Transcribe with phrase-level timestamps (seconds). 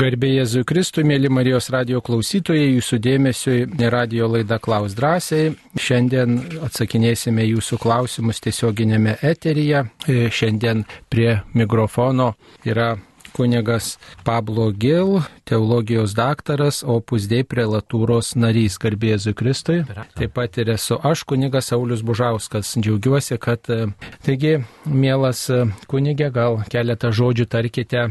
[0.00, 5.50] Garbė Jėzui Kristui, mėly Marijos radio klausytojai, jūsų dėmesio į radio laidą Klaus drąsiai.
[5.76, 9.82] Šiandien atsakinėsime jūsų klausimus tiesioginėme eteryje.
[10.08, 12.30] E, šiandien prie mikrofono
[12.64, 12.94] yra
[13.32, 19.80] kunigas Pablo Gil, teologijos daktaras, opus dei prelatūros narys, garbėzu Kristui.
[20.18, 22.74] Taip pat ir esu aš, kunigas Saulis Bužauskas.
[22.78, 23.88] Džiaugiuosi, kad, e,
[24.26, 28.04] taigi, mielas e, kunigė, gal keletą žodžių tarkite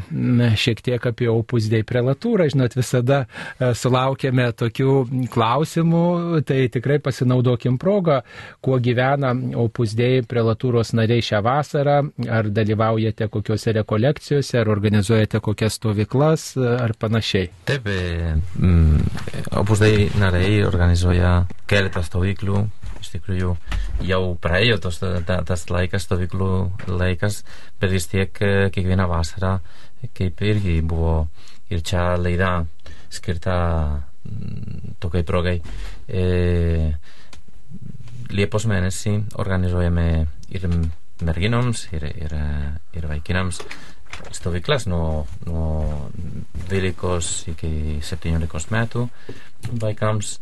[0.60, 2.50] šiek tiek apie opus dei prelatūrą.
[2.52, 4.96] Žinot, visada e, sulaukėme tokių
[5.32, 6.06] klausimų,
[6.48, 8.22] tai tikrai pasinaudokim progą,
[8.66, 15.09] kuo gyvena opus dei prelatūros nariai šią vasarą, ar dalyvaujate kokiuose rekolekcijose, ar organizuojate
[15.44, 17.50] kokias stovyklas, ar panašiai panašiai.
[17.66, 19.00] Taip, e, mm,
[19.60, 22.68] Opus Dei nariai organizuoja keletą stovyklų.
[23.00, 23.56] Iš tikrųjų,
[24.04, 26.50] jau praėjo tos, ta, tas laikas, stovyklų
[26.88, 27.44] laikas,
[27.80, 29.60] bet vis tiek e, kiekvieną vasarą,
[30.14, 31.28] kaip irgi buvo
[31.70, 32.66] ir čia laida
[33.10, 33.56] skirta
[34.26, 35.60] mm, tokiai progai.
[36.08, 36.94] E,
[38.30, 40.66] Liepos mėnesį organizuojame ir
[41.26, 42.36] merginoms, ir, ir,
[42.94, 43.58] ir vaikinams
[44.32, 46.10] stovyklas nuo, nuo
[46.70, 47.72] 12 iki
[48.06, 49.08] 17 metų
[49.82, 50.38] vaikams.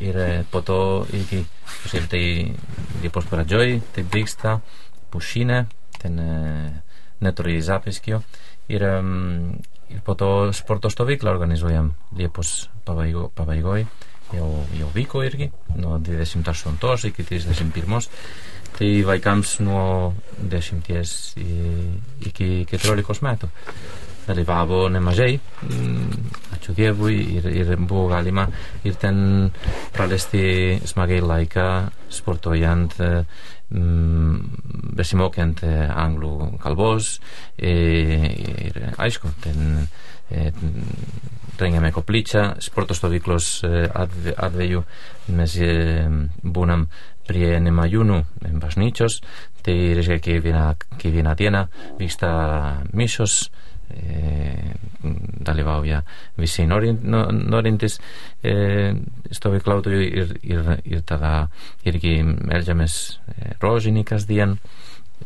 [0.00, 0.16] Ir
[0.50, 0.78] po to
[1.12, 1.42] iki
[1.82, 2.24] kažkaip tai
[3.02, 4.60] Liepos pradžioj taip vyksta
[5.12, 5.64] pušinė
[6.00, 6.20] ten
[7.20, 8.22] netoli Zapiskio
[8.72, 8.84] ir,
[9.90, 13.84] ir po to sporto stovyklą organizuojam Liepos pabaigoj.
[14.30, 14.46] Jau,
[14.78, 18.06] jau vyko irgi nuo 28 iki 31
[18.78, 20.92] tai vaikams nuo 10
[22.30, 23.50] iki 14 metų
[24.30, 28.46] dalyvavo nemažai mm, ačiū Dievui ir, ir buvo galima
[28.86, 29.50] ir ten
[29.94, 31.66] praleisti smagiai laiką
[32.12, 34.36] sportuojant mm,
[34.98, 37.16] besimokiant anglų kalbos
[37.58, 39.88] ir aišku ten
[41.60, 44.82] rengėme koplyčią sporto stovyklos atveju
[45.36, 45.56] mes
[46.40, 46.86] būnam
[47.28, 48.20] prie nemajūnų
[48.62, 49.20] bažnyčios,
[49.64, 50.66] tai reiškia kiekvieną,
[50.98, 51.64] kiekvieną dieną
[52.00, 52.30] vyksta
[52.96, 53.36] mišos,
[53.90, 54.74] e,
[55.40, 56.02] dalyvauja
[56.40, 57.98] visi norintys
[58.42, 58.54] e,
[59.30, 61.48] stovyklautojų ir, ir, ir tada
[61.86, 64.58] irgi melžiamės e, rožinį kasdien.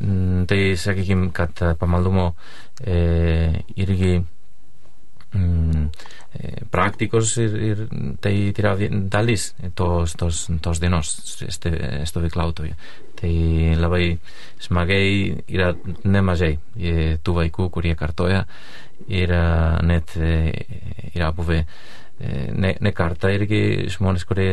[0.01, 2.33] Mm, tai sakykime, kad pamaldumo
[2.83, 4.17] e, irgi
[5.34, 5.87] mm,
[6.39, 7.83] eh, praktikos ir, ir
[8.22, 8.75] tai yra
[9.12, 11.15] dalis tos, tos, tos dienos
[12.09, 12.77] stovyklautoje.
[13.15, 13.34] Tai
[13.78, 14.17] labai
[14.62, 15.73] smagiai yra
[16.05, 16.56] nemažai
[17.25, 18.44] tų vaikų, kurie kartoja
[19.09, 19.31] ir
[19.84, 21.62] net yra buvę
[22.21, 24.49] ne, ne kartą irgi žmonės, kurie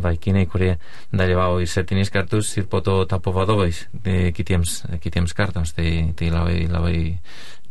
[0.00, 0.76] vaikinai, kurie
[1.12, 3.84] dalyvavo ir septynis kartus ir po to tapo vadovais
[4.36, 5.74] kitiems, kitiems kartams.
[5.76, 6.98] Tai, tai labai, labai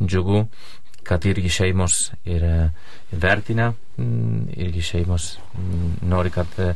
[0.02, 0.46] džiugu
[1.06, 2.44] kad irgi šeimos ir
[3.12, 6.72] vertina, mm, irgi šeimos mm, nori, kad e,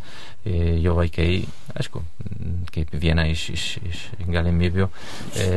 [0.80, 1.42] jo vaikai,
[1.74, 4.88] aišku, mm, kaip viena iš, iš, iš galimybių,
[5.42, 5.48] e,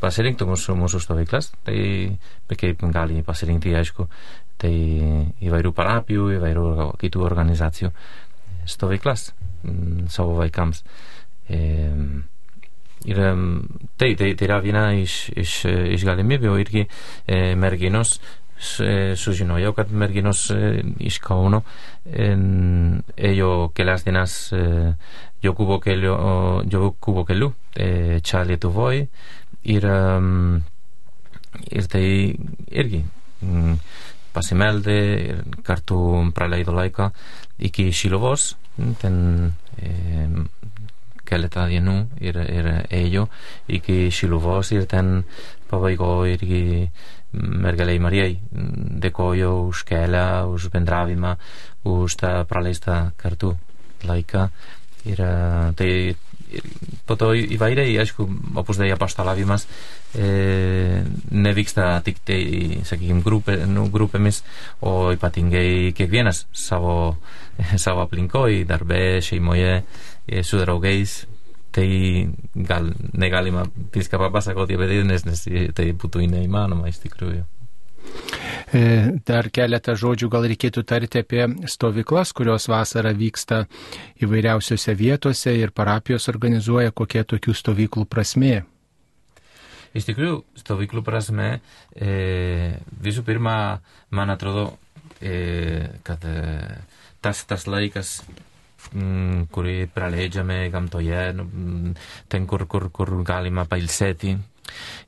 [0.00, 1.80] pasirinktų mūsų, mūsų stovyklas, tai
[2.56, 4.06] kaip gali pasirinkti, aišku,
[4.60, 4.72] tai
[5.40, 7.92] įvairių parapijų, įvairių kitų organizacijų
[8.68, 9.30] stovyklas
[10.12, 10.84] savo vaikams.
[11.50, 11.90] E,
[13.08, 13.16] Ir
[13.96, 15.54] tai, tai, tai yra viena iš, iš,
[15.96, 18.18] iš galimybių irgi e, merginos
[18.84, 21.62] e, sužinojo, kad merginos e, iš Kauno
[22.04, 22.28] e,
[23.30, 24.92] ėjo kelias dienas e,
[25.40, 26.12] Jokūbo keliu,
[26.68, 29.06] Jokūbo keliu e, čia Lietuvoje
[29.64, 30.60] ir, um,
[31.72, 32.04] ir tai
[32.68, 33.00] irgi.
[33.40, 33.78] Mm,
[34.34, 35.96] pasimeldė ir kartu
[36.36, 37.08] praleido laiką
[37.66, 38.52] iki Šiluvos
[39.00, 39.16] ten
[41.30, 43.28] e, keletą dienų ir, ir ėjo
[43.68, 45.22] iki Šiluvos ir ten
[45.70, 46.88] pabaigo irgi
[47.32, 48.32] mergeliai Marijai
[49.04, 51.36] dėkojo už kelią, už bendravimą,
[51.86, 53.54] už tą praleistą kartu
[54.02, 54.48] laiką
[55.06, 55.22] ir
[55.78, 55.90] tai
[57.06, 58.26] po to įvairiai, aišku,
[58.58, 59.66] opus dei apaštalavimas
[60.14, 62.40] e, nevyksta tik tai,
[62.86, 64.42] sakykime, grupė, nu, grupėmis,
[64.82, 67.16] o ypatingai kiekvienas savo,
[67.84, 69.82] savo aplinkoje, darbe, šeimoje,
[70.30, 71.24] e, su draugais,
[71.74, 71.90] tai
[72.54, 77.46] gal negalima viską papasakoti tai, nes, nes tai būtų neįmanoma iš tikrųjų.
[78.70, 78.82] E,
[79.26, 83.64] dar keletą žodžių gal reikėtų tarti apie stovyklas, kurios vasarą vyksta
[84.22, 88.60] įvairiausiose vietose ir parapijos organizuoja, kokie tokių stovyklų prasmė.
[89.90, 91.48] Iš tikrųjų, stovyklų prasme,
[91.98, 93.80] e, visų pirma,
[94.14, 94.68] man atrodo,
[95.18, 96.36] e, kad e,
[97.24, 98.20] tas, tas laikas
[98.92, 101.46] mm, kurį praleidžiame gamtoje, nu,
[102.28, 104.36] ten, kur, kur, kur galima pailsėti,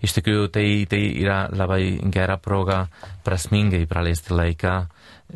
[0.02, 2.86] Iš tikrųjų, tai, tai yra labai gera proga
[3.26, 4.72] prasmingai praleisti laiką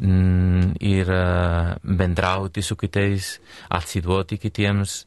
[0.01, 3.37] mm, ir uh, bendrauti su kitais,
[3.71, 5.05] atsiduoti kitiems.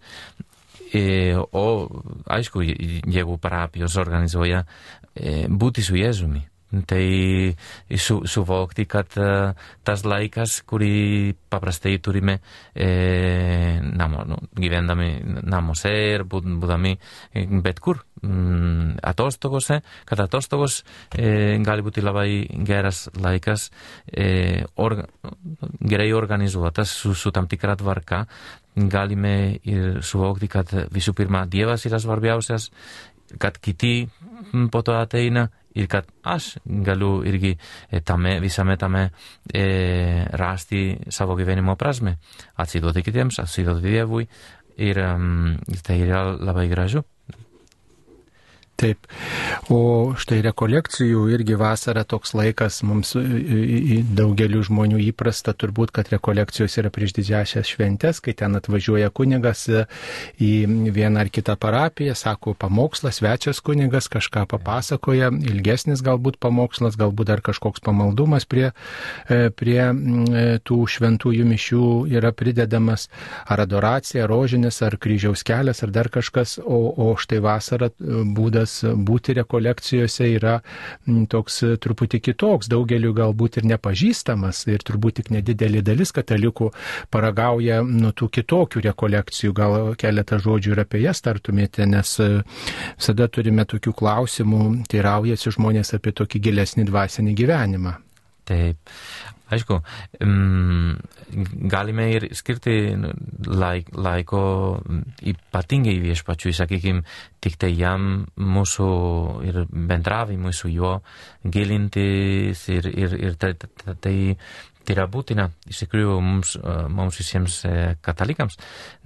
[0.90, 1.66] E, o,
[2.26, 4.64] aišku, jeigu parapijos organizuoja,
[5.14, 6.42] e, būti su Jėzumi.
[6.70, 7.06] Tai
[7.98, 12.36] su, suvokti, kad uh, tas laikas, kurį paprastai turime
[12.76, 15.10] e, namo, nu, gyvendami
[15.50, 16.94] namuose ir būdami
[17.66, 20.84] bet kur mm, atostogose, kad atostogos
[21.18, 22.30] e, gali būti labai
[22.68, 23.70] geras laikas,
[24.06, 25.08] e, orga,
[25.82, 28.26] gerai organizuotas su, su tam tikra tvarka,
[28.76, 32.70] galime ir suvokti, kad visų pirma Dievas yra svarbiausias,
[33.42, 34.08] kad kiti
[34.72, 35.50] po to ateina
[35.80, 37.56] ir kad aš galiu irgi
[38.06, 39.06] tame, visame tame
[39.54, 39.66] e,
[40.40, 42.18] rasti savo gyvenimo prasme,
[42.60, 44.28] atsiduoti kitiems, atsiduoti Dievui
[44.80, 47.04] ir um, tai yra labai gražu.
[48.80, 49.10] Taip.
[49.68, 53.12] O štai rekolekcijų irgi vasara toks laikas mums
[54.16, 59.66] daugeliu žmonių įprasta turbūt, kad rekolekcijos yra prieš didžiasias šventės, kai ten atvažiuoja kunigas
[60.40, 60.52] į
[60.96, 67.44] vieną ar kitą parapiją, sako pamokslas, svečias kunigas kažką papasakoja, ilgesnis galbūt pamokslas, galbūt dar
[67.44, 68.72] kažkoks pamaldumas prie,
[69.28, 71.84] e, prie e, tų šventųjų mišių
[72.16, 73.10] yra pridedamas,
[73.44, 78.98] ar adoracija, rožinis, ar kryžiaus kelias, ar dar kažkas, o, o štai vasara būdas būdas
[79.10, 80.60] būti rekolekcijose yra
[81.30, 86.72] toks truputį kitoks, daugeliu galbūt ir nepažįstamas ir turbūt tik nedidelė dalis katalikų
[87.12, 89.54] paragauja nuo tų kitokių rekolekcijų.
[89.54, 96.14] Gal keletą žodžių ir apie jas tartumėte, nes visada turime tokių klausimų, teiraujasi žmonės apie
[96.14, 97.98] tokį gilesnį dvasinį gyvenimą.
[98.50, 98.78] Taip.
[99.50, 99.80] Aišku,
[101.74, 102.76] galime ir skirti
[103.50, 104.42] laik, laiko
[105.32, 107.04] ypatingai viešpačiui, sakykime,
[107.42, 108.90] tik tai jam mūsų
[109.50, 111.00] ir bendravimui su juo
[111.44, 116.56] gilintis ir, ir, ir tai, tai, tai yra būtina iš tikrųjų mums,
[116.94, 117.62] mums visiems
[118.06, 118.60] katalikams,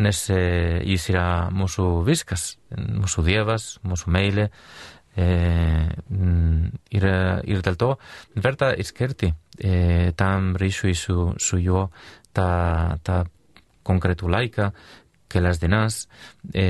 [0.04, 4.50] nes jis yra mūsų viskas, mūsų Dievas, mūsų meilė.
[5.14, 7.04] Ir,
[7.46, 7.90] ir dėl to
[8.42, 11.84] verta skirti e, tam ryšiui su, su juo
[12.34, 12.48] tą,
[13.06, 13.20] tą
[13.86, 14.72] konkretų laiką,
[15.34, 16.00] kelias dienas,
[16.54, 16.66] e,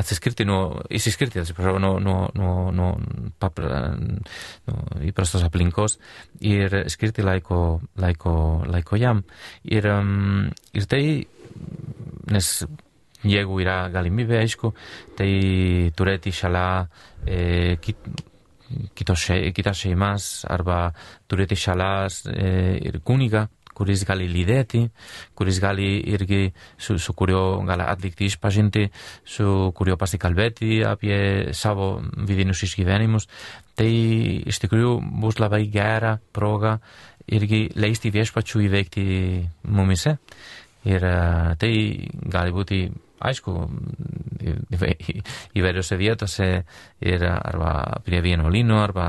[0.00, 2.90] atsiskirti nuo, įsiskirti, atsiprašau, nuo, nuo, nuo, nuo,
[3.42, 5.98] papra, nuo įprastos aplinkos
[6.46, 8.34] ir skirti laiko, laiko,
[8.70, 9.24] laiko jam.
[9.66, 10.46] Ir, um,
[10.76, 11.02] ir tai,
[12.30, 12.52] nes
[13.26, 14.72] jeigu yra galimybė, aišku,
[15.18, 15.30] tai
[15.96, 16.86] turėti šalia
[17.26, 18.10] e, kit,
[18.96, 19.26] kitos,
[19.56, 20.90] kitas šeimas arba
[21.28, 23.46] turėti šalas e, ir kunigą,
[23.80, 24.82] kuris gali lydėti,
[25.38, 28.86] kuris gali irgi, su, su kuriuo gali atlikti išpažinti,
[29.24, 31.94] su kuriuo pasikalbėti apie savo
[32.28, 33.28] vidinius išgyvenimus.
[33.78, 33.90] Tai
[34.52, 36.76] iš tikrųjų bus labai gera proga
[37.30, 39.04] irgi leisti viešpačių įveikti
[39.72, 40.18] mumise.
[40.88, 41.04] Ir
[41.60, 41.72] tai
[42.32, 42.84] gali būti
[43.20, 43.54] aišku,
[45.58, 46.48] įvairiose vietose
[47.04, 49.08] ir arba prie vienuolino, arba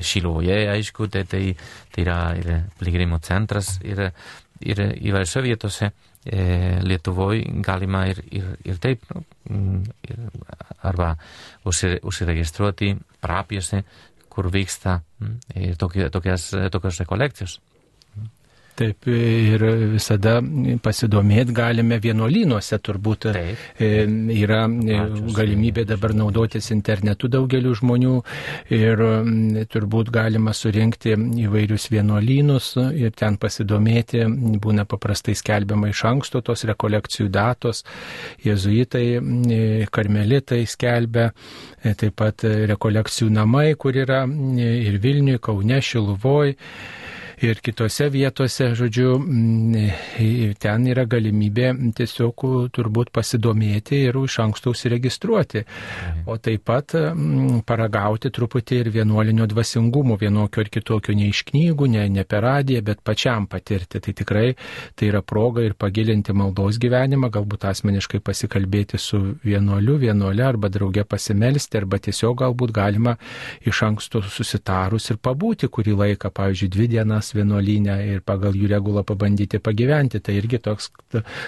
[0.00, 1.42] Šilovoje, aišku, tai, tai,
[1.90, 4.06] tai yra ir piligrimų centras ir,
[4.60, 9.08] ir įvairiose vietose e, Lietuvoje galima ir, ir, ir taip,
[9.50, 10.22] nu, ir,
[10.86, 11.14] arba
[11.66, 13.82] užsiregistruoti parapijose,
[14.30, 15.00] kur vyksta
[15.58, 17.58] ir tokias, tokios rekolekcijos.
[18.80, 19.60] Taip, ir
[19.92, 20.38] visada
[20.80, 23.26] pasidomėti galime vienuolynuose, turbūt.
[23.34, 23.64] Taip.
[23.76, 24.06] E,
[24.38, 28.14] yra e, Ačiū, galimybė dabar naudotis internetu daugeliu žmonių
[28.72, 29.02] ir
[29.74, 31.12] turbūt galima surinkti
[31.44, 34.24] įvairius vienuolynus ir ten pasidomėti,
[34.64, 37.84] būna paprastai skelbiama iš anksto tos rekolekcijų datos,
[38.46, 39.60] jezuitai, e,
[39.92, 41.28] karmelitai skelbia,
[41.84, 46.56] taip pat rekolekcijų namai, kur yra ir Vilniui, Kaune, Šiluvoj
[47.40, 49.14] ir kitose vietose, žodžiu,
[50.60, 52.44] ten yra galimybė tiesiog
[52.76, 55.64] turbūt pasidomėti ir iš anksto užsiregistruoti.
[56.28, 56.94] O taip pat
[57.66, 62.82] paragauti truputį ir vienuolinio dvasingumo, vienokio ar kitokio, ne iš knygų, ne, ne per radiją,
[62.84, 64.02] bet pačiam patirti.
[64.04, 64.46] Tai tikrai
[64.94, 71.06] tai yra proga ir pagilinti maldos gyvenimą, galbūt asmeniškai pasikalbėti su vienuoliu, vienuolė arba drauge
[71.08, 73.16] pasimelsti, arba tiesiog galbūt galima
[73.64, 78.68] iš anksto susitarus ir pabūti kurį laiką, pavyzdžiui, dvi dienas pas vienuolynę ir pagal jų
[78.70, 80.20] regulą pabandyti pagyventi.
[80.20, 80.90] Tai irgi toks,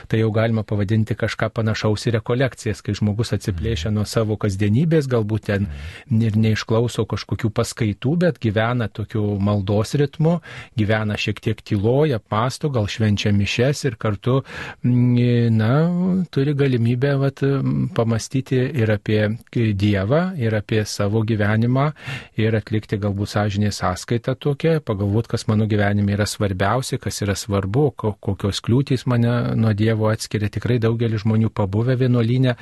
[0.09, 5.49] tai jau galima pavadinti kažką panašaus į rekolekcijas, kai žmogus atsiplėšia nuo savo kasdienybės, galbūt
[5.51, 5.67] ten
[6.11, 10.41] ir neišklauso kažkokių paskaitų, bet gyvena tokiu maldos ritmu,
[10.79, 14.43] gyvena šiek tiek tyloje, pasto, gal švenčia mišes ir kartu,
[14.83, 15.73] na,
[16.31, 17.43] turi galimybę vat,
[17.97, 19.23] pamastyti ir apie
[19.53, 21.91] Dievą, ir apie savo gyvenimą,
[22.41, 27.89] ir atlikti galbūt sąžinės sąskaitą tokią, pagalvoti, kas mano gyvenime yra svarbiausia, kas yra svarbu,
[27.97, 30.51] kokios kliūtys mane nuo Dievo atskiria.
[30.53, 32.55] Tikrai daugelis žmonių pabuvę vienuolinę,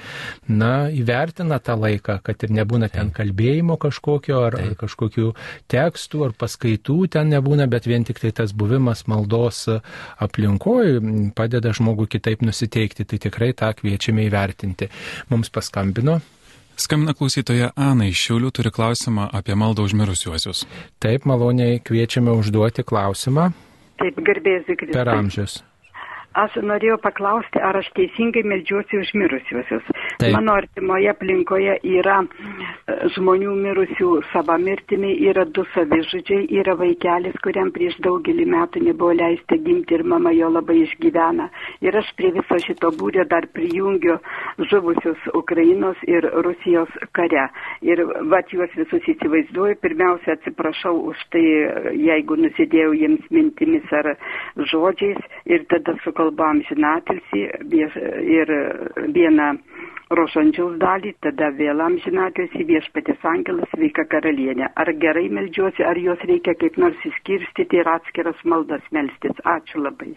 [0.49, 5.31] na, įvertina tą laiką, kad ir nebūna ten kalbėjimo kažkokio, ar, ar kažkokių
[5.71, 9.67] tekstų, ar paskaitų ten nebūna, bet vien tik tai tas buvimas maldos
[10.21, 11.01] aplinkoje
[11.37, 13.07] padeda žmogui kitaip nusiteikti.
[13.11, 14.91] Tai tikrai tą kviečiame įvertinti.
[15.33, 16.21] Mums paskambino
[16.77, 20.65] Skambina klausytoja Ana iš Šiaulių turi klausimą apie maldą užmirusiuosius.
[21.03, 23.51] Taip, maloniai kviečiame užduoti klausimą.
[24.01, 24.97] Taip, garbėsiu Kristus.
[24.97, 25.59] Per amžius.
[26.41, 29.85] Aš norėjau paklausti, ar aš teisingai melžiuosi už mirusiuosius.
[30.21, 30.33] Taip.
[30.37, 37.73] Mano artimoje aplinkoje yra e, žmonių mirusių savo mirtimi, yra du savižudžiai, yra vaikelis, kuriam
[37.75, 41.51] prieš daugelį metų nebuvo leista gimti ir mama jo labai išgyvena.
[41.85, 44.17] Ir aš prie viso šito būrio dar prijungiu
[44.71, 47.49] žuvusius Ukrainos ir Rusijos kare.
[47.85, 49.79] Ir vat juos visus įsivaizduoju.
[49.85, 51.45] Pirmiausia, atsiprašau už tai,
[51.97, 54.15] jeigu nusidėjau jiems mintimis ar
[54.73, 55.21] žodžiais.
[55.51, 57.41] Ir tada su kalba amžinatilsi
[58.39, 58.51] ir
[59.15, 59.49] vieną
[60.11, 64.71] rožančiaus dalį, tada vėl amžinatilsi viešpatės angelas sveika karalienė.
[64.77, 69.35] Ar gerai melžiuosi, ar juos reikia kaip nors įskirstyti ir atskiras maldas melstis.
[69.45, 70.15] Ačiū labai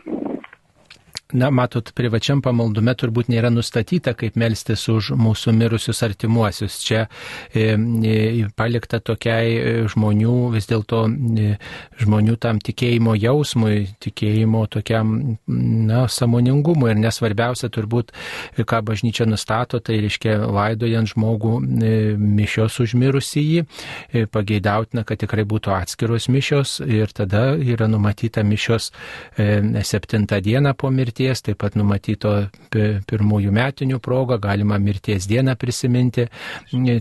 [1.33, 6.79] na, matot, privačiam pamaldume turbūt nėra nustatyta, kaip melstis už mūsų mirusius artimuosius.
[6.83, 7.05] Čia
[7.53, 11.55] e, e, palikta tokiai e, žmonių, vis dėlto e,
[12.01, 15.13] žmonių tam tikėjimo jausmui, tikėjimo tokiam,
[15.47, 16.91] na, samoningumui.
[16.93, 18.13] Ir nesvarbiausia turbūt,
[18.57, 25.45] ką bažnyčia nustato, tai reiškia laidojant žmogų e, mišios užmirusį jį, e, pageidautina, kad tikrai
[25.49, 28.91] būtų atskiros mišios ir tada yra numatyta mišios
[29.37, 35.55] e, septintą dieną po mirties mirties, taip pat numatyto pirmųjų metinių progą, galima mirties dieną
[35.55, 36.27] prisiminti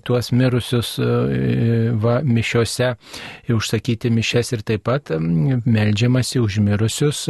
[0.05, 2.95] tuos mirusius e, va, mišiose,
[3.51, 5.11] užsakyti mišes ir taip pat
[5.67, 7.29] melžiamasi už mirusius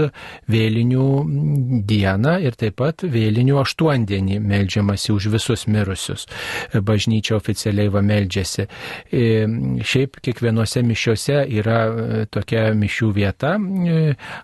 [0.48, 6.26] vėlinių dieną ir taip pat vėlinių aštuondienį melžiamasi už visus mirusius.
[6.72, 8.66] Bažnyčia oficialiai va meldžiasi.
[9.12, 9.46] E,
[9.82, 13.56] šiaip kiekvienose mišiose yra e, tokia mišių vieta,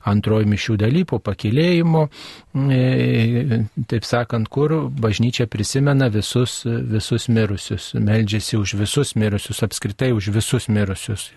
[0.08, 8.58] antroji mišių daly po pakilėjimo E, taip sakant, kur bažnyčia prisimena visus, visus mirusius, meldžiasi
[8.58, 11.30] už visus mirusius, apskritai už visus mirusius,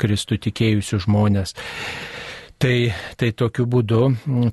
[0.00, 1.56] Kristų tikėjusius žmonės.
[2.62, 3.98] Tai, tai tokiu būdu,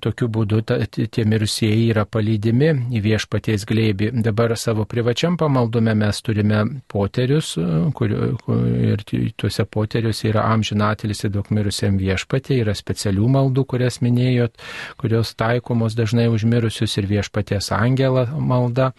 [0.01, 4.07] tokiu būdu ta, tie mirusieji yra palydimi į viešpaties glėbį.
[4.25, 7.51] Dabar savo privačiam pamaldume mes turime poterius,
[7.93, 9.05] kur, kur, ir
[9.37, 14.57] tuose poteriuose yra amžinatelis ir daug mirusiam viešpatė, yra specialių maldų, kurias minėjot,
[14.97, 18.95] kurios taikomos dažnai užmirusius ir viešpaties angelą malda.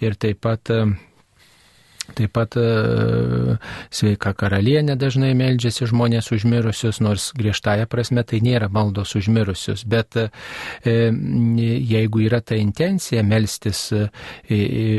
[0.00, 0.72] Ir taip pat
[2.12, 2.64] Taip pat e,
[3.94, 10.26] sveika karalienė dažnai meldžiasi žmonės užmirusius, nors griežtąją prasme tai nėra maldos užmirusius, bet e,
[10.84, 14.02] jeigu yra ta intencija melstis e,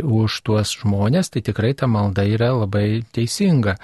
[0.02, 3.76] už tuos žmonės, tai tikrai ta malda yra labai teisinga.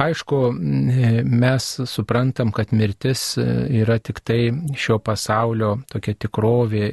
[0.00, 4.40] Aišku, mes suprantam, kad mirtis yra tik tai
[4.72, 6.86] šio pasaulio tokia tikrovė,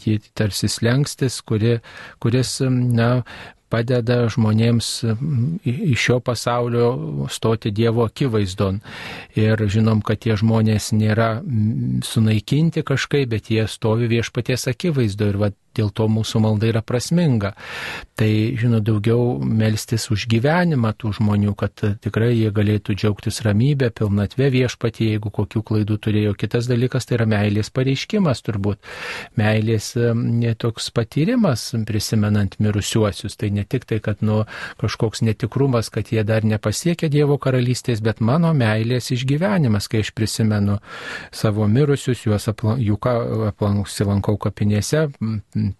[0.00, 1.76] ji tarsi slengstis, kuri,
[2.24, 3.10] kuris na,
[3.74, 4.88] padeda žmonėms
[5.64, 8.80] iš šio pasaulio stoti Dievo akivaizdon.
[9.38, 11.40] Ir žinom, kad tie žmonės nėra
[12.06, 15.32] sunaikinti kažkaip, bet jie stovi viešpaties akivaizdo.
[15.32, 17.54] Ir va, dėl to mūsų malda yra prasminga.
[18.14, 24.50] Tai, žinot, daugiau melstis už gyvenimą tų žmonių, kad tikrai jie galėtų džiaugtis ramybę, pilnatvę
[24.54, 26.34] viešpatį, jeigu kokių klaidų turėjo.
[26.38, 28.78] Kitas dalykas tai yra meilės pareiškimas turbūt.
[29.40, 29.92] Meilės
[30.62, 33.34] toks patyrimas, prisimenant mirusiuosius.
[33.40, 34.44] Tai ne tik tai, kad nu,
[34.80, 40.78] kažkoks netikrumas, kad jie dar nepasiekė Dievo karalystės, bet mano meilės išgyvenimas, kai aš prisimenu
[41.34, 45.08] savo mirusius, juos aplanksilankau kapinėse,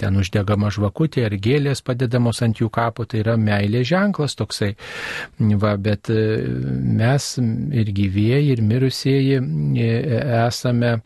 [0.01, 4.73] ten uždegama žvakutė ar gėlės padedamos ant jų kapo, tai yra meilės ženklas toksai.
[5.63, 6.25] Va, bet e,
[7.01, 7.31] mes
[7.83, 9.89] ir gyvieji, ir mirusieji e,
[10.45, 10.97] esame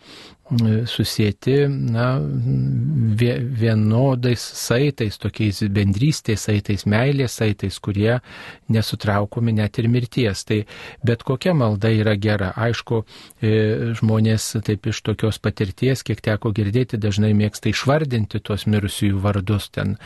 [0.87, 2.21] susijęti na,
[3.61, 8.19] vienodais saitais, tokiais bendrystės saitais, meilės saitais, kurie
[8.73, 10.45] nesutraukomi net ir mirties.
[10.49, 10.62] Tai
[11.05, 12.52] bet kokia malda yra gera.
[12.57, 13.02] Aišku,
[13.43, 19.69] e, žmonės taip iš tokios patirties, kiek teko girdėti, dažnai mėgsta išvardinti tuos mirusiųjų vardus,
[19.75, 19.97] ten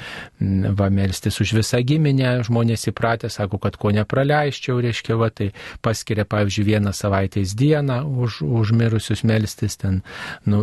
[0.41, 5.53] va melstis už visą giminę, žmonės įpratę, sako, kad ko nepraleisčiau, reiškia, va tai
[5.85, 10.03] paskiria, pavyzdžiui, vieną savaitės dieną už, už mirusius melstis ten
[10.47, 10.62] nu,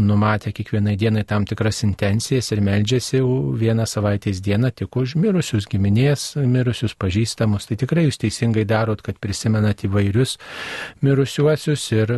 [0.00, 3.20] numatę kiekvienai dienai tam tikras intencijas ir meldžiasi
[3.60, 7.68] vieną savaitės dieną tik už mirusius giminės, mirusius pažįstamus.
[7.68, 10.36] Tai tikrai jūs teisingai darot, kad prisimenat įvairius
[11.04, 12.14] mirusiuosius ir,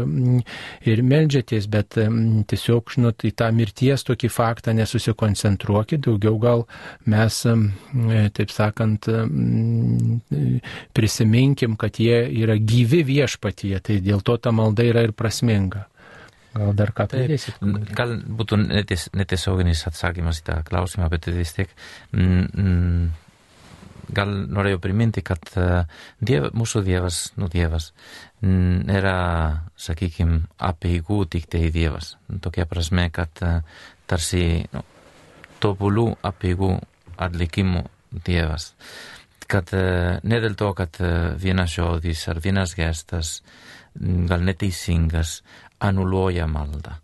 [0.86, 1.98] ir meldžiatės, bet
[2.50, 6.66] tiesiog, žinot, į tą mirties tokį faktą nesusikoncentruokit, daugiau gal
[7.10, 7.42] mes,
[8.36, 9.08] taip sakant,
[10.96, 15.86] prisiminkim, kad jie yra gyvi viešpatyje, tai dėl to ta malda yra ir prasminga.
[16.56, 17.60] Gal dar ką pridėsit?
[17.96, 21.72] Gal būtų neties, netiesioginis atsakymas į tą klausimą, bet vis tiek
[22.16, 23.10] mm,
[24.14, 25.84] gal norėjau priminti, kad uh,
[26.20, 27.90] diev, mūsų dievas, nu dievas,
[28.42, 29.16] yra,
[29.80, 32.14] sakykime, apieigų tik tai dievas.
[32.42, 33.60] Tokia prasme, kad uh,
[34.06, 34.84] tarsi nu,
[35.62, 36.72] tobulų apieigų
[37.26, 37.86] atlikimų
[38.26, 38.72] dievas.
[39.50, 41.00] Kad uh, ne dėl to, kad
[41.42, 43.40] vienas žodis ar vienas gestas
[43.96, 45.40] gal neteisingas
[45.80, 46.96] anuloja maldą.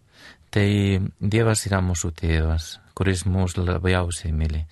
[0.53, 0.69] Tai
[1.21, 4.65] Dievas yra mūsų tėvas, kuris mūsų labiausiai myli.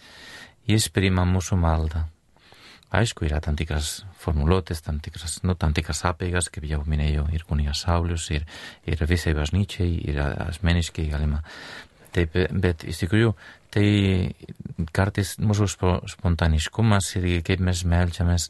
[0.69, 2.05] Jis priima mūsų maldą.
[2.91, 7.45] Aišku, yra tam tikras formuluotės, tam tikras, nu, tam tikras apeigas, kaip jau minėjau, ir
[7.47, 8.49] kunigas Saulius, ir,
[8.85, 11.45] ir visai bažnyčiai, ir asmeniškai galima.
[12.11, 13.31] Taip, bet iš tikrųjų,
[13.71, 13.87] tai
[14.95, 15.69] kartais mūsų
[16.11, 18.49] spontaniškumas ir kaip mes melčiamės,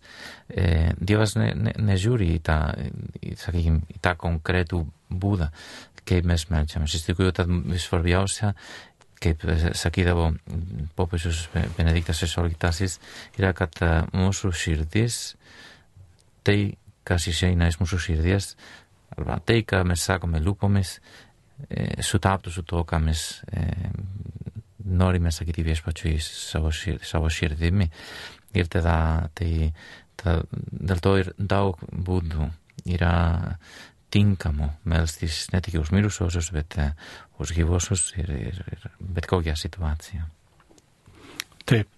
[0.49, 2.59] e, Dievas ne, ne, nežiūri į tą,
[3.21, 5.51] į, sakykime, į tą konkretų būdą,
[6.09, 6.97] kaip mes melčiamės.
[6.97, 7.51] Iš tikrųjų, tad
[7.83, 8.55] svarbiausia,
[9.21, 9.45] kaip
[9.77, 10.31] sakydavo
[10.97, 11.45] popiežius
[11.77, 12.89] Benediktas XVI,
[13.39, 15.21] yra, kad e, mūsų širdis,
[16.47, 18.55] tai, kas išeina iš mūsų širdies,
[19.17, 20.97] arba tai, ką mes sakome lūpomis,
[21.69, 23.67] e, sutaptų su to, ką mes e,
[24.85, 27.89] norime sakyti viešpačiui savo, šir, savo širdimi.
[28.59, 29.71] Ir tada, tai,
[30.19, 32.49] ta, dėl to ir daug būdų
[32.91, 33.15] yra
[34.11, 36.77] tinkamu melstis ne tik už mirusiosius, bet
[37.39, 40.27] už gyvosius ir, ir, ir bet kokią situaciją.
[41.71, 41.89] Taip.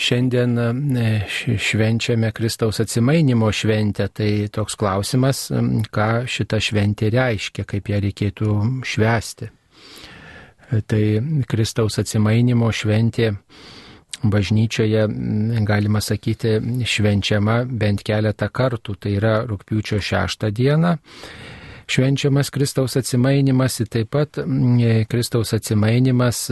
[0.00, 0.56] Šiandien
[1.60, 5.50] švenčiame Kristaus atsimainimo šventę, tai toks klausimas,
[5.92, 8.56] ką šita šventė reiškia, kaip ją reikėtų
[8.88, 9.50] švesti.
[10.70, 11.04] E, tai
[11.50, 13.32] Kristaus atsimainimo šventė
[14.20, 15.06] bažnyčioje,
[15.64, 18.98] galima sakyti, švenčiama bent keletą kartų.
[19.00, 20.98] Tai yra rūpiučio šeštą dieną
[21.90, 24.38] švenčiamas Kristaus atsimainimas ir taip pat
[25.10, 26.44] Kristaus atsimainimas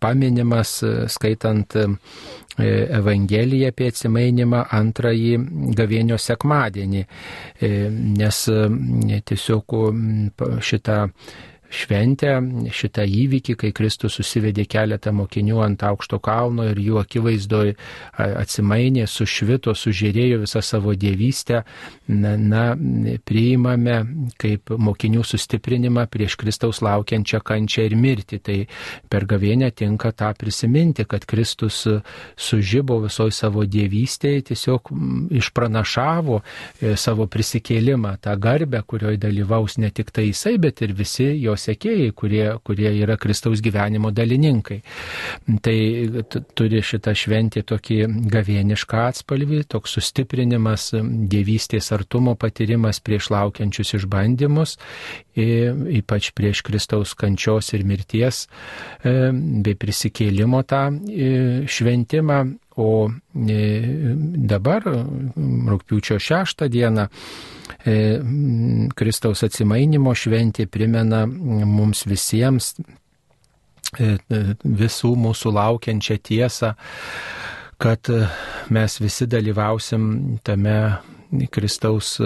[0.00, 0.72] paminimas
[1.14, 1.76] skaitant
[2.98, 5.32] Evangeliją apie atsimainimą antrąjį
[5.78, 7.02] gavėnio sekmadienį,
[8.18, 8.42] nes
[9.30, 9.74] tiesiog
[10.62, 11.00] šitą
[11.72, 12.36] šventę,
[12.74, 17.74] šitą įvykį, kai Kristus susivedė keletą mokinių ant aukšto kalno ir jų akivaizdoj
[18.18, 21.62] atsimainė, sušvito, sužiūrėjo visą savo dievystę,
[22.08, 22.64] na, na,
[23.24, 23.96] priimame
[24.40, 28.40] kaip mokinių sustiprinimą prieš Kristaus laukiančią kančią ir mirtį.
[28.44, 28.58] Tai
[29.10, 31.84] per gavėnę tinka tą prisiminti, kad Kristus
[32.36, 34.92] sužybo visoji savo dievystėje, tiesiog
[35.40, 41.30] išpranašavo e, savo prisikėlimą, tą garbę, kurioje dalyvaus ne tik tai jisai, bet ir visi
[41.54, 44.80] jos sekėjai, kurie, kurie yra Kristaus gyvenimo dalininkai.
[45.64, 45.76] Tai
[46.56, 47.98] turi šitą šventį tokį
[48.32, 50.90] gavienišką atspalvį, toks sustiprinimas,
[51.30, 54.76] dievystės artumo patyrimas prieš laukiančius išbandymus,
[55.34, 58.44] ypač prieš Kristaus kančios ir mirties
[59.02, 61.32] e, bei prisikėlimo tą e,
[61.70, 62.42] šventimą.
[62.80, 63.58] O e,
[64.50, 67.08] dabar, rūpiučio šeštą dieną,
[67.84, 67.94] E,
[68.96, 72.70] Kristaus atsimainimo šventė primena mums visiems
[74.00, 74.14] e,
[74.64, 76.72] visų mūsų laukiančią tiesą,
[77.80, 78.08] kad
[78.72, 80.06] mes visi dalyvausim
[80.48, 80.76] tame
[81.50, 82.16] Kristaus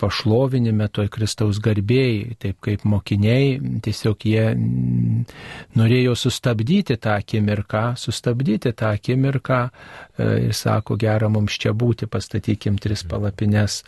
[0.00, 4.46] pašlovinime, toj Kristaus garbėjai, taip kaip mokiniai, tiesiog jie
[5.78, 9.60] norėjo sustabdyti tą akimirką, sustabdyti tą akimirką
[10.46, 13.82] ir sako, gera mums čia būti, pastatykim tris palapines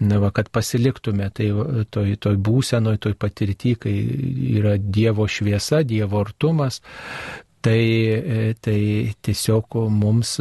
[0.00, 1.50] na, va, kad pasiliktume tai,
[1.92, 3.94] toj, toj būsenoj, toj patirti, kai
[4.56, 6.80] yra Dievo šviesa, Dievo artumas,
[7.60, 10.38] Tai, e, tai tiesiog mums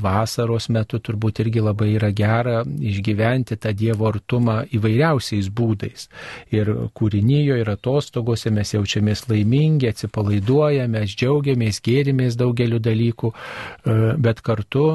[0.00, 6.06] vasaros metu turbūt irgi labai yra gera išgyventi tą Dievo artumą įvairiausiais būdais.
[6.54, 14.86] Ir kūrinyjo, ir atostogose mes jaučiamės laimingi, atsipalaiduojame, džiaugiamės, gėrimės daugeliu dalykų, e, bet kartu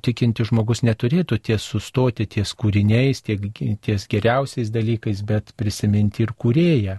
[0.00, 3.44] tikinti žmogus neturėtų ties sustoti ties kūriniais, tiek,
[3.84, 6.96] ties geriausiais dalykais, bet prisiminti ir kūrėją,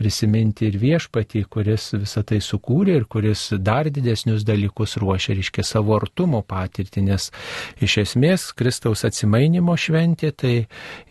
[0.00, 5.96] prisiminti ir viešpatį, kuris visą tai sukūrė ir kuris dar didesnius dalykus ruošia, reiškia savo
[5.96, 7.30] artumo patirtį, nes
[7.82, 10.54] iš esmės Kristaus atsimainimo šventė tai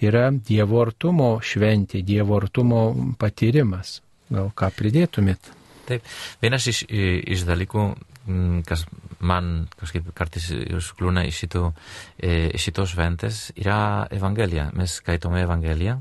[0.02, 2.84] yra Dievo artumo šventė, Dievo artumo
[3.20, 4.00] patyrimas.
[4.30, 5.52] Gal ką pridėtumėt?
[5.90, 6.06] Taip,
[6.42, 7.86] vienas iš, iš dalykų,
[8.30, 8.86] mm, kas
[9.20, 14.70] man kažkaip kartais užkliūna iš e, šitos šventės, yra Evangelija.
[14.78, 15.98] Mes skaitome Evangeliją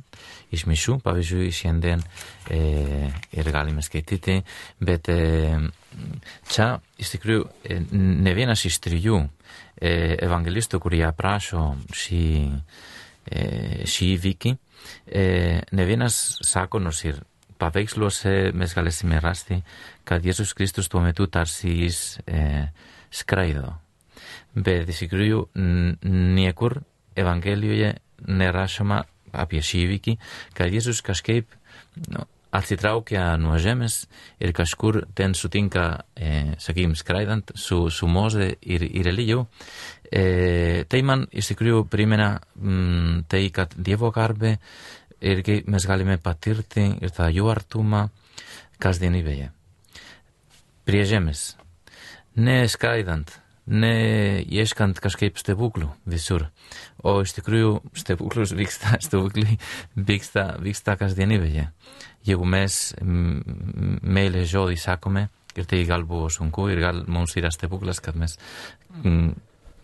[0.54, 2.02] iš mišių, pavyzdžiui, šiandien
[2.50, 2.60] e,
[3.36, 4.38] ir galime skaityti,
[4.80, 5.18] bet e,
[6.48, 9.92] čia iš tikrųjų e, ne vienas iš trijų e,
[10.24, 12.28] evangelistų, kurie aprašo šį,
[13.30, 13.42] e,
[13.88, 14.54] šį įvykį,
[15.06, 15.26] e,
[15.72, 17.20] ne vienas sako, nors ir
[17.58, 19.60] paveiksluose mes galėsime rasti,
[20.08, 22.68] kad Jėzus Kristus tuo metu tarsi jis e,
[23.10, 23.74] skraido.
[24.54, 25.04] Bet iš
[29.32, 30.18] tikrųjų niekur Evangelijoje nerašoma apie šį įvykį,
[30.54, 31.46] kad Jėzus kažkaip
[32.08, 34.08] nu, atsitraukia nuo žemės
[34.40, 39.46] ir kažkur ten sutinka, e, sakykim, skraidant su, su Moze ir, ir Elijau.
[40.10, 44.58] E, tai man iš tikrųjų primena mm, tai, kad Dievo garbė
[45.20, 48.08] irgi mes galime patirti ir tą jų artumą
[48.78, 49.50] kasdienybėje.
[50.88, 51.56] Prie žemės.
[52.38, 53.34] Ne skraidant,
[53.68, 56.48] ne ieškant kažkaip stebuklų visur,
[57.04, 59.58] o iš tikrųjų stebuklus vyksta, stebuklai
[59.96, 61.68] vyksta, vyksta kasdienybėje.
[62.28, 65.28] Jeigu mes meilės žodį sakome,
[65.58, 68.36] ir tai gal buvo sunku, ir gal mums yra stebuklas, kad mes
[69.02, 69.30] mm,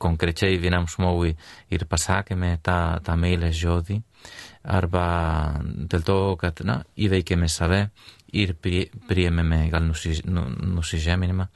[0.03, 1.35] konkrečiai vienam žmogui
[1.73, 4.01] ir pasakėme tą, tą meilės žodį,
[4.65, 5.07] arba
[5.63, 7.89] dėl to, kad na, įveikėme save
[8.35, 10.45] ir prie, priėmėme gal nusi, nu,
[10.75, 11.47] nusižeminimą,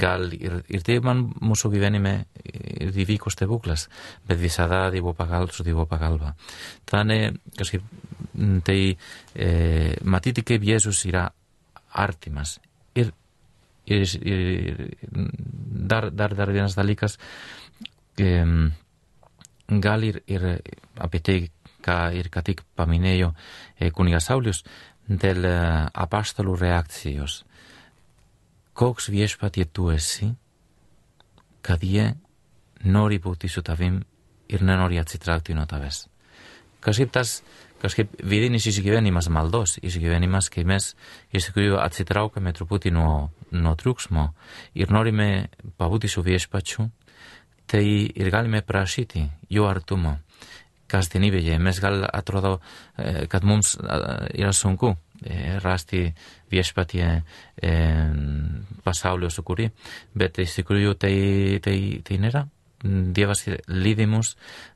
[0.00, 3.88] gal ir, ir tai man mūsų gyvenime ir įvyko stebuklas,
[4.28, 6.34] bet visada Dievo pagalbos, Dievo pagalba.
[6.88, 7.18] Tane,
[7.58, 7.84] kažkaip,
[8.66, 9.50] tai e,
[10.04, 11.26] matyti kaip Jėzus yra
[12.04, 12.58] artimas.
[12.94, 13.10] Ir,
[13.86, 17.18] ir, ir dar, dar, dar vienas dalykas,
[18.18, 18.30] e,
[19.68, 20.48] gal ir, ir
[21.02, 21.38] apie tai
[21.84, 23.32] ką ir ką tik paminėjo
[23.76, 24.62] e, kunigas Saulius,
[25.08, 25.56] dėl e,
[25.92, 27.42] apaštalų reakcijos.
[28.74, 30.32] Koks viešpatie tu esi,
[31.62, 32.14] kad jie
[32.84, 34.02] nori būti su tavim
[34.48, 36.04] ir nenori atsitraukti nuo tavęs.
[36.84, 37.38] Kažkaip tas,
[37.80, 40.92] kažkaip vidinis išgyvenimas maldos, išgyvenimas, kai mes
[41.32, 44.26] iš tikrųjų atsitraukame truputį nuo, nuo triukšmo
[44.76, 45.48] ir norime
[45.80, 46.90] pabūti su viešpačiu,
[47.66, 50.18] tai ir galime prašyti jo artumo
[50.90, 51.58] kasdienybėje.
[51.62, 52.58] Mes gal atrodo,
[52.96, 56.04] e, kad mums yra sunku e, rasti
[56.52, 57.72] viešpatie e,
[58.84, 59.70] pasaulio sukūrį,
[60.14, 61.16] bet iš tikrųjų tai,
[61.64, 62.44] tai, tai nėra.
[62.84, 64.34] Dievas lydi mus,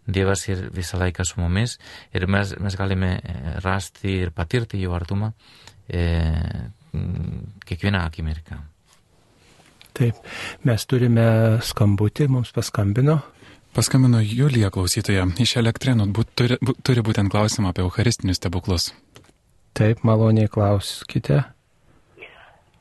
[0.08, 1.74] Dievas ir visą laiką su mumis
[2.16, 3.18] ir mes, mes galime
[3.60, 5.34] rasti ir patirti jo artumą
[5.88, 6.06] e,
[7.68, 8.62] kiekvieną akimirką.
[9.98, 10.22] Taip,
[10.64, 11.26] mes turime
[11.64, 13.18] skambutį, mums paskambino
[13.78, 18.88] Paskambino Julija klausytoja iš elektrinų, būt, turi, būt, turi būtent klausimą apie eucharistinius stebuklus.
[19.78, 21.36] Taip, maloniai klauskite.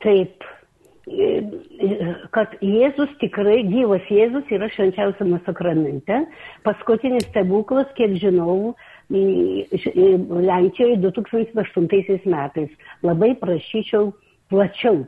[0.02, 0.42] Taip,
[2.34, 6.18] kad Jėzus tikrai, gyvas Jėzus yra švenčiausiame sakramente.
[6.66, 8.74] Paskutinis stebuklas, kiek žinau,
[9.14, 12.74] Lenkijoje 2008 metais.
[13.06, 14.10] Labai prašyčiau
[14.50, 15.06] plačiau,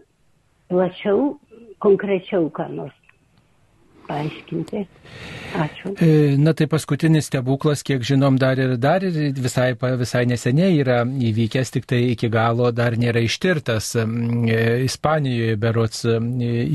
[0.70, 1.34] plačiau,
[1.82, 2.99] konkrečiau, ką nors
[4.10, 4.86] paaiškinti.
[5.60, 5.92] Ačiū.
[5.98, 11.00] E, na tai paskutinis stebuklas, kiek žinom, dar ir, dar ir visai, visai neseniai yra
[11.04, 13.92] įvykęs, tik tai iki galo dar nėra ištirtas.
[13.98, 14.04] E,
[14.86, 16.18] Ispanijoje berots e,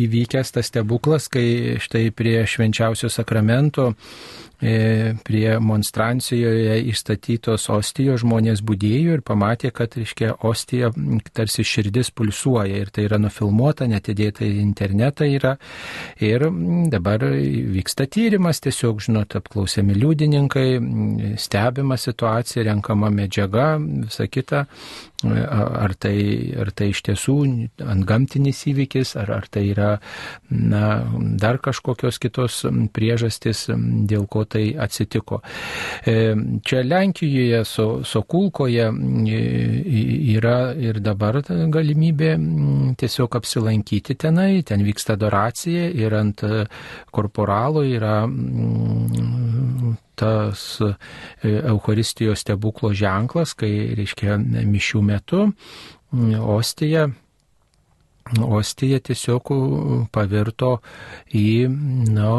[0.07, 3.93] įvykęs tas stebuklas, kai štai prie švenčiausio sakramento
[4.59, 10.91] prie monstrancijoje įstatytos ostijos žmonės būdėjo ir pamatė, kad, reiškia, ostija
[11.35, 15.55] tarsi širdis pulsuoja ir tai yra nufilmuota, netidėta į internetą yra.
[16.23, 16.47] Ir
[16.93, 20.67] dabar vyksta tyrimas, tiesiog, žinot, apklausiami liudininkai,
[21.41, 24.65] stebima situacija, renkama medžiaga, visa kita
[25.23, 26.17] ar tai,
[26.59, 27.35] ar tai iš tiesų
[27.85, 29.89] antgamtinis įvykis, ar, ar tai yra
[30.49, 31.05] na,
[31.39, 32.61] dar kažkokios kitos
[32.93, 33.65] priežastys,
[34.09, 35.41] dėl ko tai atsitiko.
[36.05, 38.89] E, čia Lenkijoje, so, Sokulkoje
[40.35, 42.35] yra ir dabar galimybė
[42.99, 46.43] tiesiog apsilankyti tenai, ten vyksta adoracija ir ant
[47.15, 48.25] korporalo yra
[50.15, 50.93] tas e,
[51.71, 55.45] Eucharistijos stebuklo ženklas, kai, reiškia, mišių metu
[56.39, 57.09] ostija
[58.25, 59.51] Ostija tiesiog
[60.09, 60.71] pavirto
[61.37, 61.67] į,
[62.09, 62.29] na,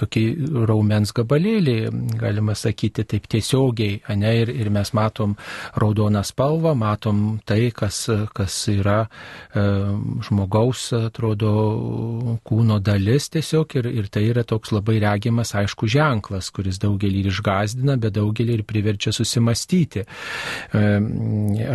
[0.00, 0.22] tokį
[0.64, 1.74] raumens gabalėlį,
[2.16, 5.34] galima sakyti taip tiesiogiai, ne, ir, ir mes matom
[5.76, 7.98] raudoną spalvą, matom tai, kas,
[8.32, 9.66] kas yra e,
[10.24, 11.52] žmogaus, atrodo,
[12.48, 17.30] kūno dalis tiesiog, ir, ir tai yra toks labai regimas, aišku, ženklas, kuris daugelį ir
[17.34, 20.06] išgazdina, bet daugelį ir priverčia susimastyti.
[20.72, 20.88] E,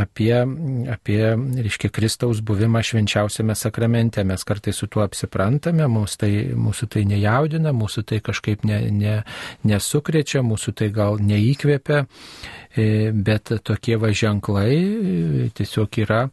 [0.01, 0.33] apie,
[0.97, 1.21] apie,
[1.61, 4.23] reiškia, Kristaus buvimą šventėje švenčiausiame sakramente.
[4.23, 9.23] Mes kartais su tuo apsiprantame, mūsų tai, mūsų tai nejaudina, mūsų tai kažkaip ne, ne,
[9.63, 12.05] nesukrečia, mūsų tai gal neįkvėpia,
[12.75, 16.29] e, bet tokie va ženklai e, tiesiog yra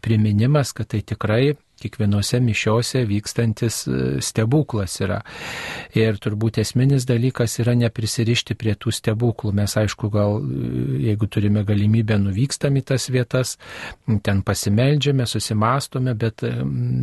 [0.00, 5.20] priminimas, kad tai tikrai kiekvienose mišiose vykstantis e, stebuklas yra.
[5.98, 9.52] Ir turbūt esminis dalykas yra neprisirišti prie tų stebuklų.
[9.56, 13.56] Mes aišku, gal e, jeigu turime galimybę nuvykstam į tas vietas,
[14.24, 16.52] ten pasimeldžiame, susimastome, bet e,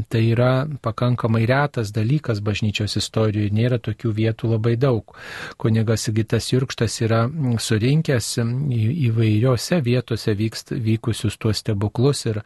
[0.09, 0.51] tai yra
[0.83, 5.15] pakankamai retas dalykas bažnyčios istorijoje, nėra tokių vietų labai daug.
[5.59, 7.25] Kunigas Sigitas Jurkštas yra
[7.59, 8.31] surinkęs
[9.09, 12.41] įvairiose vietose vykst, vykusius tuos stebuklus ir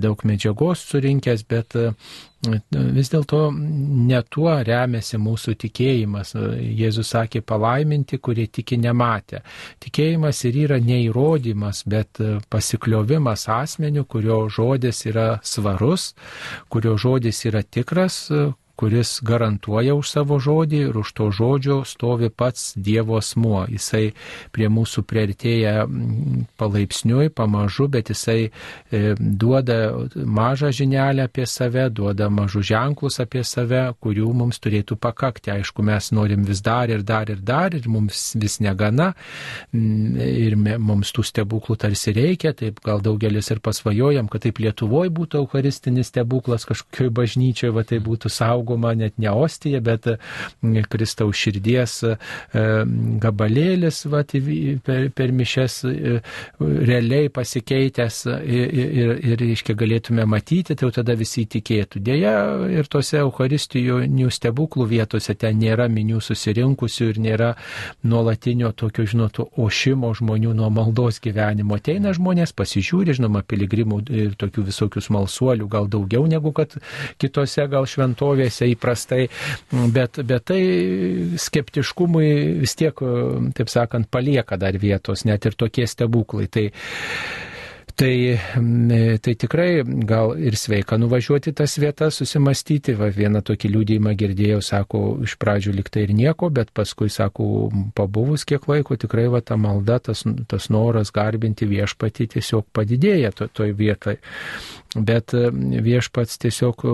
[0.00, 6.34] daug medžiagos surinkęs, bet bet e, vis dėlto ne tuo remiasi mūsų tikėjimas.
[6.80, 9.42] Jėzus sakė palaiminti, kurie tiki nematę.
[9.84, 12.20] Tikėjimas ir yra neįrodymas, bet
[12.52, 16.12] pasikliovimas asmeniu, kurio žodis yra svarus,
[16.68, 18.28] kurio žodis yra tikras,
[18.76, 23.64] kuris garantuoja už savo žodį ir už to žodžio stovi pats Dievo asmuo.
[23.70, 24.12] Jisai
[24.52, 29.78] prie mūsų prieartėja mm, palaipsniui, pamažu, bet jisai e, duoda
[30.14, 35.54] mažą žinelę apie save, duoda mažus ženklus apie save, kurių mums turėtų pakakti.
[35.54, 39.12] Aišku, mes norim vis dar ir dar ir dar ir mums vis negana
[39.70, 45.14] mm, ir mums tų stebuklų tarsi reikia, taip gal daugelis ir pasvajojam, kad taip Lietuvoje
[45.14, 50.06] būtų eucharistinis stebuklas kažkokioj bažnyčioje, va tai būtų saugoma saugoma net ne ostija, bet
[50.88, 52.16] Kristaus širdies e,
[53.20, 54.24] gabalėlis va,
[54.84, 56.20] per, per mišes e,
[56.60, 62.00] realiai pasikeitęs ir, ir, ir iškia galėtume matyti, tai jau tada visi tikėtų.
[62.04, 62.34] Deja,
[62.70, 67.52] ir tose Euharistijų stebuklų vietose ten nėra minių susirinkusių ir nėra
[68.04, 71.76] nuolatinio tokio, žinot, ošimo žmonių nuo maldos gyvenimo.
[71.76, 76.76] Ateina žmonės, pasižiūri, žinoma, piligrimų ir tokių visokių smalsuolių, gal daugiau negu kad
[77.20, 79.28] kitose gal šventovėse diskusijose įprastai,
[79.92, 80.60] bet, bet tai
[81.38, 82.94] skeptiškumui vis tiek,
[83.54, 86.48] taip sakant, palieka dar vietos, net ir tokie stebuklai.
[86.48, 86.70] Tai,
[87.94, 88.40] Tai,
[89.22, 92.90] tai tikrai gal ir sveika nuvažiuoti tas vietas, susimastyti.
[92.98, 98.42] Va, vieną tokį liūdėjimą girdėjau, sako, iš pradžių liktai ir nieko, bet paskui, sako, pabuvus
[98.50, 103.70] kiek laiko, tikrai va, ta malda, tas, tas noras garbinti viešpatį tiesiog padidėja to, toj
[103.78, 104.18] vietoje.
[104.94, 105.48] Bet e,
[105.82, 106.92] viešpats tiesiog e,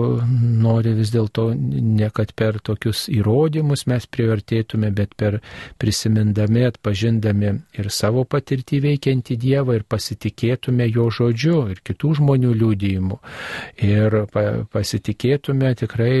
[0.61, 5.37] nori vis dėlto ne kad per tokius įrodymus mes privertėtume, bet per
[5.81, 13.21] prisimindami, atpažindami ir savo patirtį veikiantį Dievą ir pasitikėtume jo žodžiu ir kitų žmonių liūdėjimu.
[13.85, 14.17] Ir
[14.73, 16.13] pasitikėtume tikrai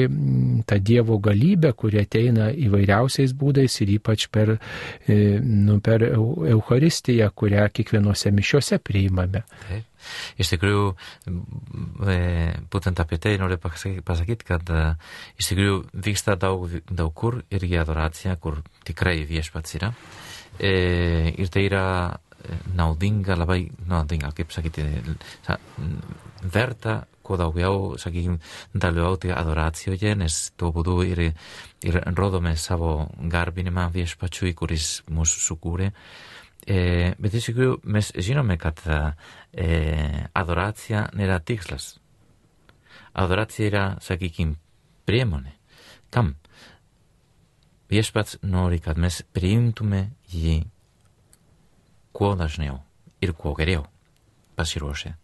[0.69, 4.57] tą Dievo galybę, kuri ateina įvairiausiais būdais ir ypač per,
[5.07, 9.47] e, nu, per Eucharistiją, kurią kiekvienose mišiuose priimame.
[9.65, 9.87] Taip.
[10.41, 10.87] Iš tikrųjų,
[12.07, 12.17] e,
[12.71, 14.81] būtent apie tai noriu pasakyti, kad e,
[15.41, 19.93] iš tikrųjų vyksta daug, daug kur irgi adoracija, kur tikrai viešpats yra.
[20.59, 20.73] E,
[21.37, 21.85] ir tai yra
[22.75, 24.85] naudinga, labai naudinga, kaip sakyti,
[26.41, 28.39] verta kuo daugiau, sakykime,
[28.73, 31.21] dalyvauti adoracijoje, nes tuo būdu ir,
[31.85, 35.91] ir rodome savo garbinimą viešpačiui, kuris mūsų sukūrė.
[36.65, 39.15] ε, με τη σιγκού μες γίνομαι κατά
[39.51, 42.01] ε, αδωράτσια νερά τίξλας.
[43.11, 44.57] Αδωράτσια ρα σακικίν
[45.03, 45.53] πριέμονε.
[46.09, 46.33] Καμ.
[47.87, 50.71] Βιέσπατς νόρι κατ μες πριύντουμε γι
[52.11, 52.85] κουόδας νέο.
[53.19, 53.85] Ήρ κουόγεραιο.
[54.55, 55.17] Πασιρούσε.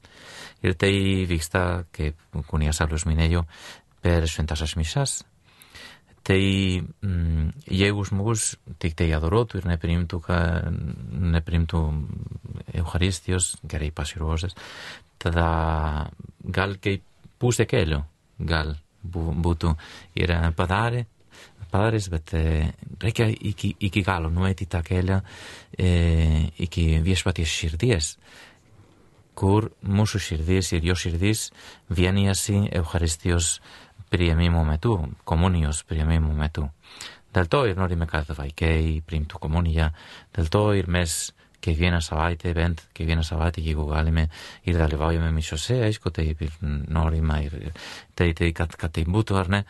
[0.60, 2.14] Ήρτε η βιχστά και
[2.46, 3.46] κουνίας άλλος μην έγιο
[4.02, 5.24] πέρες φεντάσας μισάς
[6.28, 10.40] Tai mm, jeigu žmogus tik tai adoruotų ir neprimtų, ka,
[11.38, 11.84] neprimtų
[12.82, 14.58] Euharistijos, gerai pasiruošęs,
[15.24, 15.48] tada
[16.44, 17.06] gal kaip
[17.40, 18.04] pusė kelio
[18.38, 18.76] gal
[19.08, 19.72] būtų
[20.20, 21.06] ir padarė,
[21.72, 22.44] padaręs, bet e,
[23.00, 25.22] reikia iki, iki galo nueiti tą kelią
[25.80, 25.90] e,
[26.68, 28.12] iki viešpaties širdies
[29.38, 31.52] kur mūsų širdis ir jo širdis
[31.94, 33.60] vienijasi Euharistijos
[34.10, 36.68] prieimimo metu, komunijos prieimimo metu.
[37.36, 39.92] Dėl to ir norime, kad vaikai priimtų komuniją,
[40.36, 41.28] dėl to ir mes
[41.62, 44.28] kiekvieną savaitę, bent kiekvieną savaitę, jeigu galime
[44.66, 47.58] ir dalyvaujame mišiose, aišku, tai ir norime ir
[48.16, 49.64] tai, tai kad, kad tai būtų ar ne,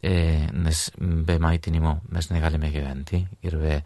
[0.00, 0.14] e,
[0.52, 3.80] nes be maitinimo mes negalime gyventi ir be,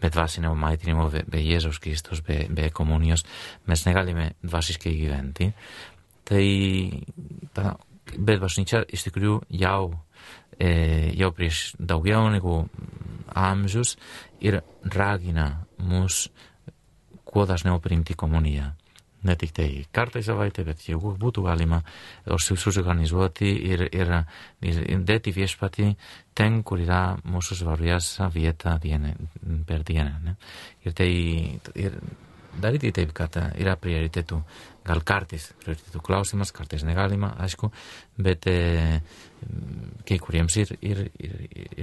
[0.00, 3.26] be dvasinio maitinimo, be, be Jėzaus Kristus, be, be komunijos
[3.66, 5.50] mes negalime dvasiškai gyventi.
[6.30, 6.46] Tai
[7.52, 7.74] ta,
[8.18, 9.94] bet bažnyčia iš tikrųjų jau,
[10.58, 12.62] e, jau prieš daugiau negu
[13.34, 13.96] amžius
[14.40, 16.28] ir ragina mus
[17.24, 18.72] kuo dažniau priimti komuniją.
[19.20, 21.82] Ne tik tai kartą į savaitę, bet jeigu būtų galima
[22.24, 24.14] susiorganizuoti ir, ir,
[24.64, 25.90] ir dėti viešpatį
[26.34, 29.12] ten, kur yra mūsų svarbiausia vieta dieną,
[29.68, 30.14] per dieną.
[30.24, 30.36] Ne?
[30.88, 31.10] Ir tai
[31.76, 32.00] ir
[32.58, 34.40] daryti taip, kad yra prioritetų.
[34.86, 37.68] Gal kartais prioritetų klausimas, kartais negalima, aišku,
[38.24, 39.00] bet e,
[40.08, 41.34] kai kuriems ir, ir, ir,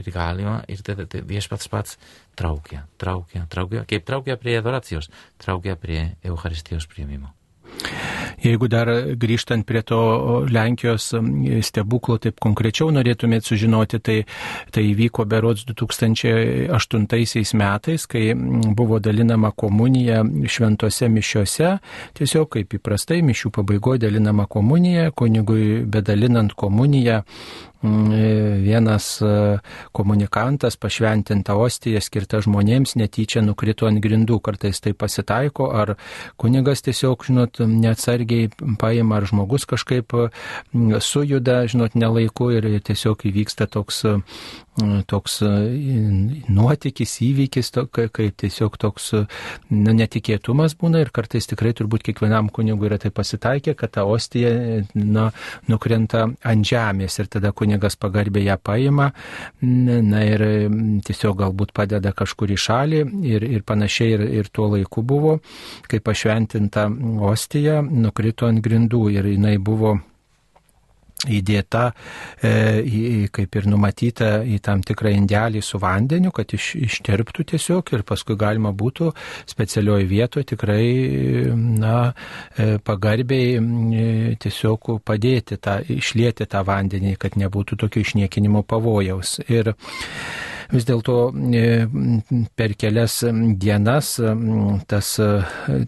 [0.01, 1.99] ir galima, ir tada viešpats pats
[2.35, 7.31] traukia, traukia, traukia, kaip traukia prie adoracijos, traukia prie Euharistijos prieimimo.
[8.37, 9.99] Jeigu dar grįžtant prie to
[10.53, 11.09] Lenkijos
[11.65, 14.17] stebuklo, taip konkrečiau norėtumėt sužinoti, tai,
[14.73, 18.25] tai įvyko berods 2008 metais, kai
[18.77, 21.77] buvo dalinama komunija šventose mišiose,
[22.19, 27.23] tiesiog kaip įprastai mišių pabaigoje dalinama komunija, kunigui bedalinant komuniją
[27.81, 29.59] vienas e,
[29.91, 35.95] komunikantas pašventinta ostija skirta žmonėms netyčia nukrito ant grindų, kartais tai pasitaiko, ar
[36.37, 38.26] kunigas tiesiog, žinot, neatsargiai
[38.81, 44.03] paima, ar žmogus kažkaip mm, sujuda, žinot, nelaiku ir tiesiog įvyksta toks
[45.09, 45.51] toks e,
[46.53, 52.99] nuotykis, įvykis, kaip tiesiog toks na, netikėtumas būna ir kartais tikrai turbūt kiekvienam kunigui yra
[53.01, 54.51] tai pasitaikę, kad ta ostija
[54.93, 55.29] na,
[55.69, 59.11] nukrenta ant žemės ir tada kunigas pagarbiai ją paima
[59.61, 60.45] na, ir
[61.07, 65.39] tiesiog galbūt padeda kažkur į šalį ir, ir panašiai ir, ir tuo laiku buvo,
[65.89, 66.87] kai pašventinta
[67.31, 69.97] ostija nukrito ant grindų ir jinai buvo
[71.25, 71.91] įdėta,
[72.45, 78.03] e, kaip ir numatyta, į tam tikrą indelį su vandeniu, kad iš, išterptų tiesiog ir
[78.07, 79.09] paskui galima būtų
[79.49, 80.85] specialioje vietoje tikrai
[81.55, 82.13] na,
[82.57, 89.39] e, pagarbiai e, tiesiog padėti tą, išlieti tą vandenį, kad nebūtų tokio išniekinimo pavojaus.
[89.49, 89.73] Ir
[90.71, 91.17] vis dėlto
[91.55, 91.63] e,
[92.57, 93.19] per kelias
[93.59, 94.13] dienas
[94.89, 95.27] tas e,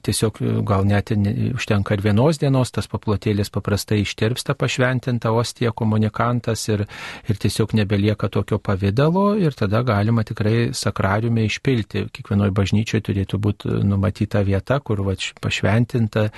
[0.06, 6.86] tiesiog gal net užtenka ir vienos dienos, tas paplotėlis paprastai ištirpsta pašventinta ostija komunikantas ir,
[7.28, 12.06] ir tiesiog nebelieka tokio pavydalo ir tada galima tikrai sakrariume išpilti.
[12.14, 16.30] Kiekvienoje bažnyčioje turėtų būti numatyta vieta, kur va, pašventinta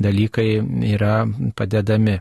[0.00, 0.48] dalykai
[0.92, 1.24] yra
[1.56, 2.18] padedami.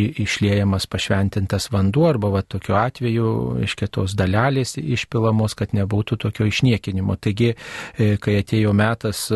[0.00, 3.30] Išliejamas pašventintas vanduo arba va, tokiu atveju
[3.64, 7.16] iš kitos dalelės iš išpilamos, kad nebūtų tokio išniekinimo.
[7.20, 7.54] Taigi,
[7.96, 9.26] e, kai atėjo metas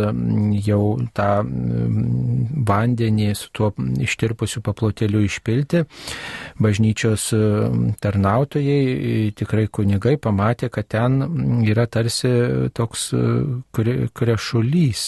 [0.64, 0.83] jau
[1.16, 1.31] tą
[2.68, 3.72] vandenį su tuo
[4.05, 5.85] ištirpusiu paplotėliu išpilti,
[6.62, 7.29] bažnyčios
[8.05, 11.20] tarnautojai, e, tikrai kunigai pamatė, kad ten
[11.66, 12.31] yra tarsi
[12.74, 13.24] toks e,
[14.14, 15.07] krešulys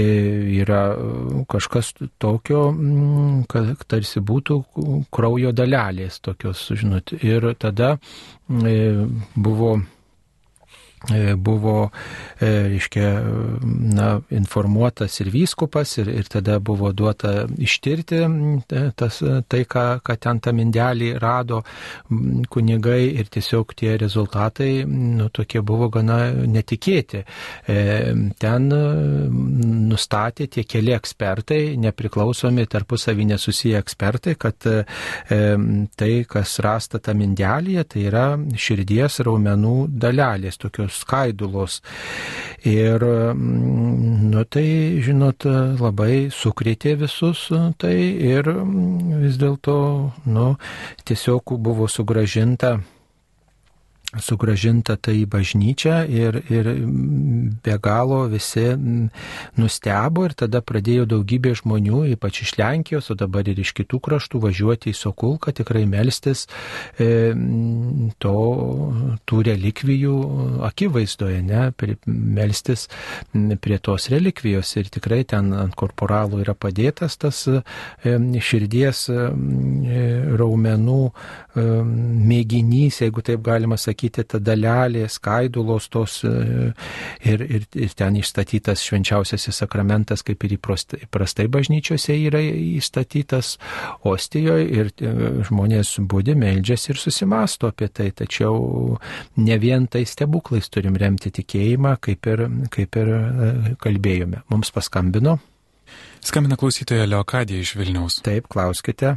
[0.00, 0.82] yra
[1.52, 2.66] kažkas tokio,
[3.52, 4.58] kad tarsi būtų
[5.12, 7.12] kraujo dalelės tokios, žinot.
[7.20, 7.96] Ir tada
[8.48, 9.91] buvo E,
[11.36, 11.90] buvo,
[12.40, 13.08] e, reiškia,
[13.94, 18.20] na, informuotas ir vyskupas, ir, ir tada buvo duota ištirti
[18.96, 21.62] tas, tai, ką, ką ten tą mindelį rado
[22.52, 27.24] kunigai ir tiesiog tie rezultatai, nu, tokie buvo gana netikėti.
[27.66, 27.78] E,
[28.38, 28.68] ten
[29.90, 38.06] nustatė tie keli ekspertai, nepriklausomi tarpusavį nesusiję ekspertai, kad tai, kas rasta tą mindelį, tai
[38.08, 41.80] yra širdies raumenų dalelės, tokios skaidulos.
[42.68, 44.66] Ir, mm, nu tai,
[45.02, 45.46] žinot,
[45.80, 47.48] labai sukrėtė visus
[47.82, 47.96] tai
[48.32, 49.76] ir mm, vis dėlto,
[50.30, 50.48] nu,
[51.08, 52.76] tiesiog buvo sugražinta
[54.20, 56.68] sugražinta tai į bažnyčią ir, ir
[57.64, 58.64] be galo visi
[59.56, 64.42] nustebo ir tada pradėjo daugybė žmonių, ypač iš Lenkijos, o dabar ir iš kitų kraštų
[64.42, 66.44] važiuoti į Sokulką, tikrai melstis
[67.00, 67.32] e,
[68.20, 68.34] to,
[69.28, 70.16] tų relikvijų
[70.68, 71.64] akivaizdoje, ne,
[72.06, 72.88] melstis
[73.32, 74.74] prie tos relikvijos.
[74.80, 77.62] Ir tikrai ten ant korporalų yra padėtas tas e,
[78.42, 79.18] širdies e,
[80.36, 81.66] raumenų e,
[82.32, 86.72] mėginys, jeigu taip galima sakyti, sakyti, ta dalelė, skaidulos tos e,
[87.24, 93.58] ir, ir, ir ten išstatytas švenčiausiasis sakramentas, kaip ir įprastai bažnyčiose yra įstatytas
[94.04, 95.12] ostijoje ir e,
[95.46, 98.98] žmonės būdi, meldžiasi ir susimasto apie tai, tačiau
[99.36, 104.42] ne vien tai stebuklais turim remti tikėjimą, kaip ir, kaip ir e, kalbėjome.
[104.50, 105.38] Mums paskambino.
[106.22, 108.20] Skambina klausytoja Leokadija iš Vilniaus.
[108.22, 109.16] Taip, klauskite.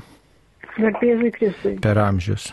[0.76, 1.76] Garbėzai Kristui.
[1.80, 2.50] Per amžius.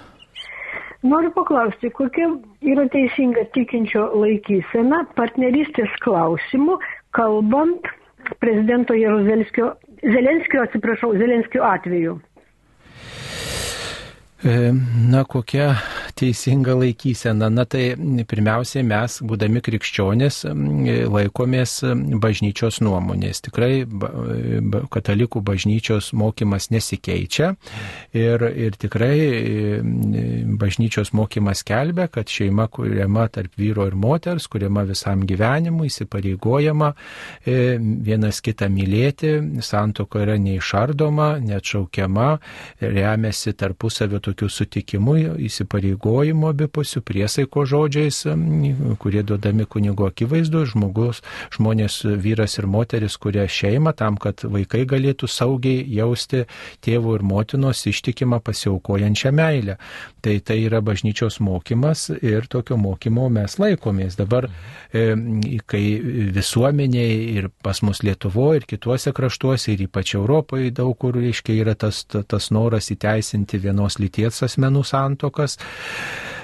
[1.02, 2.28] Noriu paklausti, kokia
[2.62, 6.76] yra teisinga tikinčio laikysena partnerystės klausimų,
[7.18, 7.88] kalbant
[8.42, 9.72] prezidento Jeruzelskio,
[10.02, 12.20] Zelenskio, atsiprašau, Zelenskio atveju.
[14.44, 14.72] E,
[15.10, 15.76] na, kokia
[16.18, 17.46] teisinga laikysena?
[17.46, 17.92] Na, tai
[18.26, 20.40] pirmiausiai mes, būdami krikščionės,
[21.14, 21.74] laikomės
[22.22, 23.44] bažnyčios nuomonės.
[23.46, 23.84] Tikrai
[24.90, 27.52] katalikų bažnyčios mokymas nesikeičia
[28.18, 29.14] ir, ir tikrai
[30.58, 36.90] bažnyčios mokymas kelbia, kad šeima kuriama tarp vyro ir moters, kuriama visam gyvenimui, įsipareigojama
[37.46, 42.28] e, vienas kitą mylėti, santoka yra neišardoma, neatšaukiama,
[42.82, 45.14] remiasi tarpusavio tokių sutikimų,
[45.46, 48.24] įsipareigojimų abipusių priesaiko žodžiais,
[49.02, 51.22] kurie duodami kunigo akivaizdu, žmogus,
[51.54, 56.46] žmonės, vyras ir moteris, kurie šeima tam, kad vaikai galėtų saugiai jausti
[56.82, 59.78] tėvų ir motinos ištikimą pasiaukojančią meilę.
[60.22, 64.16] Tai tai yra bažnyčios mokymas ir tokio mokymo mes laikomės.
[64.16, 64.48] Dabar,
[64.94, 65.16] e,
[65.66, 65.82] kai
[66.34, 71.74] visuomeniai ir pas mus Lietuvoje ir kituose kraštuose ir ypač Europoje daug kur, reiškia, yra
[71.74, 75.58] tas, tas noras įteisinti vienos lyties lyties asmenų santokas.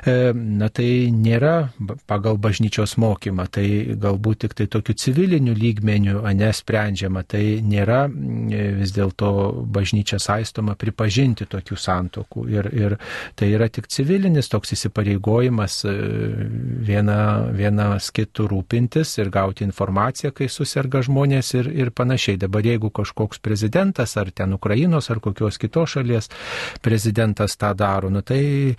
[0.07, 1.71] E, na tai nėra
[2.09, 8.95] pagal bažnyčios mokymą, tai galbūt tik tai tokiu civiliniu lygmeniu nesprendžiama, tai nėra e, vis
[8.95, 9.31] dėlto
[9.75, 12.45] bažnyčia saistoma pripažinti tokių santokų.
[12.55, 12.97] Ir, ir
[13.39, 15.97] tai yra tik civilinis toks įsipareigojimas e,
[16.89, 17.19] viena,
[17.51, 22.39] vienas kitų rūpintis ir gauti informaciją, kai susirga žmonės ir, ir panašiai.
[22.39, 26.31] Dabar jeigu kažkoks prezidentas ar ten Ukrainos ar kokios kitos šalies
[26.85, 28.75] prezidentas tą daro, nu tai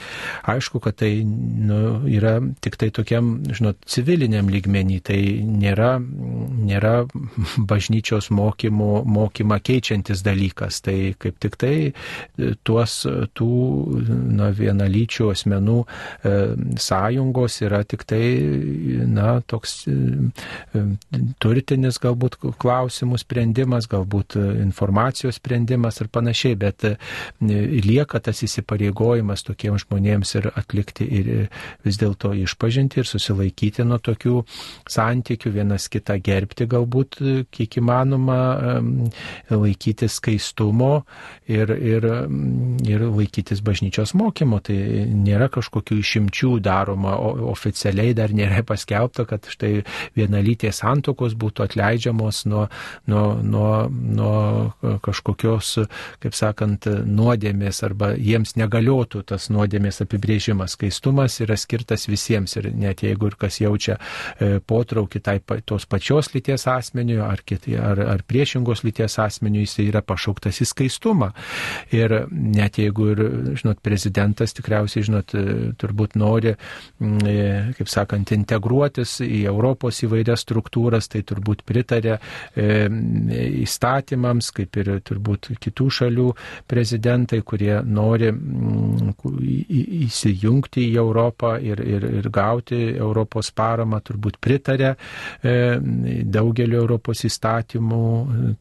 [0.50, 6.94] aišku, kad tai nu, yra tik tai tokiam, žinot, civiliniam lygmenį, tai nėra, nėra
[7.72, 10.82] bažnyčios mokymų, mokymą keičiantis dalykas.
[10.86, 13.02] Tai kaip tik tai e, tuos
[13.38, 13.52] tų
[14.40, 16.36] na, vienalyčių asmenų e,
[16.80, 18.24] sąjungos yra tik tai,
[19.10, 19.98] na, toks e,
[20.76, 20.86] e
[21.42, 26.96] turtinis galbūt klausimų sprendimas, galbūt informacijos sprendimas ir panašiai, bet e,
[27.86, 31.50] lieka tas įsipareigojimas įsipareigojimas tokiems žmonėms ir atlikti ir
[31.86, 34.44] vis dėlto išpažinti ir susilaikyti nuo tokių
[34.90, 37.20] santykių, vienas kitą gerbti galbūt
[37.52, 38.82] kiek įmanoma,
[39.50, 41.06] laikytis skaistumo
[41.48, 42.06] ir, ir,
[42.86, 44.60] ir laikytis bažnyčios mokymo.
[44.60, 44.78] Tai
[45.10, 49.84] nėra kažkokių išimčių daroma, o oficialiai dar nėra paskelbta, kad štai
[50.18, 52.68] vienalytės santokos būtų atleidžiamos nuo,
[53.10, 55.76] nuo, nuo, nuo kažkokios,
[56.24, 60.76] kaip sakant, nuodėmės arba jiems negalėtų galiotų tas nuodėmės apibrėžimas.
[60.76, 63.98] Skaistumas yra skirtas visiems ir net jeigu ir kas jaučia
[64.40, 69.78] e, potraukį tai tos pačios lyties asmeniui ar, kiti, ar, ar priešingos lyties asmeniui, jis
[69.88, 71.32] yra pašauktas į skaistumą.
[71.96, 73.24] Ir net jeigu ir,
[73.60, 77.38] žinot, prezidentas tikriausiai, žinot, e, turbūt nori, e,
[77.78, 82.18] kaip sakant, integruotis į Europos įvairias struktūras, tai turbūt pritarė
[82.60, 86.28] įstatymams, kaip ir turbūt kitų šalių
[86.70, 88.32] prezidentai, kurie nori
[90.06, 95.56] įsijungti į Europą ir, ir, ir gauti Europos paramą, turbūt pritarė e,
[96.38, 98.02] daugelio Europos įstatymų,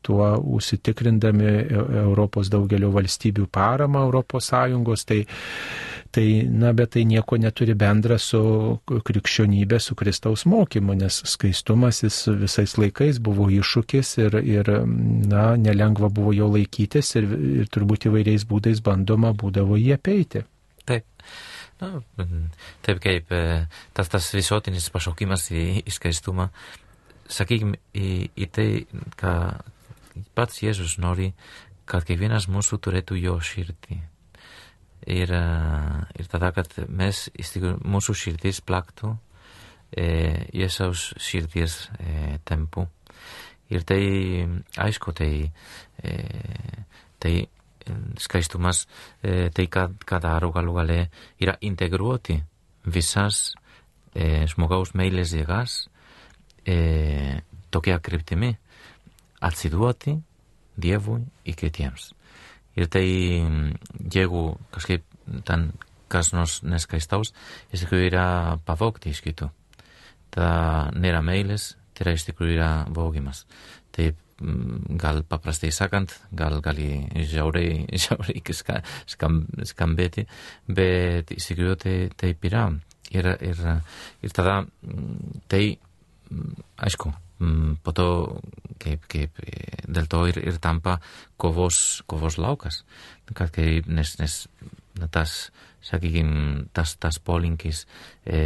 [0.07, 1.53] tuo užsitikrindami
[2.05, 5.05] Europos daugelio valstybių paramą Europos Sąjungos.
[5.09, 5.23] Tai,
[6.15, 8.41] tai, na, bet tai nieko neturi bendra su
[8.89, 14.73] krikščionybė, su Kristaus mokymu, nes skaistumas jis visais laikais buvo iššūkis ir, ir
[15.29, 17.29] na, nelengva buvo jo laikytis ir,
[17.63, 20.45] ir turbūt įvairiais būdais bandoma būdavo jį apeiti.
[20.89, 21.07] Taip.
[21.79, 21.93] Na,
[22.83, 23.43] taip kaip e,
[23.95, 26.49] tas, tas visuotinis pašaukimas į, į skaistumą,
[27.31, 28.69] sakykime, į, į tai,
[29.21, 29.35] ką
[30.35, 31.33] pats Jėzus nori,
[31.89, 34.01] kad kiekvienas mūsų turėtų jo širdį.
[35.07, 35.33] Ir,
[36.19, 39.15] ir tada, kad mes iš tikrųjų mūsų širdis plaktų
[39.93, 40.09] e,
[40.57, 42.87] Jėzaus širdies e, tempu.
[43.69, 44.03] Ir tai,
[44.81, 45.33] aišku, tai,
[46.01, 46.13] e,
[47.21, 47.35] tai
[48.19, 48.87] skaistumas,
[49.23, 50.99] e, tai ką, ką daro galų gale
[51.41, 52.39] yra integruoti
[52.85, 53.55] visas
[54.15, 55.89] e, žmogaus meilės jėgas
[56.67, 57.41] e,
[57.71, 58.55] tokia kryptimi
[59.41, 60.19] atsiduoti
[60.79, 62.13] Dievui ir kitiems.
[62.79, 65.03] Etei mm, llego cos que
[65.45, 65.73] tan
[66.09, 67.35] kasnos neskaistaus,
[67.75, 69.51] istikurira pavokti iskitu.
[70.33, 70.49] Ta
[70.97, 73.45] nėra meilės, tai yra istikurira vogimas.
[73.95, 80.29] Taip, mm, gal paprastai sakant, gal gali žiauriai, žiauriai ska, skam, skambėti,
[80.69, 82.69] bet iš tikrųjų tai, taip yra.
[83.09, 83.61] Ir, ir,
[84.23, 85.65] ir tada mm, tai,
[86.85, 87.13] aišku,
[87.83, 88.09] po to
[88.83, 89.39] kaip, kaip
[89.87, 90.99] dėl to ir, ir tampa
[91.41, 92.83] kovos, kovos laukas.
[93.31, 94.37] Kad kaip, nes, nes
[94.99, 95.51] na, tas,
[95.85, 97.85] sakykime, tas, tas polinkis
[98.27, 98.41] e,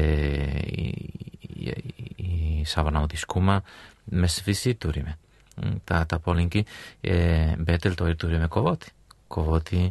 [0.69, 0.89] į,
[1.49, 1.77] į,
[2.23, 2.33] į
[2.69, 3.61] savanaudiškumą
[4.19, 5.17] mes visi turime
[5.87, 6.65] tą, tą polinkį,
[7.05, 7.17] e,
[7.61, 8.93] bet dėl to ir turime kovoti.
[9.33, 9.87] Kovoti,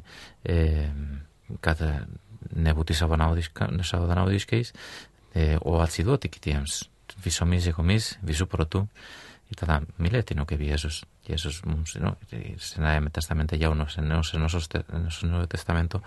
[0.45, 0.57] e,
[1.63, 1.81] kad
[2.51, 4.73] nebūti savanaudiškais,
[5.33, 8.89] e, o atsiduoti kitiems βυσομίζει εμείς, βυσού πρωτού
[9.49, 11.01] ήταν μιλέτηνο και Jesús.
[11.27, 11.61] Jesús,
[11.99, 12.17] ¿no?
[12.31, 16.01] En el Testamento ya uno, en el Nuevo Testamento,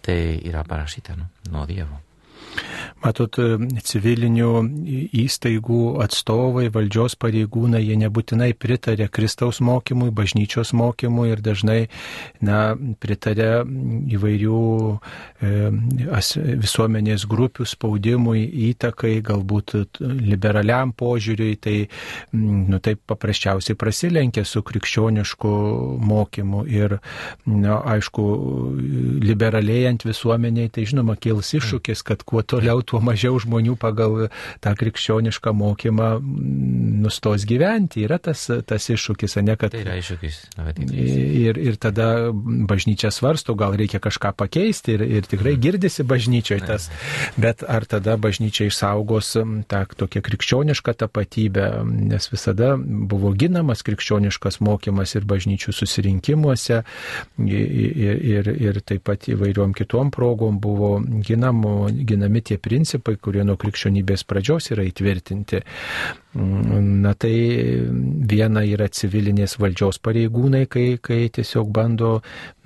[0.00, 1.30] te irá parasita, ¿no?
[1.50, 2.00] No diablo.
[3.00, 3.38] Matot,
[3.88, 4.50] civilinių
[5.22, 11.78] įstaigų atstovai, valdžios pareigūnai, jie nebūtinai pritarė Kristaus mokymui, bažnyčios mokymui ir dažnai
[12.44, 13.62] na, pritarė
[14.16, 14.60] įvairių
[14.92, 15.52] e,
[16.60, 21.76] visuomenės grupių spaudimui, įtakai, galbūt liberaliam požiūriui, tai
[22.36, 25.54] nu, taip paprasčiausiai prasilenkia su krikščionišku
[26.04, 26.98] mokymu ir,
[27.48, 28.28] na, aišku,
[29.24, 34.28] liberalėjant visuomeniai, tai žinoma, kils iššūkis, kad kuo toliau, tuo mažiau žmonių pagal
[34.64, 36.10] tą krikščionišką mokymą
[37.00, 38.04] nustos gyventi.
[38.06, 39.74] Yra tas, tas iššūkis, ne kad.
[39.74, 40.38] Tai yra iššūkis.
[40.90, 45.62] Ir, ir tada bažnyčia svarsto, gal reikia kažką pakeisti ir, ir tikrai mhm.
[45.64, 46.90] girdisi bažnyčioje tas.
[47.40, 49.34] Bet ar tada bažnyčia išsaugos
[49.70, 56.82] tą tokią krikščionišką tapatybę, nes visada buvo ginamas krikščioniškas mokymas ir bažnyčių susirinkimuose
[57.46, 60.92] ir, ir, ir taip pat įvairiom kitom progom buvo
[61.26, 65.64] ginamo, ginami tie principai, kurie nuo krikščionybės pradžios yra įtvirtinti.
[66.30, 67.32] Na tai
[68.30, 72.20] viena yra civilinės valdžios pareigūnai, kai, kai tiesiog bando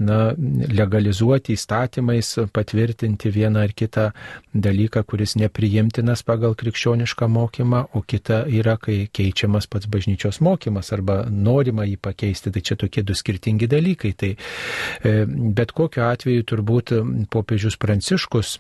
[0.05, 0.35] na,
[0.69, 4.11] legalizuoti įstatymais, patvirtinti vieną ar kitą
[4.53, 11.23] dalyką, kuris nepriimtinas pagal krikščionišką mokymą, o kita yra, kai keičiamas pats bažnyčios mokymas arba
[11.31, 12.53] norima jį pakeisti.
[12.53, 14.13] Tai čia tokie du skirtingi dalykai.
[14.13, 15.17] Tai e,
[15.57, 16.97] bet kokiu atveju turbūt
[17.33, 18.59] popiežius Pranciškus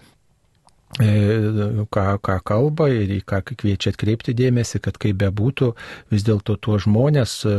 [0.95, 5.73] ką, ką kalba ir į ką kviečia atkreipti dėmesį, kad kaip bebūtų,
[6.15, 7.55] vis dėlto tuo žmonės, e,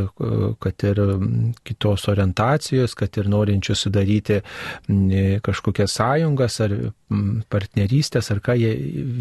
[0.62, 1.00] kad ir
[1.66, 4.40] kitos orientacijos, kad ir norinčių sudaryti
[5.44, 6.72] kažkokias sąjungas ar
[7.52, 8.72] partnerystės, ar ką jie,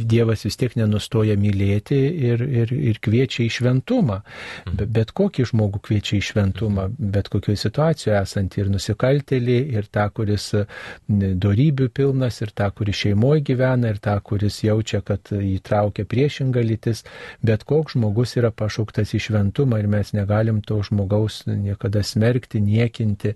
[0.05, 1.97] Dievas vis tiek nenustoja mylėti
[2.30, 4.22] ir, ir, ir kviečia į šventumą.
[4.66, 4.89] Mhm.
[4.95, 10.51] Bet kokį žmogų kviečia į šventumą, bet kokioje situacijoje esantį ir nusikaltelį, ir tą, kuris
[11.07, 17.03] darybių pilnas, ir tą, kuris šeimoje gyvena, ir tą, kuris jaučia, kad įtraukia priešingą lytis,
[17.45, 23.34] bet koks žmogus yra pašauktas į šventumą ir mes negalim to žmogaus niekada smerkti, niekinti,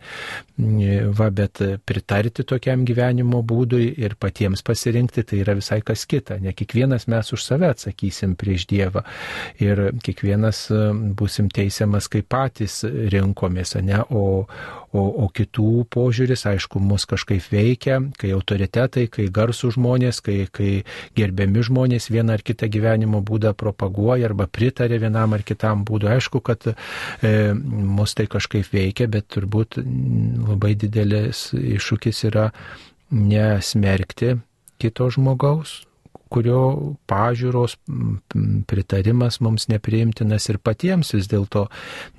[1.18, 6.40] va, bet pritarti tokiam gyvenimo būdui ir patiems pasirinkti, tai yra visai kas kita.
[6.44, 9.04] Ne kiekvienas mes už save atsakysim prieš Dievą
[9.62, 10.68] ir kiekvienas
[11.18, 14.46] busim teisiamas, kaip patys rinkomės, ne, o,
[14.92, 20.72] o, o kitų požiūris, aišku, mus kažkaip veikia, kai autoritetai, kai garsų žmonės, kai, kai
[21.18, 26.12] gerbiami žmonės vieną ar kitą gyvenimo būdą propaguoja arba pritarė vienam ar kitam būdui.
[26.18, 26.76] Aišku, kad e,
[27.56, 32.50] mus tai kažkaip veikia, bet turbūt labai didelis iššūkis yra
[33.10, 34.36] nesmerkti
[34.80, 35.82] kito žmogaus,
[36.30, 37.76] kurio pažiūros
[38.70, 41.66] pritarimas mums nepriimtinas ir patiems vis dėlto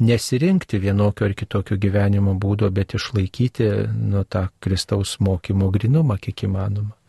[0.03, 6.99] nesirinkti vienokio ar kitokio gyvenimo būdo, bet išlaikyti nuo tą Kristaus mokymo grinumą kiek įmanoma.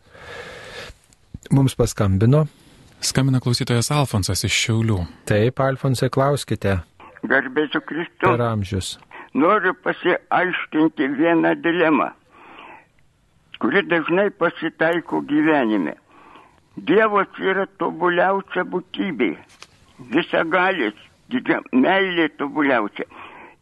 [1.50, 2.46] Mums paskambino.
[3.02, 5.00] Skambina klausytojas Alfonsas iš Šiaulių.
[5.26, 6.78] Taip, Alfonsai, klauskite.
[7.26, 8.28] Garbėsiu Kristų.
[8.28, 8.94] Per amžius.
[9.34, 12.10] Noriu pasiaiškinti vieną dilemą,
[13.58, 15.96] kuri dažnai pasitaiko gyvenime.
[16.76, 19.30] Dievas yra tobuliausia būtybė,
[20.12, 20.96] visagalis,
[21.32, 23.08] didžia meilė tobuliausia.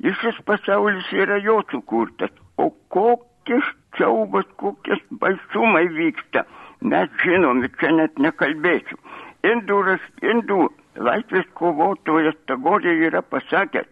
[0.03, 3.67] Visas pasaulis yra jo sukurtas, o kokis
[3.97, 6.45] siaubas, kokie baisumai vyksta.
[6.81, 8.97] Mes žinom, čia net nekalbėsiu.
[9.45, 9.81] Indų,
[10.25, 10.61] indų
[10.97, 13.89] laisvės kovotojas Tagorė yra pasakęs,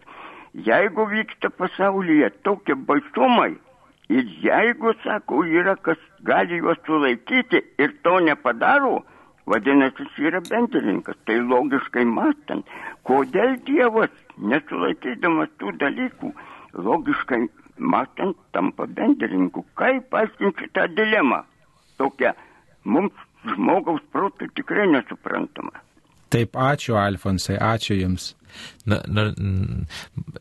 [0.53, 3.51] jeigu vyksta pasaulyje tokie baisumai
[4.09, 9.03] ir jeigu, sako, yra kas gali juos sulaikyti ir to nepadaro,
[9.45, 11.17] vadinasi, jis yra bendrininkas.
[11.29, 12.65] Tai logiškai mąstant,
[13.05, 16.33] kodėl Dievas, nesulaikydamas tų dalykų,
[16.89, 17.43] logiškai
[17.77, 19.65] mąstant tampa bendrininku.
[19.77, 21.43] Kaip aiškinti tą dilemą?
[22.01, 22.33] Tokia
[22.83, 23.15] mums
[23.47, 25.83] žmogaus protų tikrai nesuprantama.
[26.29, 28.33] Taip, ačiū Alfonsai, ačiū Jums.
[28.89, 29.29] Na, na,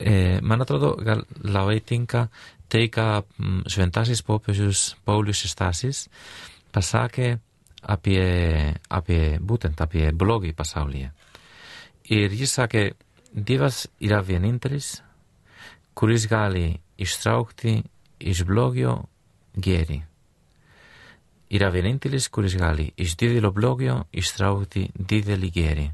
[0.00, 2.26] e, man atrodo, gal labai tinka
[2.68, 3.24] tai, ką
[3.68, 6.06] šventasis popiežius Paulius Šeštasis
[6.72, 7.38] pasakė
[7.88, 8.22] apie,
[8.92, 11.12] apie, būtent apie blogį pasaulyje.
[12.12, 12.88] Ir jis sakė,
[13.28, 15.02] Dievas yra vienintelis,
[15.94, 17.74] kuris gali ištraukti
[18.24, 19.02] iš blogio
[19.52, 20.07] gėrį.
[21.48, 25.86] Yra vienintelis, kuris gali iš didelio blogio ištraukti didelį gėrį.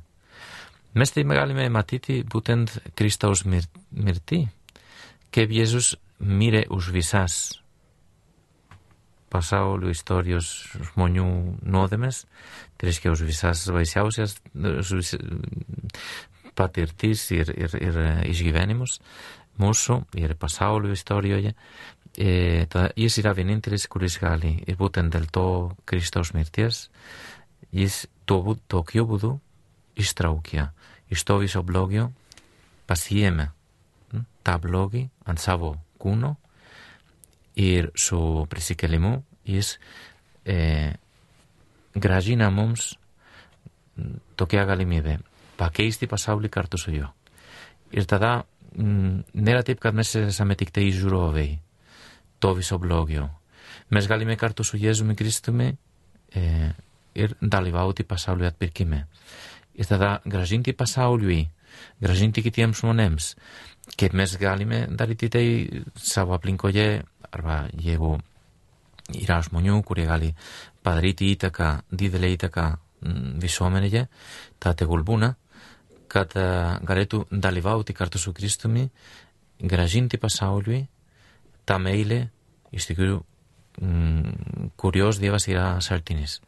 [0.95, 4.45] Mes tai galime matyti būtent Kristaus mir mirtį,
[5.35, 7.37] kaip Jėzus mirė už visas
[9.35, 10.51] pasaulio istorijos
[10.93, 11.27] žmonių
[11.67, 12.23] nuodėmes,
[12.79, 15.15] tai reiškia už visas baisiausias vis,
[16.55, 17.99] patirtis ir, ir, ir
[18.31, 19.01] išgyvenimus
[19.59, 21.55] mūsų ir pasaulio istorijoje.
[22.15, 25.47] E, tada, jis yra vienintelis, kuris gali, ir būtent dėl to
[25.89, 26.89] Kristaus mirties,
[27.75, 28.39] jis to,
[28.71, 29.35] tokiu būdu
[29.99, 30.69] ištraukė
[31.15, 32.09] iš to viso blogio,
[32.87, 33.49] pasiėmė
[34.45, 36.35] tą blogį ant savo kūno
[37.59, 38.19] ir su
[38.51, 39.15] prisikėlimu
[39.49, 39.77] jis
[40.45, 40.93] e,
[41.95, 42.95] gražina mums
[44.37, 45.19] tokia galimybė
[45.59, 47.11] pakeisti pasaulį kartu su juo.
[47.95, 48.43] Ir tada
[48.75, 50.11] m, nėra taip, kad mes
[52.39, 53.41] το βυσοπλόγιο.
[53.89, 55.15] Μες σγάλι με κάρτο σου Γέζου μη
[56.29, 56.69] ε,
[57.13, 59.09] ήρ ντάλιβα ότι πασάουλου ατ πυρκή με.
[59.73, 61.53] Ήρθα δα γραζίντι πασάουλου ή,
[62.01, 63.35] γραζίντι κοιτή έμψ μον έμψ.
[63.95, 65.85] Και μες σγάλι με ντάλιτήτε η
[67.31, 68.19] αρβα γεγού,
[69.13, 70.21] ηράς μονιού, κουρία
[71.31, 72.81] ήτακα, δίδελε ήτακα,
[73.37, 74.09] βυσόμενε
[74.59, 75.37] τα τεγουλμπούνα,
[76.07, 77.77] κατά γαρέτου ντάλιβα
[80.19, 80.89] πασάουλου
[81.69, 82.27] tą meilę,
[82.75, 83.21] iš tikrųjų,
[84.81, 86.41] kurios Dievas yra šaltinis.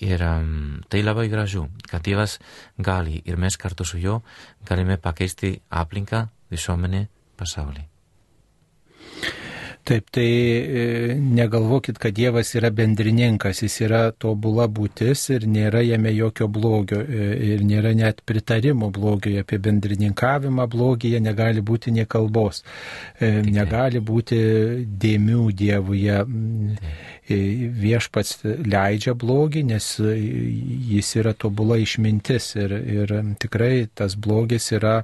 [0.00, 2.38] Ir um, tai labai gražu, kad Dievas
[2.80, 4.22] gali ir mes kartu su juo
[4.64, 7.06] galime pakeisti aplinką, visuomenę,
[7.36, 7.89] pasaulį.
[9.84, 16.12] Taip, tai e, negalvokit, kad Dievas yra bendrininkas, jis yra tobula būtis ir nėra jame
[16.12, 22.60] jokio blogio e, ir nėra net pritarimo blogio apie bendrininkavimą, blogyje negali būti nie kalbos,
[23.18, 24.40] e, negali būti
[25.06, 26.20] dėmių Dievuje.
[27.30, 34.96] Viešpats leidžia blogį, nes jis yra tobula išmintis ir, ir tikrai tas blogis yra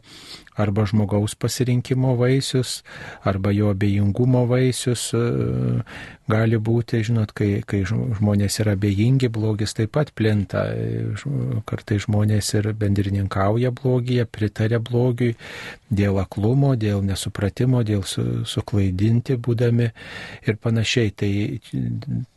[0.56, 2.82] arba žmogaus pasirinkimo vaisius,
[3.24, 5.12] arba jo abejingumo vaisius.
[6.26, 10.64] Gali būti, žinot, kai, kai žmonės yra abejingi, blogis taip pat plinta.
[11.68, 15.36] Kartai žmonės ir bendrininkauja blogyje, pritarė blogiui
[15.86, 19.92] dėl aklumo, dėl nesupratimo, dėl su, suklaidinti būdami
[20.50, 21.12] ir panašiai.
[21.14, 21.30] Tai,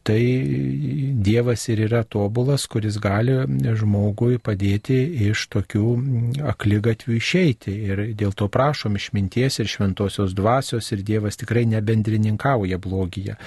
[0.06, 0.22] tai
[1.30, 3.40] Dievas ir yra tobulas, kuris gali
[3.80, 5.00] žmogui padėti
[5.32, 5.86] iš tokių
[6.54, 7.74] aklygatvių išeiti.
[7.90, 13.40] Ir dėl to prašom išminties ir šventosios dvasios ir Dievas tikrai nebendrininkauja blogyje.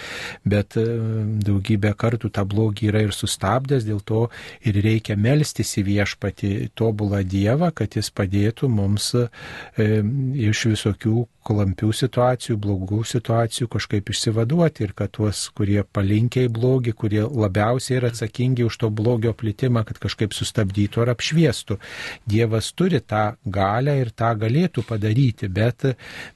[0.44, 0.84] Bet e,
[1.46, 4.26] daugybę kartų tą blogį yra ir sustabdęs, dėl to
[4.66, 9.28] ir reikia melstis į viešpati tobulą Dievą, kad jis padėtų mums e,
[10.50, 16.94] iš visokių klampių situacijų, blogų situacijų kažkaip išsivaduoti ir kad tuos, kurie palinkia į blogį,
[16.98, 21.78] kurie labiausiai yra atsakingi už to blogio plitimą, kad kažkaip sustabdytų ar apšviestų.
[22.30, 25.86] Dievas turi tą galę ir tą galėtų padaryti, bet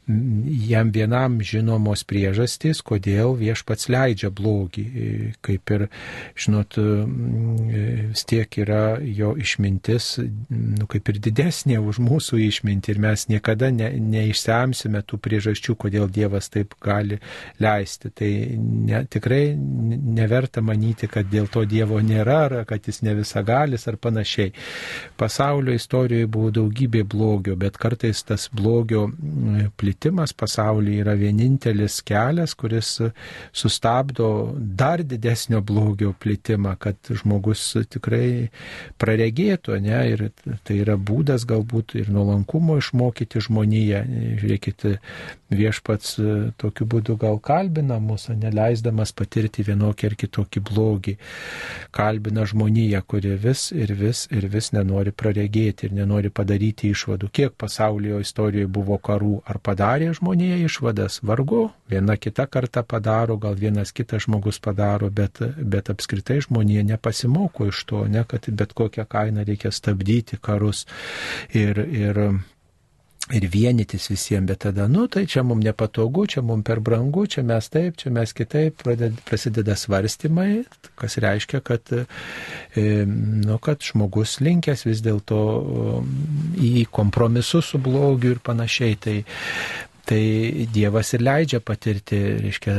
[0.06, 4.86] jam vienam žinomos priežastys, kodėl viešpats leidžia blogį.
[5.46, 5.86] Kaip ir,
[6.38, 10.16] žinot, vis tiek yra jo išmintis,
[10.50, 15.76] nu, kaip ir didesnė už mūsų išmintį ir mes niekada ne, neišsemsime ieškome tų priežasčių,
[15.76, 17.18] kodėl Dievas taip gali
[17.60, 18.10] leisti.
[18.10, 23.86] Tai ne, tikrai neverta manyti, kad dėl to Dievo nėra, ar kad jis ne visagalis
[23.88, 24.52] ar panašiai.
[25.16, 29.10] Pasaulio istorijoje buvo daugybė blogio, bet kartais tas blogio
[29.76, 33.00] plitimas pasaulyje yra vienintelis kelias, kuris
[33.52, 38.50] sustabdo dar didesnio blogio plitimą, kad žmogus tikrai
[38.98, 40.28] praregėtų, ne, ir
[40.64, 44.04] tai yra būdas galbūt ir nuolankumo išmokyti žmoniją.
[44.40, 44.85] Žiūrėkit,
[45.52, 46.16] viešpats
[46.58, 51.16] tokiu būdu gal kalbina mūsų, neleisdamas patirti vienokį ar kitokį blogį.
[51.94, 57.30] Kalbina žmoniją, kuri vis ir vis ir vis nenori praregėti ir nenori padaryti išvadų.
[57.32, 61.20] Kiek pasaulio istorijoje buvo karų, ar padarė žmonėje išvadas?
[61.26, 67.70] Vargu, viena kita karta padaro, gal vienas kitas žmogus padaro, bet, bet apskritai žmonėje nepasimoko
[67.70, 70.86] iš to, ne, kad bet kokią kainą reikia stabdyti karus
[71.54, 72.22] ir, ir
[73.34, 77.42] ir vienytis visiems, bet tada, nu, tai čia mums nepatogu, čia mums per brangu, čia
[77.46, 78.84] mes taip, čia mes kitaip,
[79.26, 80.62] prasideda svarstymai,
[80.94, 85.40] kas reiškia, kad, e, nu, kad žmogus linkęs vis dėlto
[86.62, 89.00] į kompromisus su blogiu ir panašiai.
[89.02, 89.18] Tai,
[90.06, 92.74] Tai Dievas ir leidžia patirti, reiškia,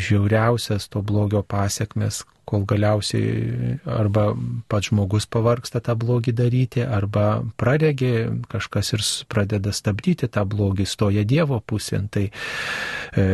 [0.00, 4.30] žiauriausias to blogio pasiekmes, kol galiausiai arba
[4.70, 8.12] pats žmogus pavarksta tą blogį daryti, arba praregi,
[8.50, 13.26] kažkas ir pradeda stabdyti tą blogį, stoja Dievo pusėn, tai e,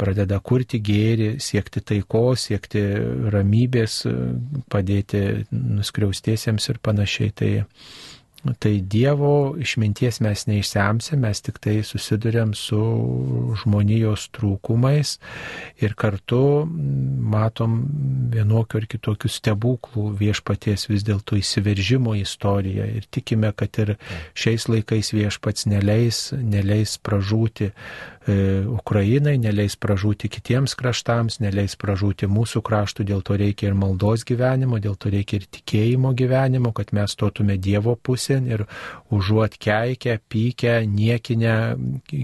[0.00, 2.82] pradeda kurti gėrį, siekti taikos, siekti
[3.32, 4.02] ramybės,
[4.72, 7.32] padėti nuskriaustiesiems ir panašiai.
[7.38, 7.52] Tai,
[8.44, 12.80] Tai Dievo išminties mes neišsemsim, mes tik tai susidurėm su
[13.62, 15.14] žmonijos trūkumais
[15.80, 16.40] ir kartu
[17.34, 17.78] matom
[18.34, 23.94] vienokių ar kitokių stebuklų viešpaties vis dėlto įsiveržimo istoriją ir tikime, kad ir
[24.36, 27.72] šiais laikais viešpats neleis, neleis pražūti
[28.24, 34.80] Ukrainai, neleis pražūti kitiems kraštams, neleis pražūti mūsų kraštų, dėl to reikia ir maldos gyvenimo,
[34.80, 38.64] dėl to reikia ir tikėjimo gyvenimo, kad mes stotume Dievo pusėn ir
[39.12, 41.54] užuot keikę, pykę, niekinę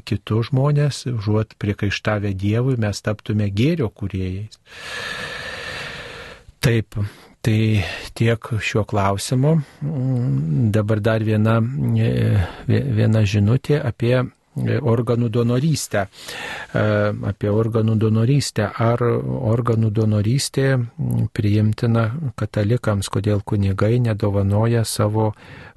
[0.09, 4.57] kitus žmonės, užuot priekaištavę Dievui, mes taptume gėrio kuriejais.
[6.65, 6.97] Taip,
[7.41, 7.83] Tai
[8.13, 9.55] tiek šiuo klausimu.
[10.77, 11.55] Dabar dar viena,
[11.97, 14.19] e, viena žinutė apie
[14.81, 16.07] organų donorystę.
[16.07, 16.83] E,
[17.33, 18.71] apie organų donorystę.
[18.71, 20.67] Ar organų donorystė
[21.37, 25.33] priimtina katalikams, kodėl kunigai nedovanoja savo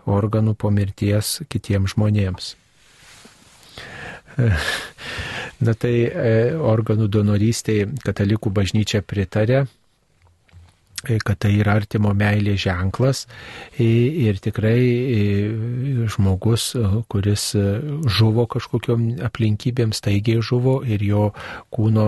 [0.05, 2.55] organų po mirties kitiems žmonėms?
[4.37, 4.49] E,
[5.63, 9.82] na tai e, organų donorystėje katalikų bažnyčia pritarė E,
[11.03, 13.25] kad tai yra artimo meilės ženklas
[13.75, 13.85] e,
[14.27, 15.23] ir tikrai e,
[16.13, 16.69] žmogus,
[17.11, 17.49] kuris
[18.07, 21.25] žuvo kažkokiam aplinkybėm, staigiai žuvo ir jo
[21.73, 22.05] kūno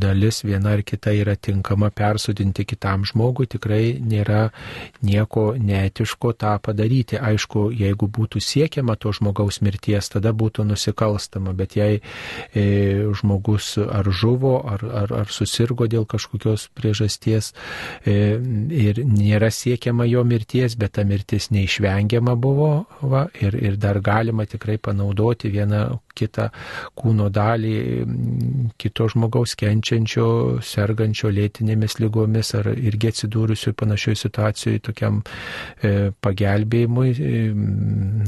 [0.00, 4.48] dalis viena ar kita yra tinkama persudinti kitam žmogui, tikrai nėra
[5.04, 7.20] nieko neetiško tą padaryti.
[7.20, 12.00] Aišku, jeigu būtų siekiama to žmogaus mirties, tada būtų nusikalstama, bet jei
[13.20, 17.52] žmogus ar žuvo, ar, ar, ar susirgo dėl kažkokios priežasties,
[18.05, 22.70] E, ir nėra siekiama jo mirties, bet ta mirtis neišvengiama buvo
[23.02, 25.82] va, ir, ir dar galima tikrai panaudoti vieną
[26.16, 26.48] kitą
[26.98, 27.76] kūno dalį
[28.80, 30.26] kito žmogaus kenčiančio,
[30.64, 37.42] sergančio lėtinėmis lygomis ar irgi atsidūrusio panašioje situacijoje tokiam e, pagelbėjimui, e,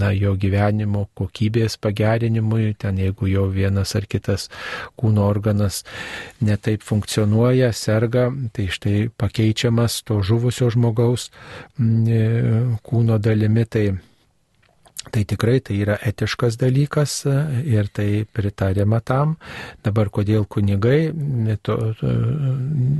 [0.01, 4.49] na, jo gyvenimo kokybės pagerinimui, ten jeigu jo vienas ar kitas
[4.99, 5.82] kūno organas
[6.45, 11.30] netaip funkcionuoja, serga, tai štai pakeičiamas to žuvusio žmogaus
[11.78, 12.22] e,
[12.84, 13.66] kūno dalimi.
[13.68, 13.86] Tai
[15.12, 17.34] Tai tikrai tai yra etiškas dalykas e,
[17.74, 19.36] ir tai pritariama tam.
[19.84, 21.11] Dabar kodėl kunigai,
[21.62, 22.12] to, to,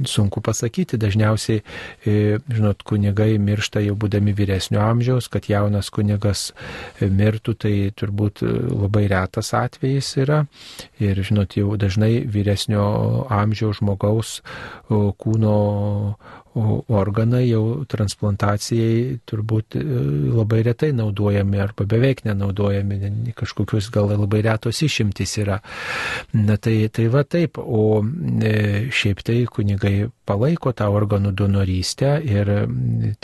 [0.09, 1.63] sunku pasakyti, dažniausiai,
[2.05, 6.49] e, žinot, kunigai miršta jau būdami vyresnio amžiaus, kad jaunas kunigas
[7.01, 10.45] mirtų, tai turbūt labai retas atvejis yra.
[11.03, 14.39] Ir, žinot, jau dažnai vyresnio amžiaus žmogaus
[14.89, 15.57] kūno
[16.89, 19.85] organai jau transplantacijai turbūt e,
[20.35, 25.61] labai retai naudojami arba beveik nenaudojami, kažkokius gal labai retos išimtis yra.
[26.37, 32.51] Na tai, tai va taip, o e, šiaip tai kunigai palaiko tą organų donorystę ir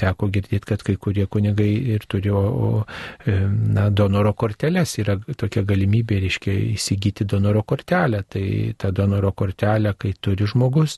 [0.01, 2.45] teko girdėti, kad kai kurie kunigai ir turėjo
[2.80, 3.37] e,
[3.76, 8.24] na, donoro korteles, yra tokia galimybė, reiškia, įsigyti donoro kortelę.
[8.30, 8.47] Tai
[8.80, 10.97] ta donoro kortelė, kai turi žmogus,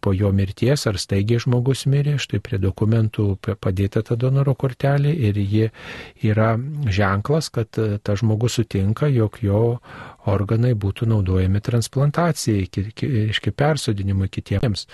[0.00, 5.12] po jo mirties ar staigiai staigiai žmogus mirė, štai prie dokumentų padėta ta donoro kortelė
[5.12, 5.70] ir ji
[6.24, 6.56] yra
[6.88, 9.80] ženklas, kad e, tas žmogus sutinka, jog jo
[10.26, 12.66] organai būtų naudojami transplantacijai,
[12.98, 14.86] reiškia persodinimui kitiems.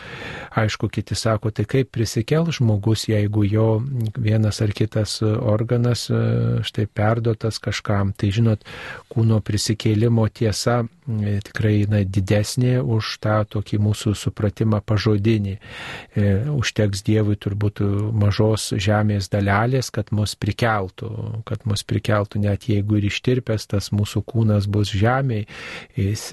[0.55, 3.69] Aišku, kiti sako, tai kaip prisikel žmogus, jeigu jo
[4.17, 6.21] vienas ar kitas organas e,
[6.67, 8.13] štai perdotas kažkam.
[8.17, 8.65] Tai žinot,
[9.13, 15.57] kūno prisikėlimo tiesa e, tikrai na, didesnė už tą tokį mūsų supratimą pažodinį.
[15.57, 17.83] E, užteks Dievui turbūt
[18.15, 21.11] mažos žemės dalelės, kad mus prikeltų,
[21.49, 25.47] kad mus prikeltų net jeigu ir ištirpęs tas mūsų kūnas bus žemėje,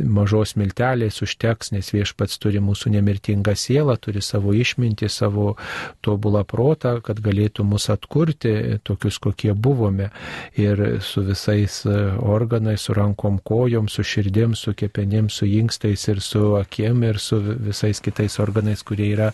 [0.05, 5.55] mažos miltelės užteks, nes viešpats turi mūsų nemirtingą sielą, turi savo išmintį, savo
[6.01, 10.11] tobulą protą, kad galėtų mus atkurti tokius, kokie buvome.
[10.57, 16.55] Ir su visais organais, su rankom, kojom, su širdim, su kepenim, su inkstais ir su
[16.59, 19.31] akim ir su visais kitais organais, kurie yra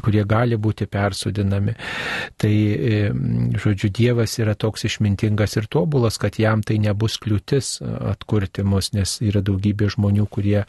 [0.00, 1.74] kurie gali būti persudinami.
[2.40, 2.52] Tai,
[3.60, 7.74] žodžiu, Dievas yra toks išmintingas ir tobulas, kad jam tai nebus kliūtis
[8.14, 10.64] atkurti mus, nes yra daugybė žmonių, kurie,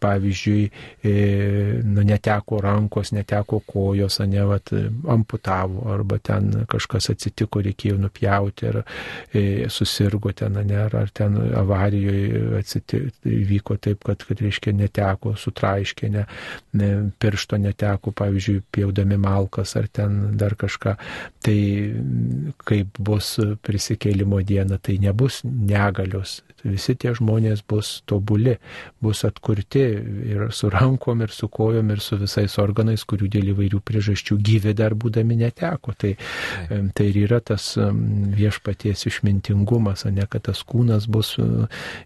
[0.00, 0.70] pavyzdžiui,
[1.04, 1.12] e,
[1.84, 4.72] nu, neteko rankos, neteko kojos, ne, vat,
[5.08, 8.82] amputavo, arba ten kažkas atsitiko, reikėjo nupjauti, ar
[9.32, 16.12] e, susirgo ten, ne, ar ten avarijoje atsitiko, vyko taip, kad, kad reiškia, neteko, sutraiškė,
[16.12, 16.26] ne,
[16.76, 16.90] ne,
[17.22, 20.96] piršto neteko, pavyzdžiui, pjaudami malkas ar ten dar kažką,
[21.40, 21.58] tai
[22.68, 28.58] kaip bus prisikėlimo diena, tai nebus negalios, visi tie žmonės bus tobuli,
[29.00, 33.80] bus atkurti ir su rankom, ir su kojom, ir su visais organais, kurių dėl įvairių
[33.86, 35.94] priežasčių gyvi dar būdami neteko.
[35.98, 36.12] Tai,
[36.68, 41.36] tai ir yra tas viešpaties išmintingumas, ne kad tas kūnas bus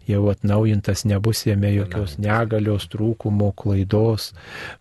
[0.09, 4.33] jau atnaujintas, nebus jame jokios negalios, trūkumo, klaidos.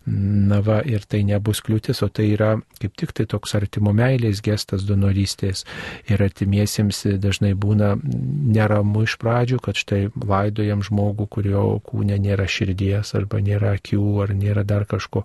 [0.05, 4.43] Na va, ir tai nebus kliūtis, o tai yra kaip tik tai toks artimo meilės
[4.43, 5.63] gestas donorystės.
[6.11, 12.72] Ir artimiesiems dažnai būna neramu iš pradžių, kad štai laidojam žmogų, kurio kūne nėra širdies
[13.17, 15.24] arba nėra akių ar nėra dar kažko,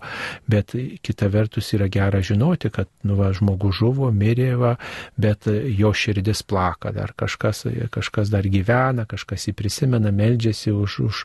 [0.49, 4.75] bet kita vertus yra gera žinoti, kad nu, va, žmogus žuvo, mirė, va,
[5.21, 11.23] bet jo širdis plaka, dar kažkas, kažkas dar gyvena, kažkas jį prisimena, meldžiasi už, už,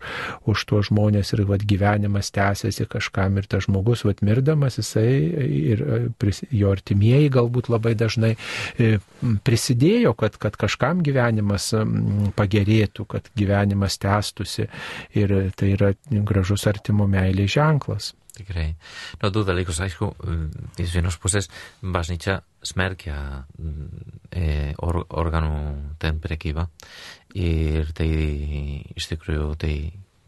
[0.50, 5.08] už tuos žmonės ir va, gyvenimas tęsiasi kažkam ir tas žmogus, va, mirdamas, jisai
[5.74, 5.86] ir
[6.52, 8.36] jo artimieji galbūt labai dažnai
[8.78, 8.98] e,
[9.46, 11.72] prisidėjo, kad, kad kažkam gyvenimas
[12.38, 14.68] pagerėtų kad gyvenimas tęstusi
[15.18, 15.92] ir tai yra
[16.28, 18.14] gražus artimo meilės ženklas.
[18.34, 18.72] Tikrai.
[19.22, 20.08] No, du dalykus, aišku,
[20.82, 21.50] iš vienos pusės
[21.86, 23.18] bažnyčia smerkia
[24.34, 25.58] e, or, organų
[26.02, 26.66] ten prekybą
[27.38, 28.10] ir tai
[28.98, 29.76] iš tikrųjų tai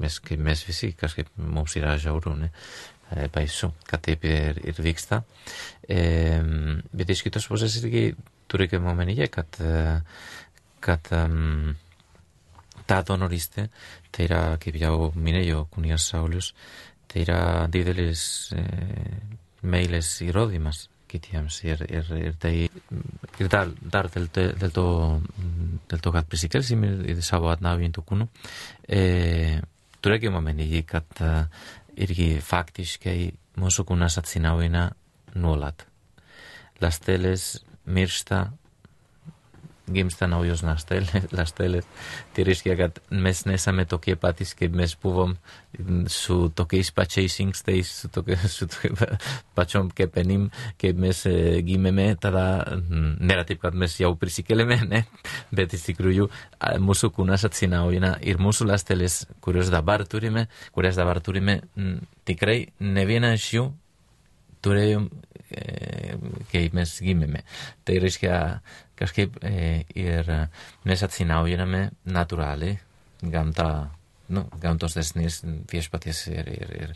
[0.04, 2.52] mes, mes visi kažkaip mums yra žiauru, ne?
[3.10, 5.24] E, baisu, kad taip ir, ir vyksta.
[5.90, 6.04] E,
[6.94, 8.12] bet iš kitos pusės irgi
[8.54, 9.58] turėkime omenyje, kad,
[10.86, 11.74] kad um,
[12.86, 13.70] ta donoriste,
[14.16, 16.53] tai yra, kaip jau minėjo kunigas Saulius,
[17.11, 17.39] tai yra
[17.72, 18.63] didelis e,
[19.68, 24.86] meilės įrodymas kitiems ir, ir, ir tai ir dar, dar dėl, dėl, to,
[25.91, 28.28] dėl to, kad prisikelsim ir, ir savo atnaujintų kūnų,
[28.88, 29.01] e,
[30.03, 31.34] turėkime omenyje, kad e,
[32.05, 33.20] irgi faktiškai
[33.61, 34.89] mūsų kūnas atsinaujina
[35.39, 35.86] nuolat.
[36.84, 38.49] Ląstelės miršta
[39.92, 41.88] gimsta naujos ląstelės.
[42.36, 45.36] Tai reiškia, kad mes nesame tokie patys, kaip mes buvom
[46.12, 49.18] su tokiais pačiais inkstais, su, tokia, su tokia,
[49.58, 50.50] pačiom kepenim,
[50.82, 52.46] kaip mes e, gimėme, tada
[52.90, 55.06] nėra taip, kad mes jau prisikėlėme, ne?
[55.56, 56.30] bet iš tikrųjų
[56.84, 61.62] mūsų kūnas atsinaujina ir mūsų ląstelės, kurios dabar turime, kurias dabar turime,
[62.26, 63.66] tikrai ne viena iš jų
[64.66, 65.10] turėjom,
[65.54, 66.18] e,
[66.52, 67.44] kai mes gimėme.
[67.86, 68.38] Tai reiškia,
[69.00, 70.32] kažkaip e, ir
[70.86, 72.78] mes atsinaujiname natūraliai,
[73.32, 73.68] gamta,
[74.34, 75.41] nu, gamtos desnės
[75.72, 76.93] viešpaties ir, ir, ir,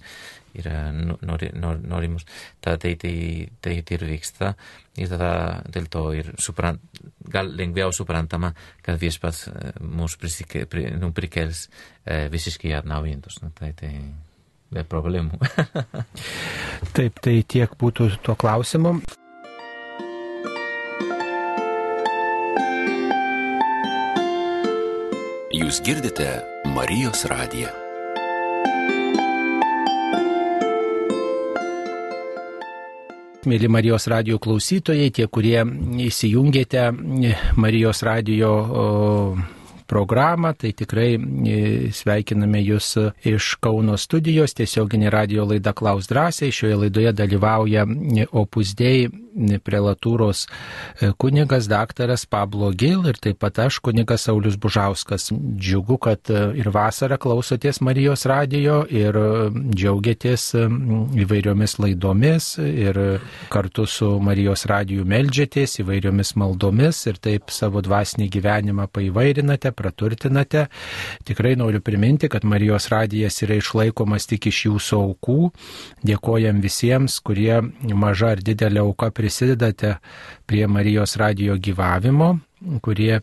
[0.62, 2.26] ir nori, nor, norimus.
[2.62, 3.14] Tada tai, tai,
[3.62, 4.54] tai, tai ir vyksta
[5.00, 5.34] ir tada
[5.72, 6.82] dėl to ir suprant,
[7.30, 8.54] gal lengviau suprantama,
[8.86, 9.46] kad viešpats
[9.82, 11.68] mus prisike, pri, nu, prikels
[12.06, 13.42] e, visiškai atnaujintus.
[13.44, 13.94] Nu, tai, tai,
[14.74, 15.40] be problemų.
[16.96, 19.00] Taip, tai tiek būtų tuo klausimu.
[25.80, 26.26] Jūs girdite
[26.76, 27.70] Marijos radiją.
[33.48, 35.64] Mėly Marijos radio klausytojai, tie, kurie
[36.04, 36.84] įsijungėte
[37.56, 38.52] Marijos radio
[39.88, 41.62] programą, tai tikrai e,
[41.96, 42.92] sveikiname Jūs
[43.32, 46.52] iš Kauno studijos, tiesioginė radio laida Klaus drąsiai.
[46.54, 47.88] Šioje laidoje dalyvauja
[48.44, 49.08] opusdėjai
[49.64, 55.30] prelatūros e, kunigas daktaras Pablo Gil ir taip pat aš kunigas Saulis Bužauskas.
[55.32, 59.16] Džiugu, kad e, ir vasarą klausoties Marijos radijo ir
[59.70, 60.50] džiaugiatės
[61.20, 63.00] įvairiomis laidomis ir
[63.54, 70.68] kartu su Marijos radiju melžiatės įvairiomis maldomis ir taip savo dvasinį gyvenimą paivairinate, praturtinate.
[71.28, 75.40] Tikrai noriu priminti, kad Marijos radijas yra išlaikomas tik iš jūsų aukų.
[76.06, 77.62] Dėkojam visiems, kurie
[77.94, 79.98] maža ar didelė auka prisidedate
[80.48, 82.38] prie Marijos radijo gyvavimo,
[82.82, 83.20] kurie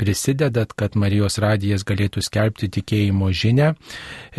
[0.00, 3.74] prisidedat, kad Marijos radijas galėtų skelbti tikėjimo žinę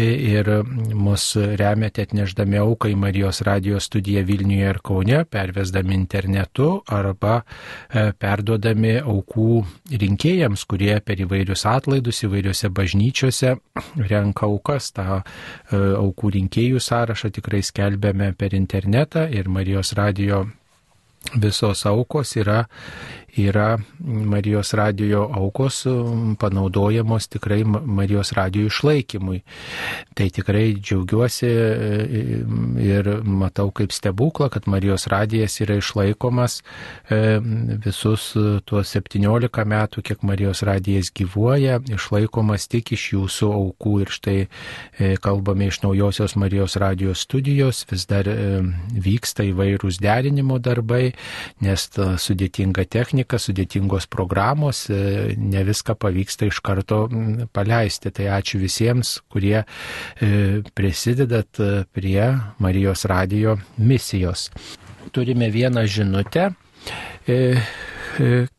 [0.01, 0.49] ir
[0.97, 8.07] mus remiate atneždami auką į Marijos radijos studiją Vilniuje ir Kaune, pervesdami internetu arba e,
[8.17, 9.49] perduodami aukų
[10.01, 13.53] rinkėjams, kurie per įvairius atlaidus įvairiuose bažnyčiose
[14.09, 14.89] renka aukas.
[14.97, 15.21] Ta e,
[15.77, 20.47] aukų rinkėjų sąrašą tikrai skelbėme per internetą ir Marijos radijo
[21.35, 22.67] visos aukos yra
[23.37, 29.41] yra Marijos radijo aukos um, panaudojamos tikrai Marijos radijo išlaikymui.
[30.13, 32.43] Tai tikrai džiaugiuosi e,
[32.83, 36.61] ir matau kaip stebuklą, kad Marijos radijas yra išlaikomas
[37.09, 37.39] e,
[37.85, 38.33] visus
[38.65, 43.95] tuos 17 metų, kiek Marijos radijas gyvuoja, išlaikomas tik iš jūsų aukų.
[44.01, 48.27] Ir štai e, kalbame iš naujosios Marijos radijos studijos, vis dar
[48.91, 51.13] vyksta įvairūs derinimo darbai,
[51.61, 57.07] nes ta sudėtinga technika technika, sudėtingos programos, e, ne viską pavyksta iš karto
[57.53, 58.11] paleisti.
[58.11, 64.49] Tai ačiū visiems, kurie e, prisidedat e, prie Marijos radijo misijos.
[65.11, 66.51] Turime vieną žinutę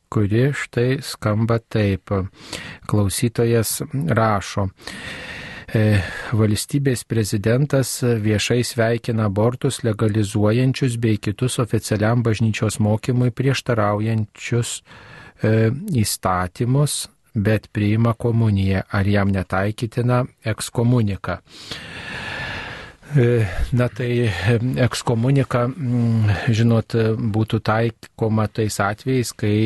[0.09, 2.11] kuri štai skamba taip.
[2.87, 4.69] Klausytojas rašo.
[5.73, 6.03] E,
[6.37, 15.71] valstybės prezidentas viešai sveikina abortus legalizuojančius bei kitus oficialiam bažnyčios mokymui prieštaraujančius e,
[16.03, 21.41] įstatymus, bet priima komuniją, ar jam netaikytina ekskomunika.
[23.17, 23.27] E,
[23.73, 24.29] na tai
[24.77, 25.71] ekskomunika,
[26.53, 27.01] žinot,
[27.33, 29.57] būtų taikoma tais atvejais, kai,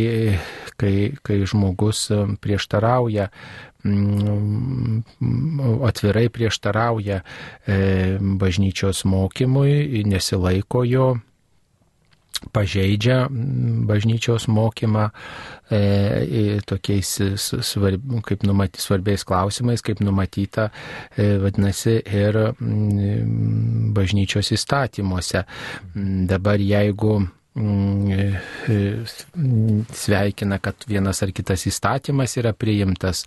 [0.78, 3.75] kai, kai žmogus prieštarauja Mm,
[5.86, 11.14] atvirai prieštarauja e, bažnyčios mokymui, nesilaiko jo
[12.52, 15.08] pažeidžia mm, bažnyčios mokymą
[15.70, 20.68] e, tokiais svarb, kaip numaty, svarbiais klausimais, kaip numatyta,
[21.16, 25.46] e, vadinasi, ir mm, bažnyčios įstatymuose.
[26.28, 27.32] Dabar jeigu Mm,
[29.92, 33.24] sveikina, kad vienas ar kitas įstatymas yra priimtas,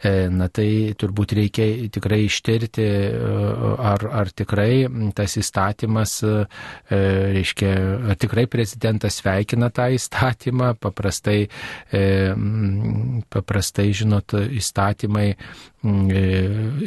[0.00, 3.12] e, na tai turbūt reikia tikrai ištirti, e,
[3.92, 6.16] ar, ar tikrai tas įstatymas,
[6.90, 7.72] reiškia,
[8.10, 11.48] ar tikrai prezidentas sveikina tą įstatymą, paprastai,
[13.32, 15.34] paprastai žinot, įstatymai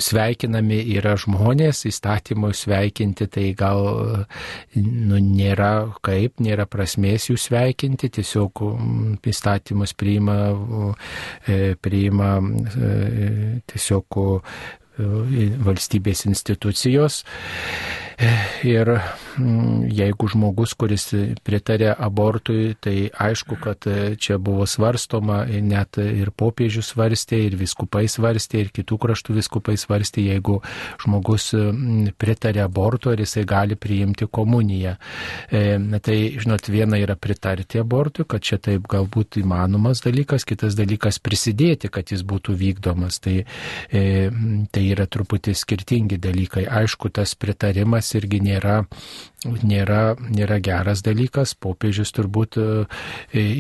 [0.03, 3.81] sveikinami yra žmonės, įstatymų sveikinti, tai gal
[4.75, 5.71] nu, nėra
[6.05, 10.38] kaip, nėra prasmės jų sveikinti, tiesiog mm, įstatymus priima,
[11.43, 12.91] e, priima e,
[13.67, 17.23] tiesiog e, valstybės institucijos.
[18.20, 18.89] Ir
[19.39, 21.05] mm, jeigu žmogus, kuris
[21.47, 23.86] pritarė abortui, tai aišku, kad
[24.20, 30.26] čia buvo svarstoma, net ir popiežius svarstė, ir viskupai svarstė, ir kitų kraštų viskupai svarstė,
[30.34, 30.57] jeigu
[30.99, 34.97] žmogus mm, pritarė abortui, ar jisai gali priimti komuniją.
[35.47, 35.63] E,
[36.03, 41.88] tai, žinot, viena yra pritarti abortui, kad čia taip galbūt įmanomas dalykas, kitas dalykas prisidėti,
[41.88, 43.22] kad jis būtų vykdomas.
[43.24, 43.38] Tai,
[43.95, 44.05] e,
[44.76, 46.67] tai yra truputį skirtingi dalykai.
[46.67, 48.86] Aišku, tas pritarimas popiežius irgi nėra,
[49.64, 51.55] nėra, nėra geras dalykas.
[51.55, 52.88] Popiežius turbūt e,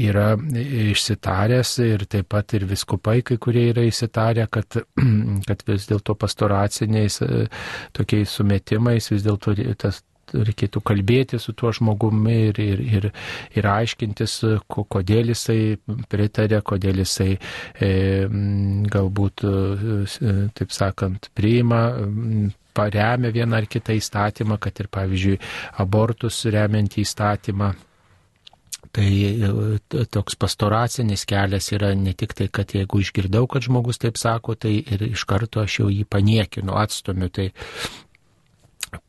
[0.09, 4.83] yra išsitaręs ir taip pat ir viskupai, kai kurie yra įsitarę, kad,
[5.47, 7.47] kad vis dėlto pastoraciniais e,
[7.93, 13.07] tokiais sumetimais vis dėlto tas reikėtų kalbėti su tuo žmogumi ir, ir, ir,
[13.57, 14.35] ir aiškintis,
[14.69, 15.79] kodėl jisai
[16.11, 17.31] pritarė, kodėl jisai
[17.81, 17.89] e,
[18.93, 21.81] galbūt, e, taip sakant, priima
[22.79, 25.37] paremia vieną ar kitą įstatymą, kad ir pavyzdžiui
[25.83, 27.73] abortus remiantį įstatymą.
[28.95, 34.17] Tai e, toks pastoracinis kelias yra ne tik tai, kad jeigu išgirdau, kad žmogus taip
[34.17, 37.29] sako, tai ir iš karto aš jau jį paniekinu, atstumiu.
[37.29, 37.51] Tai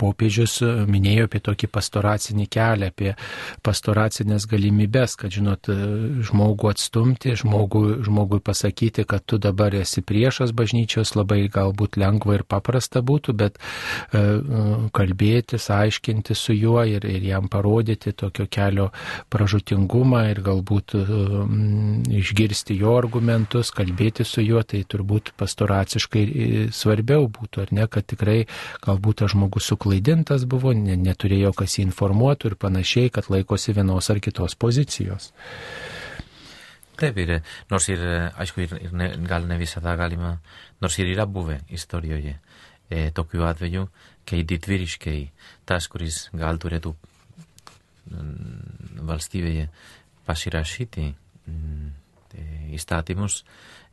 [0.01, 0.59] popiežius
[0.91, 3.15] minėjo apie tokį pastoracinį kelią, apie
[3.67, 5.71] pastoracinės galimybės, kad, žinot,
[6.27, 12.45] žmogų atstumti, žmogui, žmogui pasakyti, kad tu dabar esi priešas bažnyčios, labai galbūt lengva ir
[12.49, 14.23] paprasta būtų, bet e,
[14.97, 18.91] kalbėtis, aiškinti su juo ir, ir jam parodyti tokio kelio
[19.33, 21.05] pražutingumą ir galbūt e,
[22.21, 26.25] išgirsti jo argumentus, kalbėti su juo, tai turbūt pastoraciškai
[26.75, 28.45] svarbiau būtų, ar ne, kad tikrai
[28.85, 34.11] galbūt tas žmogus suklaidintas buvo, ne, neturėjo kas jį informuotų ir panašiai, kad laikosi vienos
[34.13, 35.31] ar kitos pozicijos.
[37.01, 37.39] Taip, ir,
[37.73, 38.03] nors ir,
[38.37, 40.35] aišku, ir, ir ne, gal ne visada galima,
[40.85, 43.87] nors ir yra buvę istorijoje e, tokiu atveju,
[44.29, 45.21] kai didvyriškai
[45.69, 46.93] tas, kuris gal turėtų
[48.11, 49.71] mm, valstybėje
[50.29, 51.89] pasirašyti mm,
[52.37, 52.45] e,
[52.77, 53.45] įstatymus,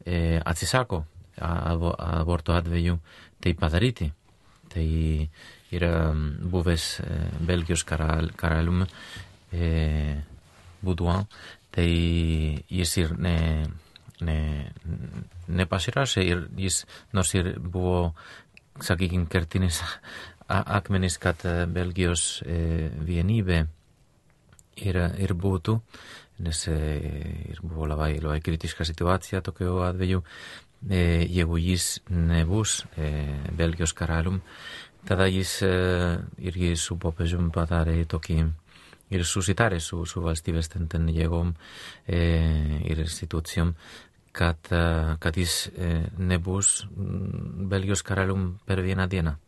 [0.04, 1.06] e, atsisako
[1.38, 2.98] aborto atveju
[3.40, 4.12] tai padaryti.
[4.78, 4.88] Tai
[5.74, 6.14] yra
[6.54, 7.20] buvęs e,
[7.50, 10.22] Belgijos karal, karalium e,
[10.86, 11.26] Buduan,
[11.74, 11.90] tai
[12.70, 13.66] jis ir ne,
[14.22, 14.38] ne,
[15.50, 16.84] nepasirašė ir jis
[17.18, 18.14] nors ir buvo,
[18.86, 19.82] sakykime, kertinis
[20.48, 21.42] akmenis, kad
[21.74, 23.64] Belgijos e, vienybė
[24.86, 25.76] ir, ir būtų,
[26.46, 26.78] nes e,
[27.52, 30.22] ir buvo labai, labai kritiška situacija tokiu atveju,
[30.88, 32.62] ε, Ιεγουγή Νεβού,
[32.96, 34.40] ε, Βέλγιος Καράλουμ,
[35.04, 38.56] Ταδάγη ε, Ιργή Σου Ποπεζούμ Παδάρε Τοκί,
[39.08, 41.52] Ιρσού Ιτάρε Σου Σου Βαστίβεστεν Τεν Γεγόμ,
[42.06, 42.40] ε,
[42.84, 43.72] Ιρστιτούτσιομ,
[44.32, 45.42] Κατά τη
[45.78, 46.60] ε, Νεβού,
[47.68, 49.40] Βέλγιος Καράλουμ, Περβιένα Διένα.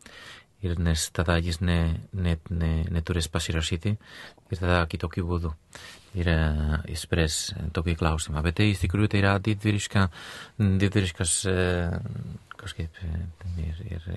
[0.60, 1.78] Ir nes tada jis ne,
[2.12, 5.54] ne, ne, neturės pasirašyti ir tada kitokiu būdu
[6.20, 6.28] ir
[6.90, 7.36] išspręs
[7.76, 8.42] tokį klausimą.
[8.44, 10.08] Bet tai iš tikrųjų tai yra didvyriška,
[10.58, 11.54] didvyriškas e,
[12.60, 12.98] kažkaip
[13.62, 14.10] ir, ir,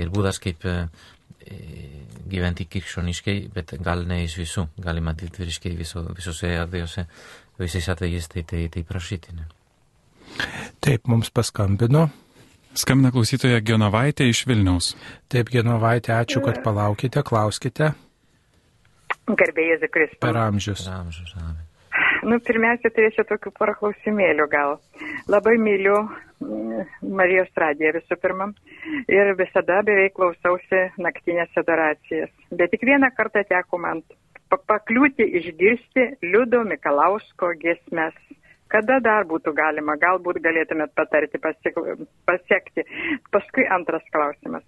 [0.00, 0.64] ir būdas kaip
[2.30, 7.06] gyventi krikščioniškai, bet gal ne iš visų, galima didvyriškai viso, visose atvejuose,
[7.60, 9.36] visais atvejais tai, tai, tai prašyti.
[9.36, 9.48] Ne?
[10.84, 12.08] Taip, mums paskambino.
[12.74, 14.94] Skambina klausytoja Genovaitė iš Vilniaus.
[15.30, 17.92] Taip, Genovaitė, ačiū, kad palaukite, klauskite.
[19.30, 20.18] Garbėjai Zikristus.
[20.20, 20.82] Per amžius.
[20.82, 21.36] Per amžius.
[22.26, 24.78] Nu, pirmiausia, turėčiau tokių porą klausimėlių gal.
[25.30, 26.82] Labai myliu mm,
[27.14, 28.50] Marijos radiją visų pirma
[29.12, 32.32] ir visada beveik klausausi naktinės adoracijas.
[32.50, 34.02] Bet tik vieną kartą teko man
[34.50, 38.18] pakliūti išgirsti Liudo Mikalausko gesmes.
[38.74, 42.82] Kada dar būtų galima, galbūt galėtumėt patarti, pasiekti.
[43.30, 44.64] Paskui antras klausimas.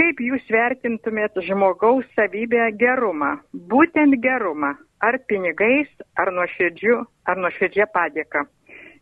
[0.00, 4.72] Kaip jūs vertintumėt žmogaus savybę gerumą, būtent gerumą,
[5.04, 8.46] ar pinigais, ar nuoširdžiu, ar nuoširdžia padėka?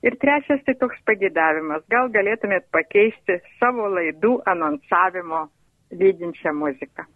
[0.05, 5.47] Ir trečias tai toks pagėdavimas, gal galėtumėt pakeisti savo laidų anonsavimo
[5.95, 7.07] lydinčią muziką.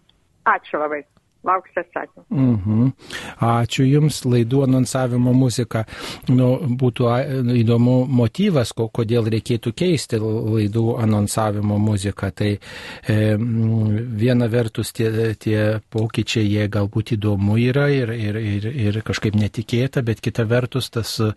[0.55, 1.03] Ačiū labai.
[1.47, 2.25] Lauksiu atsakymų.
[2.35, 2.87] Mhm.
[3.47, 5.85] Ačiū Jums, laidų anonsavimo muzika.
[6.27, 6.49] Nu,
[6.81, 7.07] būtų
[7.61, 12.33] įdomu motyvas, kodėl reikėtų keisti laidų anonsavimo muziką.
[12.35, 19.01] Tai e, viena vertus tie, tie pokyčiai, jie galbūt įdomu yra ir, ir, ir, ir
[19.07, 21.31] kažkaip netikėta, bet kita vertus tas e,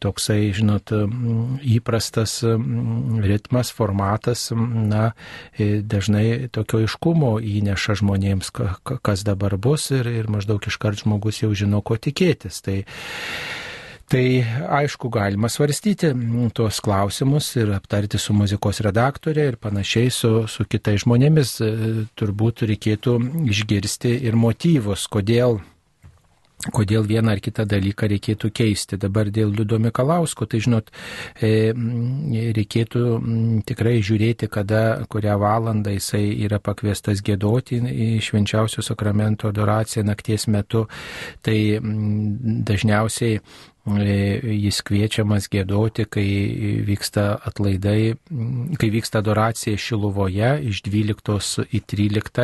[0.00, 0.94] toksai, žinot,
[1.76, 2.40] įprastas
[3.24, 5.10] ritmas, formatas, na,
[5.52, 8.54] e, dažnai tokio iškumo įneša žmonėms,
[9.02, 12.62] kas dabar bus ir, ir maždaug iškart žmogus jau žino, ko tikėtis.
[12.64, 12.82] Tai,
[14.04, 16.10] Tai aišku, galima svarstyti
[16.52, 21.54] tuos klausimus ir aptarti su muzikos redaktorė ir panašiai su, su kitais žmonėmis.
[22.12, 23.16] Turbūt reikėtų
[23.48, 25.62] išgirsti ir motyvus, kodėl
[26.72, 28.98] kodėl vieną ar kitą dalyką reikėtų keisti.
[29.00, 30.90] Dabar dėl Liudo Mikalausko, tai žinot,
[31.40, 31.72] e,
[32.56, 33.04] reikėtų
[33.68, 40.86] tikrai žiūrėti, kada, kurią valandą jisai yra pakviestas gėdoti į švenčiausio sakramento adoraciją nakties metu.
[41.44, 41.58] Tai
[42.64, 46.24] dažniausiai E, jis kviečiamas gėdoti, kai
[46.88, 48.14] vyksta atlaidai,
[48.80, 52.40] kai vyksta adoracija Šiluvoje iš 12 į 13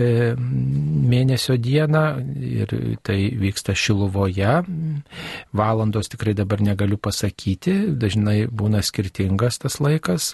[0.00, 2.04] e, mėnesio dieną
[2.40, 2.72] ir
[3.04, 4.62] tai vyksta Šiluvoje.
[5.52, 10.32] Valandos tikrai dabar negaliu pasakyti, dažnai būna skirtingas tas laikas.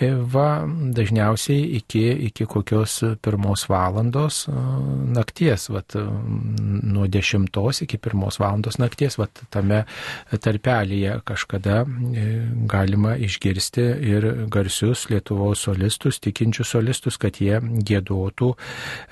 [0.00, 7.48] E, va, dažniausiai iki, iki kokios pirmos valandos nakties, vat, nuo 10
[7.84, 9.84] iki pirmos valandos nakties nakties, vat, tame
[10.30, 12.26] tarpelėje kažkada e,
[12.70, 18.50] galima išgirsti ir garsius Lietuvos solistus, tikinčius solistus, kad jie gėdotų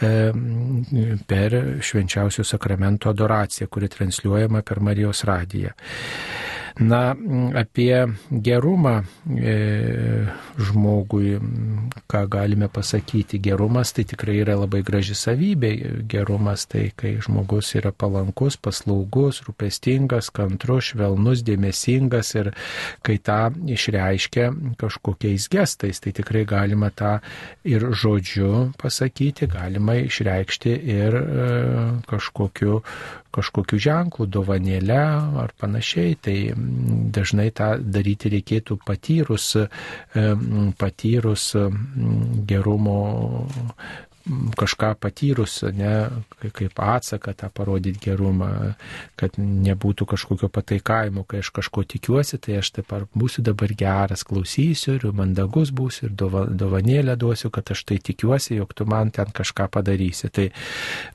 [0.03, 0.13] e,
[1.31, 5.75] per švenčiausio sakramento adoraciją, kuri transliuojama per Marijos radiją.
[6.79, 7.17] Na,
[7.59, 9.55] apie gerumą e,
[10.63, 11.39] žmogui,
[12.07, 15.73] ką galime pasakyti, gerumas tai tikrai yra labai graži savybė.
[16.07, 22.53] Gerumas tai, kai žmogus yra palankus, paslaugus, rūpestingas, kantrus, švelnus, dėmesingas ir
[23.03, 23.41] kai tą
[23.75, 24.47] išreiškia
[24.79, 27.17] kažkokiais gestais, tai tikrai galima tą
[27.67, 31.53] ir žodžiu pasakyti, galima išreikšti ir e,
[32.07, 32.79] kažkokiu
[33.35, 34.99] kažkokiu ženklu, dovanėle
[35.43, 36.37] ar panašiai, tai
[37.15, 39.51] dažnai tą daryti reikėtų patyrus,
[40.81, 41.51] patyrus
[42.49, 42.99] gerumo
[44.59, 46.09] kažką patyrus, ne,
[46.55, 48.75] kaip atsaką tą parodyti gerumą,
[49.19, 54.25] kad nebūtų kažkokio pataikavimo, kai aš kažko tikiuosi, tai aš taip ar būsiu dabar geras,
[54.29, 59.33] klausysiu ir mandagus būsiu ir dovanėlę duosiu, kad aš tai tikiuosi, jog tu man ten
[59.35, 60.31] kažką padarysi.
[60.35, 60.49] Tai,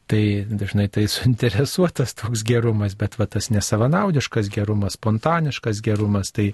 [0.10, 6.52] tai dažnai tai suinteresuotas toks gerumas, bet va tas nesavanaudiškas gerumas, spontaniškas gerumas, tai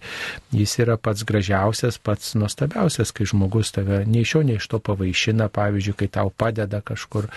[0.56, 4.82] jis yra pats gražiausias, pats nuostabiausias, kai žmogus tave nei iš jo, nei iš to
[4.84, 6.49] pavaišina, pavyzdžiui, kai tau padeda
[6.86, 7.30] kažkur,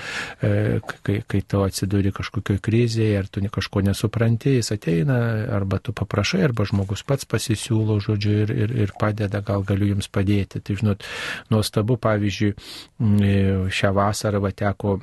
[0.43, 5.19] e, kai, kai tu atsiduri kažkokioje krizėje ir tu kažko nesupranti, jis ateina,
[5.57, 10.09] arba tu paprašai, arba žmogus pats pasisiūlo, žodžiu, ir, ir, ir padeda, gal galiu jums
[10.09, 10.61] padėti.
[10.61, 11.07] Tai, žinot,
[11.53, 13.35] nuostabu, pavyzdžiui, e,
[13.73, 14.99] šią vasarą va teko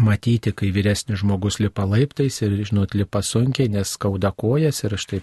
[0.00, 5.20] matyti, kai vyresnis žmogus lipa laiptais ir, žinot, lipa sunkiai, nes skauda kojas ir štai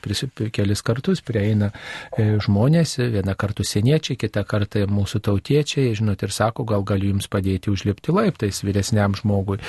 [0.54, 1.72] kelis kartus prieina
[2.18, 7.30] e, žmonės, vieną kartą seniečiai, kitą kartą mūsų tautiečiai, žinot, ir sako, gal galiu jums
[7.32, 9.60] padėti užlipti laiptais vyresniam žmogui.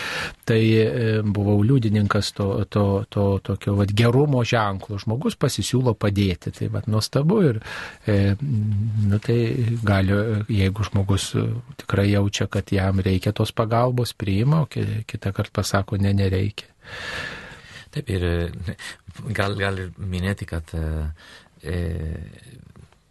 [0.48, 5.00] Tai e, buvau liudininkas to, to, to tokio vat, gerumo ženklo.
[5.00, 6.52] Žmogus pasisiūlo padėti.
[6.56, 7.62] Tai vat, nuostabu ir,
[8.06, 9.38] e, nu, tai
[9.86, 10.16] gali,
[10.50, 11.30] jeigu žmogus
[11.80, 14.68] tikrai jaučia, kad jam reikia tos pagalbos, priima, o
[15.08, 16.68] kitą kartą pasako, ne, nereikia.
[17.90, 18.24] Taip ir
[19.34, 21.82] gal, gal ir minėti, kad e,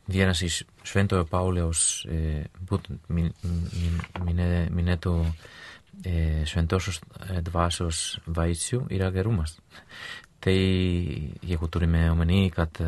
[0.08, 7.02] vienas iš Šventojo Pauliaus e, būtent min, min, minė, minėtų e, šventosios
[7.50, 9.58] dvasios vaisių yra gerumas.
[10.40, 12.80] Tai jeigu turime omeny, kad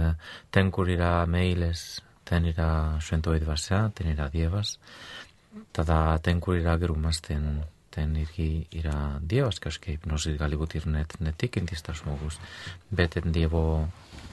[0.55, 4.77] ten, kur yra meilės, ten yra šventoji dvasia, ten yra Dievas,
[5.76, 7.57] tada ten, kur yra gerumas, ten
[7.91, 12.39] ten irgi yra Dievas kažkaip, nors ir gali būti ir net netikintis tas žmogus,
[12.89, 13.88] bet Dievo,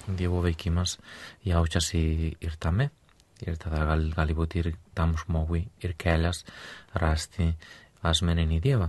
[0.07, 0.99] dievo veikimas
[1.47, 2.03] jaučiasi
[2.41, 2.91] ir tame.
[3.47, 6.43] Ir tada gal, gali būti ir tam žmogui ir kelias
[6.99, 7.53] rasti
[8.03, 8.89] asmeninį Dievą,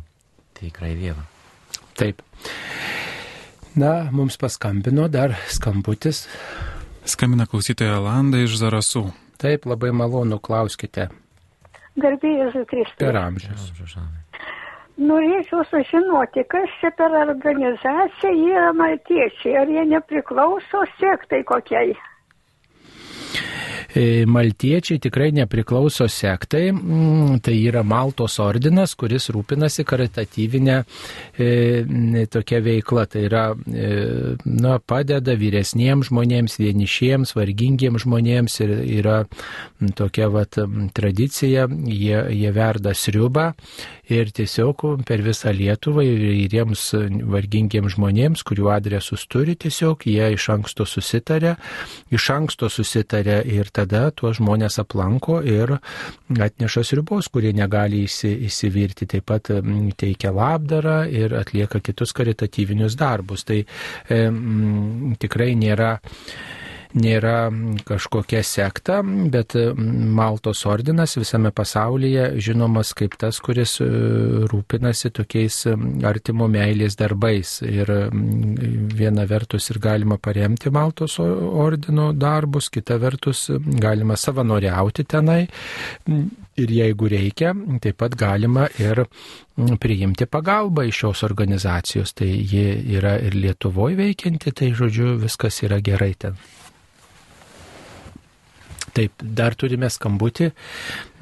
[0.58, 1.26] tikrai Dievą.
[2.00, 2.24] Taip.
[3.78, 6.24] Na, mums paskambino dar skambutis.
[7.06, 9.06] Skambina klausytoja Landa iš Zarasų.
[9.40, 11.10] Taip, labai malonu, klauskite.
[12.00, 12.98] Garbėjai Kristus.
[13.02, 13.70] Per amžius.
[15.00, 21.94] Norėčiau sužinoti, kas čia per organizacija yra maltiečiai, ar jie nepriklauso sektai kokiai?
[23.96, 30.76] E, maltiečiai tikrai nepriklauso sektai, mm, tai yra Maltos ordinas, kuris rūpinasi karitatyvinę
[31.40, 33.08] e, tokia veikla.
[33.10, 39.24] Tai yra, e, na, padeda vyresniems žmonėms, vienišiems, vargingiems žmonėms ir yra
[39.98, 40.60] tokia vat,
[40.94, 43.54] tradicija, jie, jie verda sriubą
[44.10, 46.84] ir tiesiog per visą Lietuvą ir jiems
[47.30, 51.56] vargingiems žmonėms, kurių adresus turi, tiesiog jie iš anksto susitarė,
[52.14, 55.76] iš anksto susitarė ir tada tuos žmonės aplanko ir
[56.36, 59.52] atneša sriubos, kurie negali įsi, įsivirti, taip pat
[60.00, 63.46] teikia labdarą ir atlieka kitus karitatyvinius darbus.
[63.48, 65.96] Tai e, m, tikrai nėra
[66.98, 67.50] nėra
[67.86, 73.88] kažkokia sekta, bet Maltos ordinas visame pasaulyje žinomas kaip tas, kuris e,
[74.50, 75.62] rūpinasi tokiais
[76.10, 77.60] artimo meilės darbais.
[77.66, 85.44] Ir viena vertus ir galima paremti Maltos ordino darbus, kita vertus galima savanoriauti tenai.
[86.60, 89.06] Ir jeigu reikia, taip pat galima ir
[89.80, 92.16] priimti pagalbą iš šios organizacijos.
[92.18, 92.66] Tai ji
[92.98, 96.40] yra ir Lietuvoje veikianti, tai žodžiu, viskas yra gerai ten.
[99.00, 100.50] Taip, dar turime skambutį,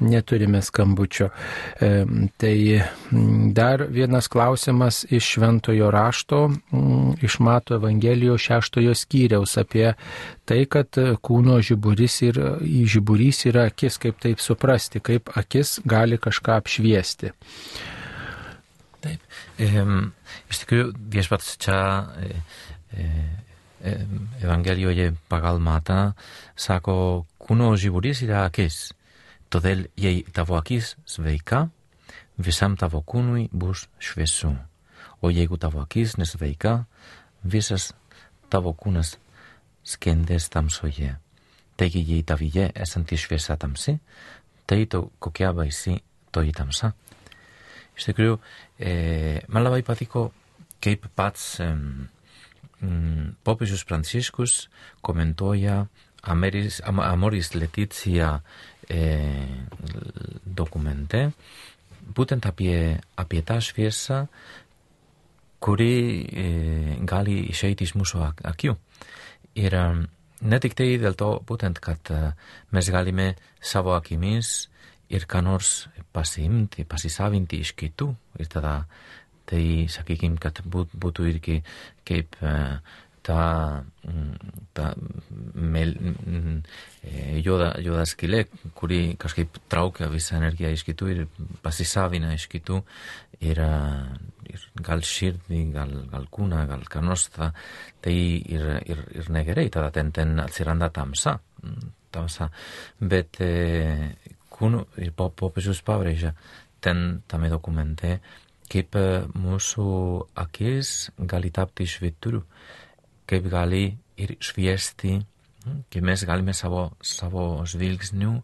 [0.02, 1.28] neturime skambučio.
[1.78, 1.90] E,
[2.42, 2.54] tai
[3.54, 6.40] dar vienas klausimas iš Šventojo rašto,
[7.22, 9.92] iš Mato Evangelijos šeštojo skyriaus apie
[10.48, 16.58] tai, kad kūno žiburys, yra, žiburys yra akis, kaip taip suprasti, kaip akis gali kažką
[16.58, 17.30] apšviesti.
[19.06, 19.22] Taip.
[19.62, 19.70] E,
[20.50, 21.78] iš tikrųjų, viešpats čia
[22.18, 22.34] e,
[22.98, 23.94] e,
[24.42, 26.14] Evangelijoje pagal Matą
[26.58, 28.90] sako, kūno žiburys yra akis.
[29.48, 31.70] Todėl jei tavo akis sveika,
[32.36, 34.52] visam tavo kūnui bus šviesu.
[35.24, 36.82] O jeigu tavo akis nesveika,
[37.40, 37.94] visas
[38.52, 39.14] tavo kūnas
[39.88, 41.14] skendės tamsoje.
[41.80, 43.96] Taigi, jei tavyje esanti šviesa tamsi,
[44.68, 45.96] tai to kokia baisi
[46.34, 46.92] toji tamsa.
[47.96, 48.36] Iš tikrųjų,
[48.76, 48.92] e,
[49.48, 50.28] man labai patiko,
[50.84, 54.66] kaip pats e, mm, popiežius Pranciškus
[55.00, 55.86] komentuoja
[56.28, 58.36] Ameris, Amoris Leticia
[58.88, 59.00] e,
[60.44, 61.28] dokumente
[62.14, 64.22] būtent apie, apie tą šviesą,
[65.60, 65.92] kuri
[66.22, 66.46] e,
[67.08, 68.22] gali išeiti iš mūsų
[68.52, 68.74] akių.
[69.58, 69.76] Ir
[70.40, 72.12] ne tik tai dėl to, būtent, kad
[72.74, 74.68] mes galime savo akimis
[75.10, 78.12] ir ką nors pasiimti, pasisavinti iš kitų.
[78.38, 78.74] Ir tada
[79.48, 81.58] tai, sakykime, kad būt, būtų irgi
[82.06, 82.36] kaip
[83.28, 83.84] ta,
[84.72, 84.86] ta
[85.54, 85.92] mel,
[87.44, 88.46] juoda, juoda skylė,
[88.78, 91.20] kuri kažkaip traukia visą energiją iš kitų ir
[91.64, 92.80] pasisavina iš kitų.
[93.44, 93.60] Ir,
[94.48, 97.52] ir gal širdį, gal, gal kūną, gal ką nors, ta,
[98.02, 101.36] tai ir, ir, ir negerai, tada ten, ten atsiranda tamsa.
[102.14, 102.48] tamsa.
[102.98, 103.52] Bet e,
[104.56, 106.32] kūnų, ir popiežius pabrėžia
[106.82, 108.18] ten tame dokumente,
[108.72, 108.96] kaip
[109.38, 109.86] mūsų
[110.38, 112.42] akis gali tapti švituriu,
[113.28, 113.84] kaip gali
[114.18, 115.18] ir šviesti,
[115.92, 118.34] kaip mes galime savo, savo žvilgsnių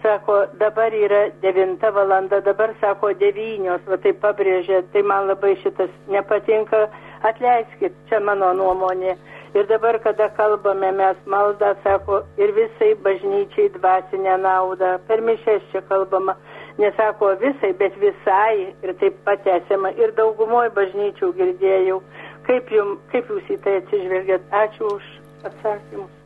[0.03, 5.91] sako, dabar yra 9 valanda, dabar sako 9, va tai pabrėžė, tai man labai šitas
[6.11, 6.87] nepatinka,
[7.29, 9.15] atleiskit, čia mano nuomonė.
[9.53, 14.93] Ir dabar, kada kalbame mes maldą, sako, ir visai bažnyčiai dvasinę naudą.
[15.07, 16.37] Per mišes čia kalbama.
[16.79, 18.71] Nesako visai, bet visai.
[18.83, 19.91] Ir taip pat esama.
[19.99, 21.99] Ir daugumoje bažnyčių girdėjau.
[22.47, 24.47] Kaip, jum, kaip jūs į tai atsižvelgiat?
[24.63, 25.13] Ačiū už
[25.51, 26.20] atsakymus.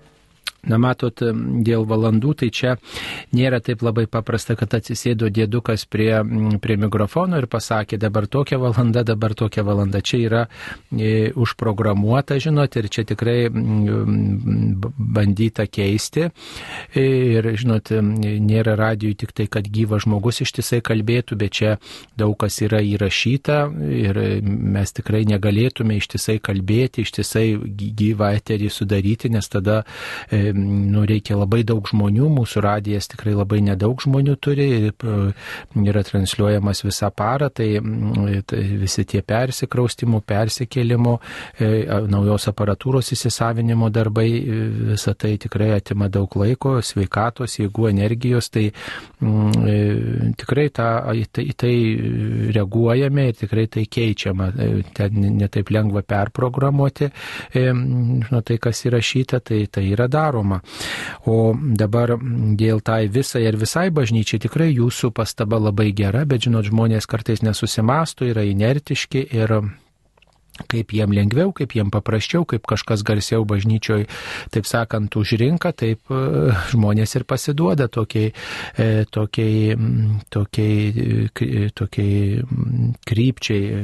[0.70, 1.22] Na matot,
[1.66, 2.76] dėl valandų, tai čia
[3.36, 6.12] nėra taip labai paprasta, kad atsisėdo dėdukas prie,
[6.62, 10.02] prie mikrofono ir pasakė, dabar tokia valanda, dabar tokia valanda.
[10.06, 10.44] Čia yra
[10.92, 16.30] e, užprogramuota, žinot, ir čia tikrai mm, bandyta keisti.
[16.96, 17.06] E,
[17.36, 21.76] ir, žinot, nėra radijų tik tai, kad gyvas žmogus ištisai kalbėtų, bet čia
[22.18, 23.60] daug kas yra įrašyta
[23.96, 27.46] ir mes tikrai negalėtume ištisai kalbėti, ištisai
[28.02, 29.82] gyvą eterį sudaryti, nes tada
[30.30, 34.68] e, nu, reikia labai daug žmonių, mūsų radijas tikrai labai nedaug žmonių turi,
[35.86, 37.70] yra transliuojamas visą parą, tai,
[38.48, 41.16] tai visi tie persikraustimų, persikėlimų,
[41.60, 41.72] e,
[42.12, 44.28] naujos aparatūros įsisavinimo darbai,
[44.94, 48.70] visa tai tikrai atima daug laiko, sveikatos, jėgų, energijos, tai
[49.22, 50.90] m, tikrai tą,
[51.36, 51.74] tai, tai
[52.56, 54.52] reaguojame ir tikrai tai keičiama,
[54.96, 57.12] ten netaip lengva perprogramuoti,
[57.56, 60.62] žinot, tai kas įrašyta, tai, tai yra daroma daroma.
[61.26, 62.18] O dabar
[62.56, 67.42] dėl tai visai ir visai bažnyčiai tikrai jūsų pastaba labai gera, bet žinot, žmonės kartais
[67.42, 69.76] nesusimastų, yra inertiški ir
[70.72, 74.06] kaip jiem lengviau, kaip jiem paprasčiau, kaip kažkas garsiau bažnyčioj,
[74.56, 76.22] taip sakant, užrinka, taip e,
[76.72, 78.32] žmonės ir pasiduoda tokiai,
[78.80, 79.76] e, tokiai,
[80.34, 82.44] tokiai, tokiai
[83.08, 83.82] krypčiai,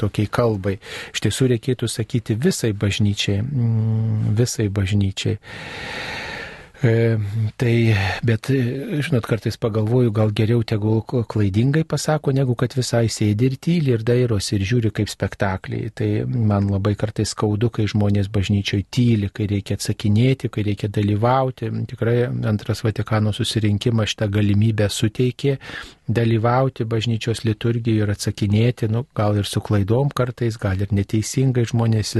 [0.00, 0.76] tokiai kalbai.
[1.14, 3.42] Iš tiesų reikėtų sakyti visai bažnyčiai,
[4.38, 5.40] visai bažnyčiai.
[6.84, 7.16] E,
[7.56, 7.94] tai,
[8.26, 8.50] bet,
[9.00, 14.04] žinot, kartais pagalvoju, gal geriau tegul klaidingai pasako, negu kad visai sėdi ir tyli ir
[14.04, 15.88] dairosi ir žiūri kaip spektakliai.
[15.96, 21.72] Tai man labai kartais skaudu, kai žmonės bažnyčioje tyli, kai reikia atsakinėti, kai reikia dalyvauti.
[21.94, 22.18] Tikrai
[22.52, 25.56] antras Vatikano susirinkimas šitą galimybę suteikė
[26.08, 32.14] dalyvauti bažnyčios liturgijoje ir atsakinėti, nu, gal ir su klaidom kartais, gal ir neteisingai žmonės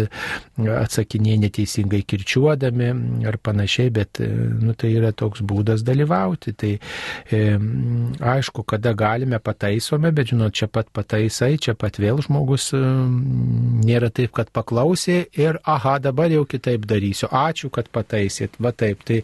[0.57, 2.89] atsakinėja neteisingai kirčiuodami
[3.29, 6.55] ar panašiai, bet nu, tai yra toks būdas dalyvauti.
[6.57, 7.43] Tai e,
[8.35, 12.81] aišku, kada galime pataisome, bet žinot, čia pat pataisai, čia pat vėl žmogus e,
[13.85, 17.29] nėra taip, kad paklausė ir aha, dabar jau kitaip darysiu.
[17.29, 18.57] Ačiū, kad pataisėt.
[18.63, 19.05] Va taip.
[19.05, 19.21] Tai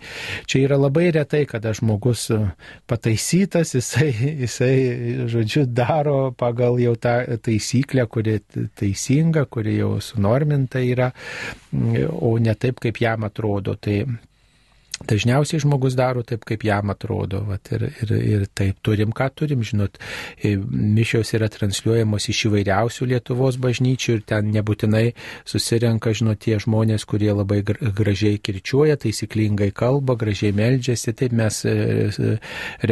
[0.50, 2.42] čia yra labai retai, kada žmogus e,
[2.90, 4.49] pataisytas, jisai, jisai
[5.30, 7.14] žodžiu, daro pagal jau tą
[7.44, 8.38] taisyklę, kuri
[8.78, 11.10] teisinga, kuri jau sunorminta yra,
[12.10, 13.76] o ne taip, kaip jam atrodo.
[13.80, 14.02] Tai
[15.00, 17.38] Dažniausiai žmogus daro taip, kaip jam atrodo.
[17.48, 19.96] Vat, ir, ir, ir taip turim, ką turim, žinot.
[20.36, 25.06] E, mišios yra transliuojamos iš įvairiausių Lietuvos bažnyčių ir ten nebūtinai
[25.48, 31.16] susirenka, žinot, tie žmonės, kurie labai gražiai kirčiuoja, taisyklingai kalba, gražiai meldžiasi.
[31.16, 32.34] Taip mes e, e,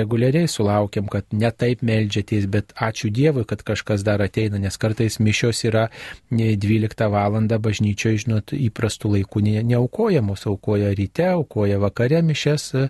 [0.01, 5.21] reguliariai sulaukiam, kad ne taip meldžiatės, bet ačiū Dievui, kad kažkas dar ateina, nes kartais
[5.21, 5.91] mišios yra
[6.33, 7.37] 12 val.
[7.69, 12.89] bažnyčioje, žinot, įprastų laikų neaukojamos, aukoja ryte, aukoja vakarą vakare mišes, e,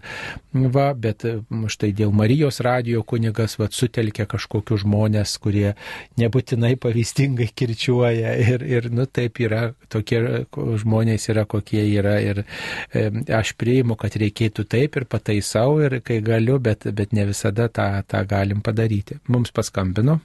[0.73, 5.75] va, bet e, štai dėl Marijos radijo kunigas va, sutelkia kažkokius žmonės, kurie
[6.19, 12.45] nebūtinai pavyzdingai kirčiuoja ir, ir nu, taip yra, tokie žmonės yra kokie yra ir
[12.93, 17.69] e, aš priimu, kad reikėtų taip ir pataisau ir kai galiu, bet, bet ne visada
[17.69, 19.21] tą, tą galim padaryti.
[19.29, 20.21] Mums paskambino.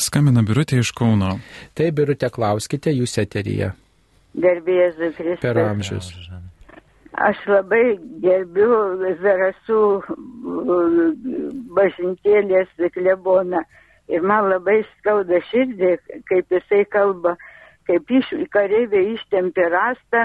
[0.00, 1.36] Skambina Birutė iš Kauno.
[1.78, 3.72] Taip, Birutė, klauskite, jūs eteryje.
[4.32, 5.44] Gerbėjas Kristus.
[5.44, 6.10] Per amžius.
[7.22, 7.84] Aš labai
[8.22, 8.76] gerbiu
[9.22, 9.80] Zarasų
[11.76, 13.62] bažnytėlės kleboną.
[14.10, 15.92] Ir man labai skauda širdį,
[16.28, 17.36] kaip jisai kalba,
[17.86, 20.24] kaip iš, kareivė ištempė rastą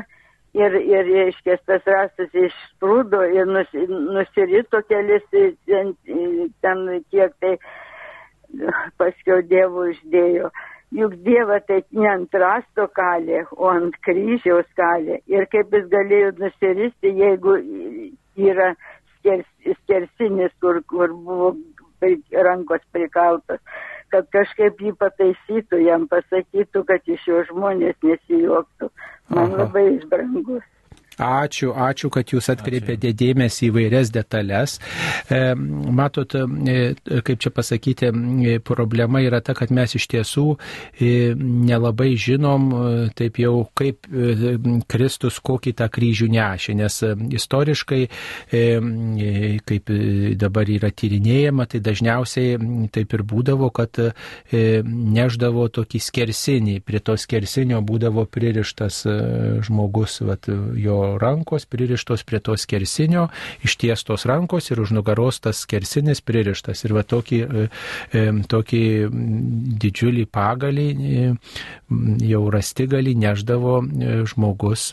[0.57, 3.69] ir, ir reiškia, tas rastas išsprūdo ir nus,
[4.17, 5.93] nusirito kelis ten,
[6.65, 6.83] ten
[7.13, 7.53] kiek tai
[8.97, 10.49] paskiau dievų uždėjo
[10.95, 15.19] juk Dievą tai ne ant rasto kalė, o ant kryžiaus kalė.
[15.27, 17.57] Ir kaip jis galėjo nusiristi, jeigu
[18.37, 18.73] yra
[19.17, 19.47] skers,
[19.83, 21.55] skersinis, kur, kur buvo
[22.47, 23.59] rankos prikaltos,
[24.13, 28.91] kad kažkaip jį pataisytų, jam pasakytų, kad iš jo žmonės nesijuoktų.
[29.33, 29.63] Man Aha.
[29.65, 30.63] labai išbrangus.
[31.17, 34.75] Ačiū, ačiū, kad jūs atkreipėte dėmesį į vairias detalės.
[35.33, 36.93] E, matot, e,
[37.25, 40.45] kaip čia pasakyti, e, problema yra ta, kad mes iš tiesų
[41.01, 42.67] nelabai žinom
[43.17, 44.05] taip jau, kaip
[44.87, 46.99] Kristus kokį tą kryžių nešė, nes
[47.39, 48.01] istoriškai,
[49.67, 49.91] kaip
[50.37, 53.99] dabar yra tyrinėjama, tai dažniausiai taip ir būdavo, kad
[54.51, 59.03] neždavo tokį skersinį, prie to skersinio būdavo pririštas
[59.67, 63.27] žmogus, vat, jo rankos pririštos prie to skersinio,
[63.65, 66.83] ištiestos rankos ir už nugaros tas skersinis pririštas.
[66.85, 67.67] Ir va tokį, e,
[68.11, 68.83] e, tokį
[69.83, 71.27] didžiulį pagalį, e,
[72.27, 73.79] jau rasti gali neždavo
[74.27, 74.89] žmogus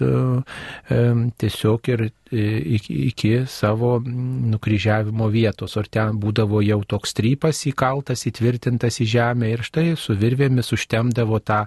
[1.41, 9.01] tiesiog ir iki, iki savo nukryžiavimo vietos, ar ten būdavo jau toks strypas įkaltas, įtvirtintas
[9.05, 11.65] į žemę ir štai su virvėmis užtemdavo tą,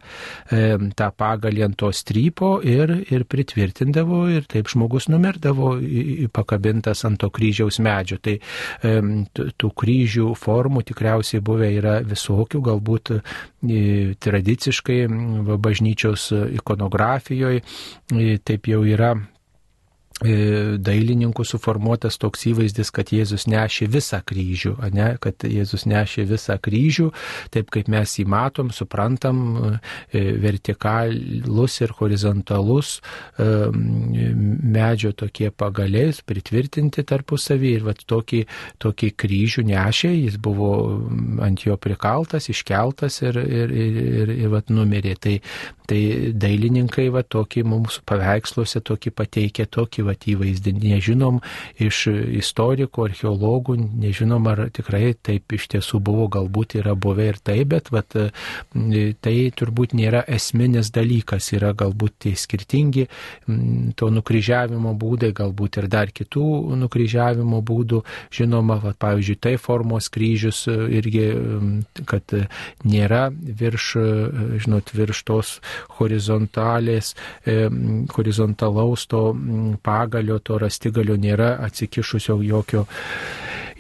[0.98, 5.76] tą pagalį ant to strypo ir, ir pritvirtindavo ir taip žmogus numirdavo
[6.36, 8.20] pakabintas ant to kryžiaus medžio.
[8.22, 8.38] Tai
[9.32, 13.14] tų kryžių formų tikriausiai buvę yra visokių, galbūt
[14.24, 15.00] tradiciškai
[15.58, 16.30] bažnyčios
[16.60, 17.64] ikonografijoje
[18.48, 19.37] taip jau yra E,
[20.18, 25.12] dailininkų suformuotas toks įvaizdis, kad Jėzus nešė visą kryžių, ne?
[25.22, 27.12] kad Jėzus nešė visą kryžių,
[27.54, 29.78] taip kaip mes jį matom, suprantam,
[30.10, 32.96] e, vertikalus ir horizontalus
[33.38, 38.42] e, medžio tokie pagaliais pritvirtinti tarpusavį ir vat, tokį,
[38.82, 40.72] tokį kryžių nešė, jis buvo
[41.46, 45.14] ant jo prikaltas, iškeltas ir, ir, ir, ir, ir vat, numirė.
[45.22, 45.38] Tai,
[45.88, 46.02] tai
[46.34, 50.76] dailininkai va, tokį mums paveiksluose tokį pateikė tokį vat, įvaizdį.
[50.88, 51.42] Nežinom
[51.84, 52.06] iš
[52.42, 57.92] istorikų, archeologų, nežinom ar tikrai taip iš tiesų buvo, galbūt yra buvę ir taip, bet
[57.94, 58.16] vat,
[59.24, 63.08] tai turbūt nėra esminis dalykas, yra galbūt tie skirtingi
[64.00, 66.48] to nukryžiavimo būdai, galbūt ir dar kitų
[66.80, 68.04] nukryžiavimo būdų.
[68.34, 71.28] Žinoma, vat, pavyzdžiui, tai formos kryžius irgi,
[72.10, 72.36] kad
[72.88, 73.90] nėra virš,
[74.64, 75.54] žinot, virš tos
[76.00, 77.14] horizontalės,
[78.16, 79.24] horizontalaus to
[79.84, 82.86] pavyzdžio pagalio, to rastigalio nėra atsikišusio jokio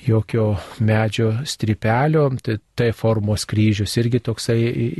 [0.07, 4.57] jokio medžio stripelio, tai T formos kryžius irgi toksai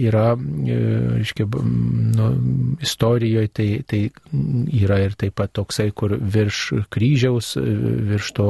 [0.08, 1.46] yra, reiškia,
[2.18, 2.30] nu,
[2.84, 4.02] istorijoje tai, tai
[4.82, 6.62] yra ir taip pat toksai, kur virš
[6.94, 8.48] kryžiaus, virš, to,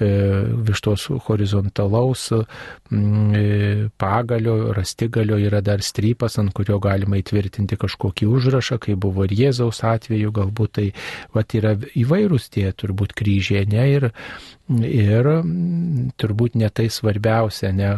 [0.00, 2.28] virš tos horizontalaus
[3.96, 9.82] pagalio, rastigalio yra dar strypas, ant kurio galima įtvirtinti kažkokį užrašą, kai buvo ir Jėzaus
[9.86, 10.90] atveju, galbūt tai
[11.34, 14.10] vat, yra įvairūs tie turbūt kryžiai, ne, ir
[14.66, 15.22] Ir
[16.18, 17.92] turbūt ne tai svarbiausia, ne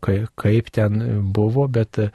[0.00, 1.00] kaip ten
[1.34, 2.08] buvo, bet e,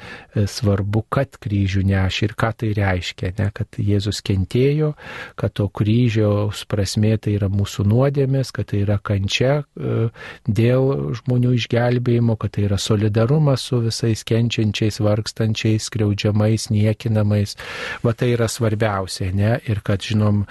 [0.47, 4.93] svarbu, kad kryžių nešė ir ką tai reiškia, ne, kad Jėzus kentėjo,
[5.39, 10.09] kad to kryžiaus prasme tai yra mūsų nuodėmės, kad tai yra kančia e,
[10.47, 17.57] dėl žmonių išgelbėjimo, kad tai yra solidarumas su visais kenčiančiais, vargstančiais, skriaudžiamais, niekinamais.
[18.05, 20.43] Va tai yra svarbiausia, ne, ir kad žinom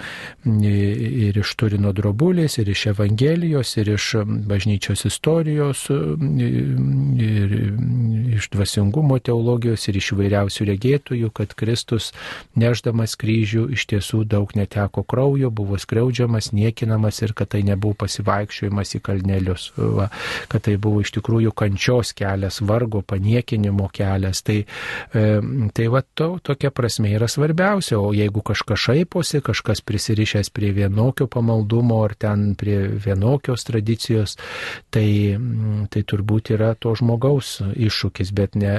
[0.45, 4.15] ir iš Turino drobulės, ir iš Evangelijos Evangelijos ir iš
[4.47, 5.89] bažnyčios istorijos,
[7.19, 7.55] ir
[8.35, 12.11] iš dvasingumo teologijos ir iš įvairiausių regėtojų, kad Kristus
[12.59, 18.95] neždamas kryžių iš tiesų daug neteko kraujo, buvo skriaudžiamas, niekinamas ir kad tai nebuvo pasivaikščiojimas
[18.97, 20.09] į kalnelius, va,
[20.51, 24.43] kad tai buvo iš tikrųjų kančios kelias, vargo, paniekinimo kelias.
[24.47, 25.25] Tai, e,
[25.75, 31.27] tai va, to, tokia prasme yra svarbiausia, o jeigu kažkas šaiposi, kažkas prisirišęs prie vienokio
[31.31, 34.37] pamaldumo ar ten prie vienokios tradicijos,
[34.93, 38.75] tai, mm, tai turbūt yra to žmogaus iššūkis, bet ne,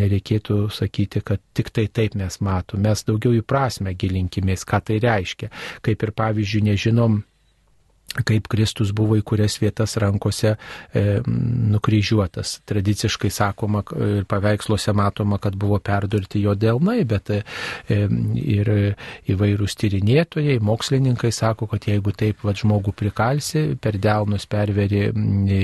[0.00, 2.88] nereikėtų sakyti, kad tik tai taip mes matome.
[2.88, 5.50] Mes daugiau į prasme gilinkimės, ką tai reiškia.
[5.86, 7.20] Kaip ir pavyzdžiui, nežinom
[8.26, 11.02] kaip Kristus buvo į kurias vietas rankose e,
[11.70, 12.56] nukryžiuotas.
[12.66, 17.42] Tradiciškai sakoma ir paveiksluose matoma, kad buvo perdurti jo delnai, bet e,
[17.86, 18.70] ir
[19.30, 25.60] įvairūs tyrinėtojai, mokslininkai sako, kad jeigu taip vad žmogų prikalsi, per delnus perveri e,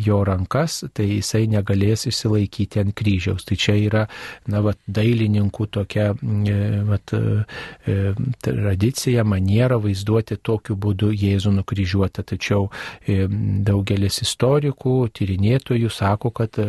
[0.00, 3.44] jo rankas, tai jisai negalės išsilaikyti ant kryžiaus.
[3.44, 4.06] Tai čia yra,
[4.48, 6.58] na, vat, dailininkų tokia e,
[6.88, 8.00] vat, e,
[8.40, 12.70] tradicija, maniera vaizduoti tokiu būdu Jėzų Jėzų nukryžiuotą, tačiau
[13.06, 13.26] e,
[13.64, 16.66] daugelis istorikų, tyrinėtojų sako, kad e,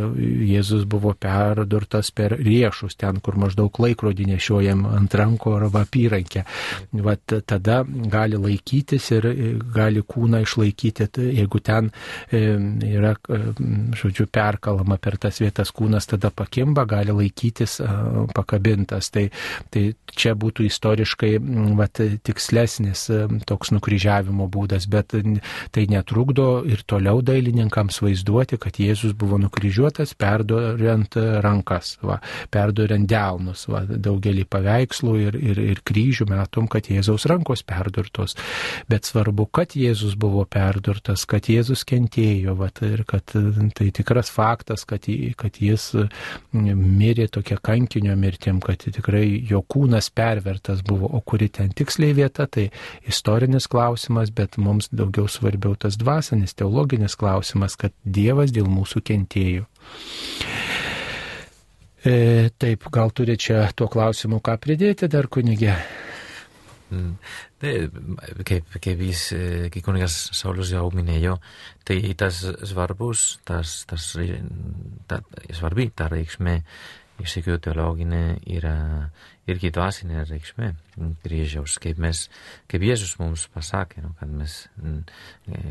[0.52, 6.46] Jėzus buvo perdurtas per riešus, ten, kur maždaug laikrodį nešiojam ant ranko arba apyrankę.
[6.92, 11.90] Vat tada gali laikytis ir e, gali kūną išlaikyti, jeigu ten
[12.32, 13.16] yra,
[13.98, 17.80] žodžiu, perkalama per tas vietas kūnas, tada pakimba, gali laikytis
[18.36, 19.10] pakabintas.
[19.12, 19.28] Tai,
[19.74, 21.34] tai čia būtų istoriškai
[21.78, 23.08] vat, tikslesnis
[23.50, 25.14] toks nukryžiavimo būdas būdas, bet
[25.72, 33.68] tai netrukdo ir toliau dailininkams vaizduoti, kad Jėzus buvo nukryžiuotas, perduriant rankas, va, perduriant delnus.
[33.68, 38.36] Va, daugelį paveikslų ir, ir, ir kryžių matom, kad Jėzaus rankos perdurtos.
[38.90, 43.26] Bet svarbu, kad Jėzus buvo perdurtas, kad Jėzus kentėjo va, ir kad
[43.76, 45.06] tai tikras faktas, kad,
[45.38, 45.92] kad jis
[46.54, 52.48] mirė tokia kankinio mirtim, kad tikrai jo kūnas pervertas buvo, o kuri ten tiksliai vieta,
[52.48, 52.70] tai
[53.08, 59.68] istorinis klausimas, bet mums daugiau svarbiau tas dvasinis, teologinis klausimas, kad Dievas dėl mūsų kentėjo.
[62.02, 65.76] E, taip, gal turi čia tuo klausimu ką pridėti dar kunigė?
[66.92, 67.12] Mm.
[67.62, 67.74] Tai,
[68.48, 71.38] kaip, kaip jis, e, kaip kunigas Saulis jau minėjo,
[71.88, 74.08] tai tas svarbus, tas, tas,
[75.08, 75.22] ta,
[75.56, 76.58] svarbi ta reikšmė
[77.22, 78.76] iš tikrųjų teologinė yra
[79.50, 80.72] irgi dvasinė reikšmė
[81.24, 82.26] kryžiaus, kaip, mes,
[82.72, 85.64] kaip Jėzus mums pasakė, no, kad mes, e,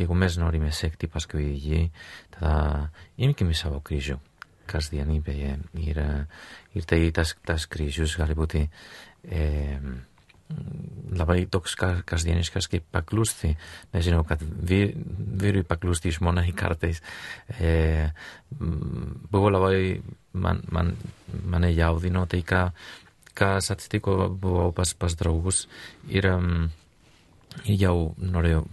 [0.00, 1.86] jeigu mes norime sekti paskui jį,
[2.36, 2.90] tada
[3.20, 4.18] imkime savo kryžių
[4.70, 6.04] kasdienybėje ir,
[6.78, 8.62] ir tai tas, tas kryžius gali būti
[9.26, 9.48] e,
[11.14, 11.76] labai toks
[12.08, 13.52] kasdieniškas kaip paklusti.
[13.94, 17.02] Nežinau, kad vyrui paklusti žmonai kartais
[17.58, 18.10] e,
[18.50, 20.00] buvo labai
[20.32, 20.94] man, man,
[21.44, 22.66] mane jaudino tai, ką,
[23.34, 25.66] kas atsitiko, buvau pas, pas draugus
[26.08, 26.68] ir um,
[27.66, 28.64] jau norėjau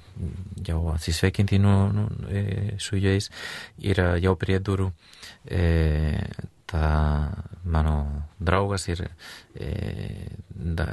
[0.67, 3.29] jau atsisveikinti nu, nu, e, su jais
[3.81, 4.91] ir jau prie durų
[5.45, 6.19] e,
[6.67, 6.87] ta
[7.63, 7.95] mano
[8.39, 9.05] draugas ir
[9.55, 9.71] e,
[10.49, 10.91] da,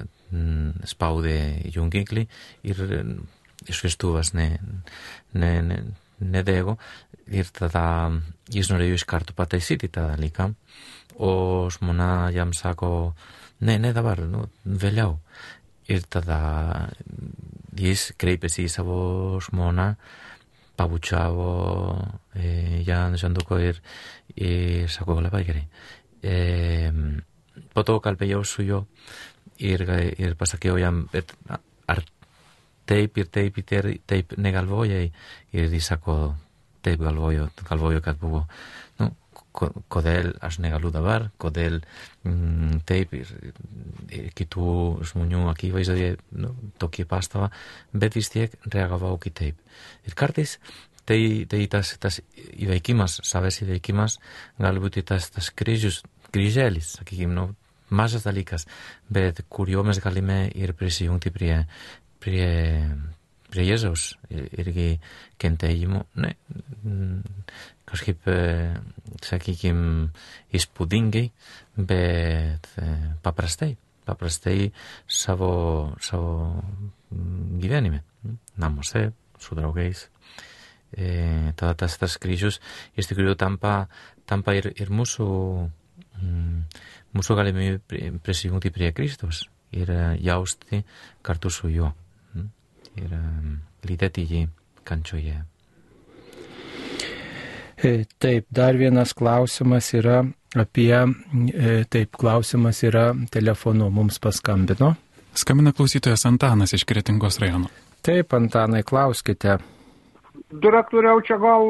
[0.88, 1.36] spaudė
[1.74, 2.26] jungiklį
[2.70, 2.82] ir
[3.70, 4.48] šviestuvas ne,
[5.34, 5.78] ne, ne,
[6.20, 6.76] nedego
[7.26, 8.12] ir tada
[8.52, 10.50] jis norėjo iškartų pataisyti tą dalyką,
[11.16, 11.30] o
[11.72, 13.14] žmona jam sako,
[13.64, 15.18] ne, ne dabar, nu, vėliau.
[15.88, 16.88] Ir tada
[17.76, 18.98] jis kreipėsi į savo
[19.44, 19.94] žmoną,
[20.76, 21.50] pabučiavo
[22.34, 23.80] e, Jan Žanduko ir,
[24.34, 25.64] ir sako, labai gerai.
[26.24, 26.90] E,
[27.74, 28.84] poto to kalbėjau su juo
[29.58, 29.84] ir,
[30.18, 31.04] ir pasakiau jam,
[31.86, 32.02] ar
[32.88, 35.10] taip ir taip ir taip negalvojai.
[35.54, 36.34] Ir jis sako,
[36.84, 38.44] taip galvoju, galvoju kad buvo,
[39.00, 39.10] nu,
[39.54, 41.78] kodėl aš negaliu dabar, kodėl
[42.26, 43.30] mm, taip ir,
[44.10, 44.70] ir kitų
[45.12, 46.50] žmonių akivaizdoje nu,
[46.82, 47.50] tokį pastabą,
[47.92, 49.60] bet vis tiek reagavau kitaip.
[50.08, 50.58] Ir kartais
[51.06, 54.18] tai, tai tas, tas įveikimas, savęs įveikimas,
[54.60, 56.02] gali būti tas, tas kryžius,
[56.34, 57.50] kryželis, sakykime, nu,
[57.94, 58.66] mažas dalykas,
[59.12, 61.60] bet kur jo mes galime ir prisijungti prie,
[62.24, 62.48] prie,
[63.52, 64.14] prie Jėzaus.
[64.32, 64.88] Irgi
[65.40, 66.32] kentėjimo, ne,
[67.88, 68.28] kažkaip,
[69.24, 70.08] sakykime,
[70.56, 71.26] įspūdingai,
[71.76, 72.70] bet
[73.24, 73.74] paprastai,
[74.08, 74.70] paprastai
[75.06, 75.52] savo,
[76.02, 76.32] savo
[77.60, 78.02] gyvenime,
[78.60, 80.08] namuose, su draugais.
[80.94, 82.60] E, tada tas, tas kryžius
[82.94, 83.88] iš tikrųjų tampa,
[84.30, 85.26] tampa ir, ir mūsų,
[86.20, 86.60] mm,
[87.18, 89.42] mūsų galimybė prisijungti prie Kristus
[89.74, 89.90] ir
[90.22, 90.84] jausti
[91.26, 91.90] kartu su juo
[93.00, 93.16] ir
[93.88, 94.46] lydėti jį
[94.84, 95.42] kančioje.
[98.18, 100.22] Taip, dar vienas klausimas yra
[100.56, 100.94] apie,
[101.92, 104.94] taip, klausimas yra telefonu mums paskambino.
[105.34, 107.68] Skambina klausytojas Antanas iš Kretingos rajono.
[108.04, 109.58] Taip, Antanai, klauskite.
[110.62, 111.64] Direktoriau, čia gal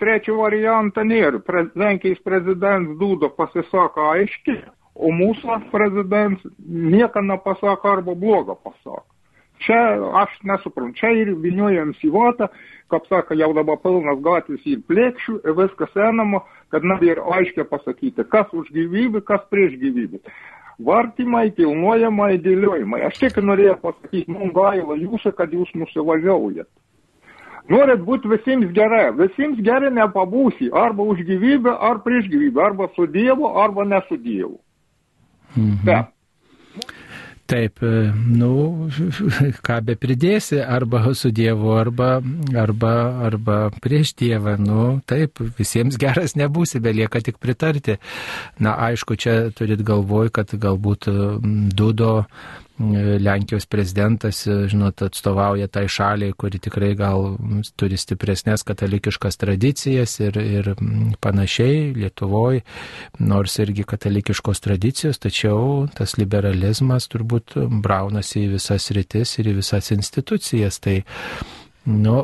[0.00, 1.42] trečią variantą nėra.
[1.76, 4.62] Lenkijos prezidentas Dūda pasisako aiškiai,
[4.94, 9.09] o mūsų prezidentas nieko nepasako arba blogo pasako.
[9.60, 9.80] Čia
[10.22, 12.48] aš nesuprantu, čia ir viniojams į vatą,
[12.90, 16.40] kaip sako, jau dabar pilnas gatvės ir plėkščių, ir viskas einama,
[16.72, 20.22] kad nebėra aiškiai pasakyti, kas už gyvybę, kas prieš gyvybę.
[20.80, 23.02] Vartymai, kilnojimai, dėliojimai.
[23.10, 26.68] Aš tik norėjau pasakyti, mums gaila jūsų, kad jūs nusivažiaujat.
[27.70, 33.04] Norit būti visiems gerai, visiems gerai nepabūsi, arba už gyvybę, ar prieš gyvybę, arba su
[33.06, 34.56] Dievu, arba ne su Dievu.
[35.52, 35.84] Mhm.
[35.84, 36.08] Bet
[37.50, 38.52] Taip, nu,
[39.66, 42.20] ką be pridėsi, arba su Dievu, arba,
[42.54, 42.92] arba,
[43.26, 47.98] arba prieš Dievą, nu, taip, visiems geras nebūsi, belieka tik pritarti.
[48.62, 51.10] Na, aišku, čia turit galvoj, kad galbūt
[51.74, 52.14] Dudo
[53.20, 57.34] Lenkijos prezidentas, žinot, atstovauja tai šaliai, kuri tikrai gal
[57.76, 60.72] turi stipresnės katalikiškas tradicijas ir, ir
[61.20, 62.64] panašiai Lietuvoje,
[63.20, 69.92] nors irgi katalikiškos tradicijos, tačiau tas liberalizmas turbūt braunasi į visas rytis ir į visas
[69.92, 70.80] institucijas.
[70.80, 71.02] Tai
[71.90, 72.16] Nu,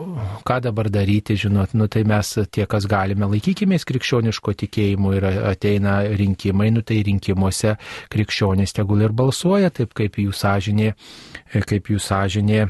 [0.47, 5.99] ką dabar daryti, žinot, nu tai mes tie, kas galime, laikykimės krikščioniško tikėjimo ir ateina
[6.07, 7.75] rinkimai, nu tai rinkimuose
[8.13, 10.93] krikščionys tegul ir balsuoja taip, kaip jų sąžinė,
[11.67, 12.67] kaip jų sąžinė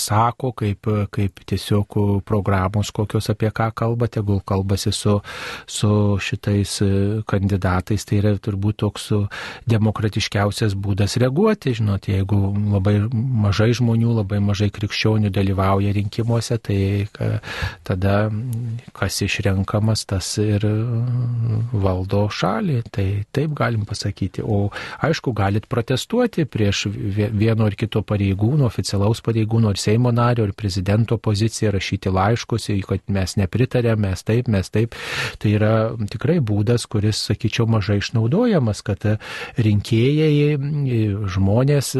[0.00, 5.18] sako, kaip, kaip tiesiog programos kokios apie ką kalba, tegul kalbasi su,
[5.66, 5.90] su
[6.22, 6.90] šitais e,
[7.28, 9.08] kandidatais, tai yra turbūt toks
[9.68, 12.38] demokratiškiausias būdas reaguoti, žinot, jeigu
[12.76, 16.80] labai mažai žmonių, labai mažai krikščionių dalyvauja rinkimuose, tai
[17.86, 18.16] tada
[18.96, 20.64] kas išrenkamas, tas ir
[21.72, 24.44] valdo šalį, tai taip galim pasakyti.
[24.44, 24.70] O
[25.04, 30.52] aišku, galit protestuoti prieš vieno ar kito pareigūno, oficialaus pareigūno, pareigūno, ir Seimo nario, ir
[30.52, 34.94] prezidento poziciją, rašyti laiškus, kad mes nepritarėm, mes taip, mes taip.
[35.38, 39.18] Tai yra tikrai būdas, kuris, sakyčiau, mažai išnaudojamas, kad
[39.56, 40.58] rinkėjai,
[41.32, 41.96] žmonės,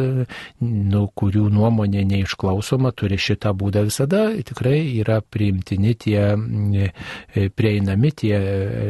[0.61, 6.35] nu, kurių nuomonė neišklausoma, turi šitą būdą visada, tikrai yra priimtini tie,
[7.55, 8.37] prieinami tie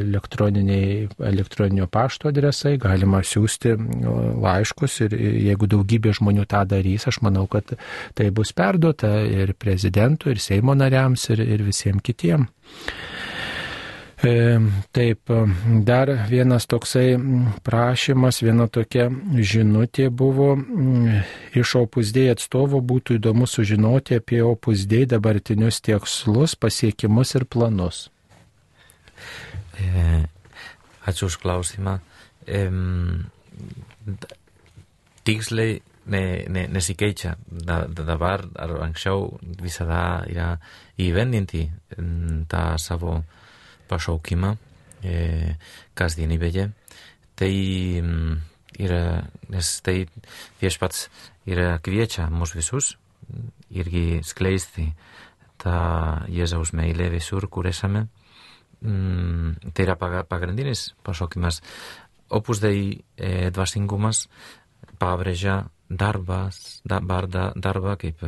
[0.07, 3.75] elektroninio pašto adresai, galima siūsti
[4.41, 7.77] laiškus ir jeigu daugybė žmonių tą darys, aš manau, kad
[8.17, 12.49] tai bus perduota ir prezidentui, ir Seimo nariams, ir, ir visiems kitiems.
[14.23, 14.57] E,
[14.91, 15.29] taip,
[15.85, 17.19] dar vienas toksai
[17.61, 19.11] prašymas, viena tokia
[19.45, 20.55] žinutė buvo
[21.53, 28.07] iš opusdėjai atstovo, būtų įdomu sužinoti apie opusdėjai dabartinius tikslus, pasiekimus ir planus.
[29.77, 30.23] E,
[31.05, 31.99] ačiū už klausimą.
[35.29, 35.77] Tiksliai
[36.07, 39.29] ne, ne, nesikeixa da, da, dabar ar anksčiau
[39.61, 40.53] visada yra
[41.01, 41.65] įvendinti
[42.51, 43.19] tą savo
[43.87, 44.53] pašaukimą
[45.03, 45.55] e,
[45.97, 46.69] kasdienybėje.
[47.37, 47.53] Tai
[48.77, 49.01] yra,
[49.53, 49.99] nes tai
[50.61, 51.07] viešpats
[51.49, 52.95] yra kviečia mus visus
[53.73, 54.87] irgi skleisti
[55.61, 55.77] tą
[56.31, 58.07] Jėzaus meilę visur, kur esame.
[58.81, 61.61] Mm, tai yra pagrindinis pašaukimas.
[62.29, 64.27] Opus Dei e, dvasingumas
[64.99, 68.21] pabrėžia darbas, dabar darbą kaip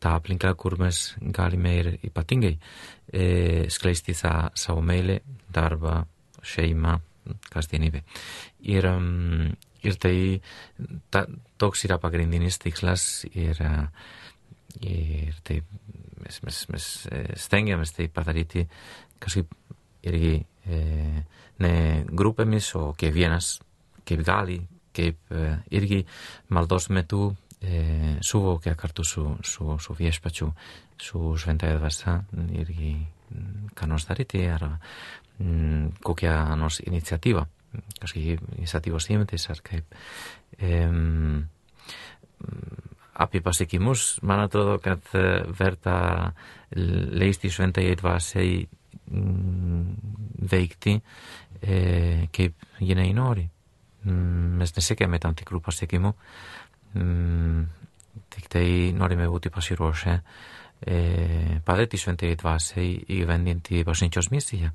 [0.00, 2.56] tą aplinką, kur mes galime ir ypatingai
[3.12, 5.20] e, skleisti tą savo meilę,
[5.52, 6.02] darbą,
[6.42, 6.98] šeimą,
[7.50, 8.02] kasdienybę.
[8.68, 8.88] Ir,
[9.82, 10.16] ir tai
[11.10, 11.26] ta,
[11.58, 13.60] toks yra pagrindinis tikslas ir,
[14.84, 15.60] ir tai
[16.22, 16.90] mes, mes, mes
[17.46, 18.66] stengiamės tai padaryti
[19.22, 19.54] kažkaip
[20.06, 20.36] irgi
[20.68, 20.80] e,
[21.62, 21.74] ne
[22.06, 23.56] grupėmis, o kiekvienas
[24.06, 24.60] kaip gali,
[24.96, 26.04] escape eh, irgi
[26.48, 30.52] maldosmetu eh, subo que hartu su, su, su viespatxu
[30.98, 34.78] su sventa edbasa irgi mm, kanos dariti ara
[35.38, 37.46] mm, kukia nos iniziatiba
[38.00, 39.84] kaski iniziatibo siemete sarkaip
[40.58, 41.44] em mm,
[43.16, 45.12] api pasikimus manatro dokat
[45.58, 46.32] verta
[46.70, 46.80] eh,
[47.16, 48.68] leisti sventa edbasei
[49.10, 49.94] mm,
[50.50, 51.00] veikti
[51.62, 53.48] eh, e, keip jenei nori.
[54.06, 56.12] Mm, mes nesiekėme tam tikrų pasiekimų,
[56.94, 57.62] mm,
[58.36, 58.66] tik tai
[58.96, 60.98] norime būti pasiruošę e,
[61.66, 64.70] padėti šventai dvasiai įgyvendinti bažnyčios misiją.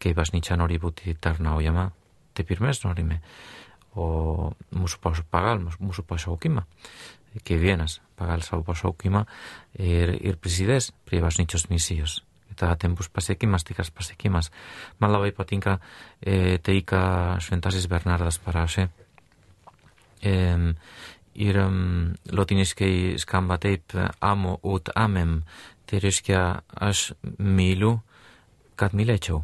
[0.00, 1.90] Kai bažnyčia nori būti tarnaujama,
[2.34, 3.20] taip ir mes norime.
[3.98, 6.62] O mūsų pagal mūsų pašaukimą
[7.44, 9.24] kiekvienas pagal savo pašaukimą
[9.78, 12.20] ir, ir prisidės prie bažnyčios misijos.
[12.60, 14.50] Tai ten bus pasiekimas, tikras pasiekimas.
[15.00, 15.78] Man labai patinka
[16.20, 17.02] e, tai, ką
[17.40, 18.88] šventasis Bernardas parašė.
[20.20, 20.34] E,
[21.40, 25.40] ir um, lotiniškai skamba taip, amo ut amem.
[25.88, 26.40] Tai reiškia,
[26.86, 27.96] aš myliu,
[28.78, 29.40] kad mylėčiau.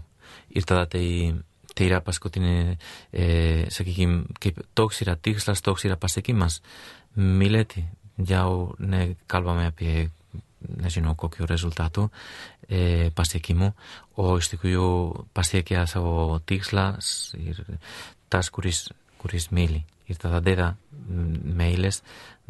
[0.56, 1.06] Ir tada tai,
[1.74, 2.76] tai yra paskutinė,
[3.10, 3.26] e,
[3.72, 6.60] sakykime, kaip toks yra tikslas, toks yra pasiekimas
[7.16, 7.86] mylėti.
[8.16, 10.06] Jau nekalbame apie,
[10.80, 12.06] nežinau, kokiu rezultatu
[12.68, 13.72] e, pasiekimų,
[14.22, 14.86] o iš tikrųjų
[15.36, 17.60] pasiekia savo tikslas ir
[18.32, 18.88] tas, kuris,
[19.20, 19.84] kuris myli.
[20.06, 20.72] Ir tada deda
[21.06, 22.02] meilės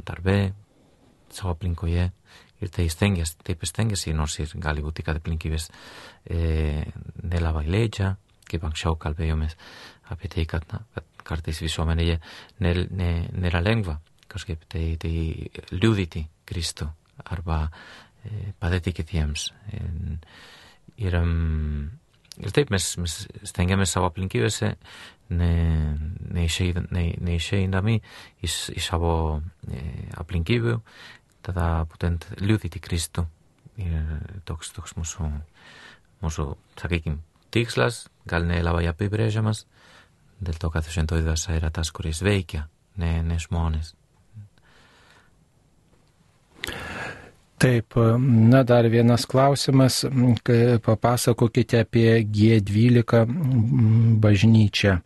[0.04, 0.52] darbe,
[1.32, 2.10] savo aplinkoje
[2.60, 5.68] ir tai stengiasi, taip stengiasi, nors ir gali būti kad aplinkybės
[6.30, 6.84] e,
[7.24, 8.14] nelabai leidžia,
[8.46, 9.56] kaip anksčiau kalbėjomės
[10.12, 12.20] apie tai, kad, na, kad kartais visuomenėje
[12.62, 13.98] nėra lengva
[14.30, 15.12] kažkaip tai, tai
[15.74, 16.88] liūdyti Kristų
[17.32, 17.66] arba
[18.26, 18.28] e,
[18.60, 19.40] padėti kitiems.
[20.98, 23.12] Ir, ir taip mes, mes
[23.46, 24.68] stengiamės savo aplinkybėse,
[25.30, 28.00] neišeindami ne
[28.46, 29.12] iš, iš savo
[29.70, 29.72] e,
[30.20, 30.74] aplinkybių,
[31.46, 33.22] tada būtent liūdyti Kristų.
[33.76, 34.04] Ir
[34.48, 35.26] toks, toks mūsų,
[36.24, 36.44] mūsų
[36.80, 37.18] sakykime,
[37.52, 39.66] tikslas, gal nelabai apibrėžiamas,
[40.40, 42.64] dėl to, kad šventoji dvasia yra tas, kuris veikia,
[43.00, 43.92] ne, ne žmonės.
[47.56, 50.02] Taip, na dar vienas klausimas,
[50.84, 53.24] papasakokite apie G12
[54.20, 54.98] bažnyčią.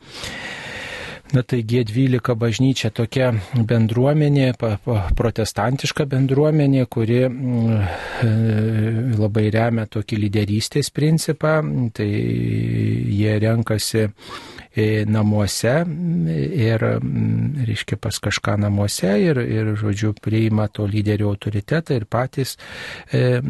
[1.31, 4.49] Na tai G12 bažnyčia tokia bendruomenė,
[5.15, 7.85] protestantiška bendruomenė, kuri mm,
[9.21, 11.61] labai remia tokį lyderystės principą.
[11.95, 14.09] Tai jie renkasi
[15.11, 15.73] namuose
[16.31, 16.85] ir,
[17.67, 22.57] reiškia, pas kažką namuose ir, ir žodžiu, priima to lyderio autoritetą ir patys
[23.13, 23.41] e,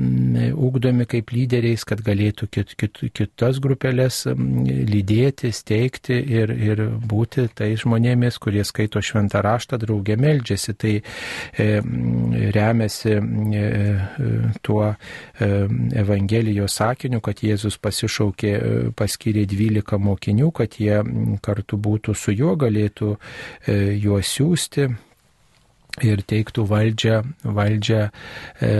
[0.53, 7.73] ugdomi kaip lyderiais, kad galėtų kit, kit, kitas grupelės lydėti, steigti ir, ir būti tai
[7.81, 10.77] žmonėmis, kurie skaito šventą raštą, draugė meldžiasi.
[10.81, 11.69] Tai e,
[12.55, 13.65] remiasi e,
[14.63, 15.51] tuo e,
[16.01, 21.01] Evangelijos sakiniu, kad Jėzus pasišaukė, e, paskyrė 12 mokinių, kad jie
[21.43, 24.89] kartu būtų su juo, galėtų e, juos siūsti
[26.05, 28.71] ir teiktų valdžią, valdžią e,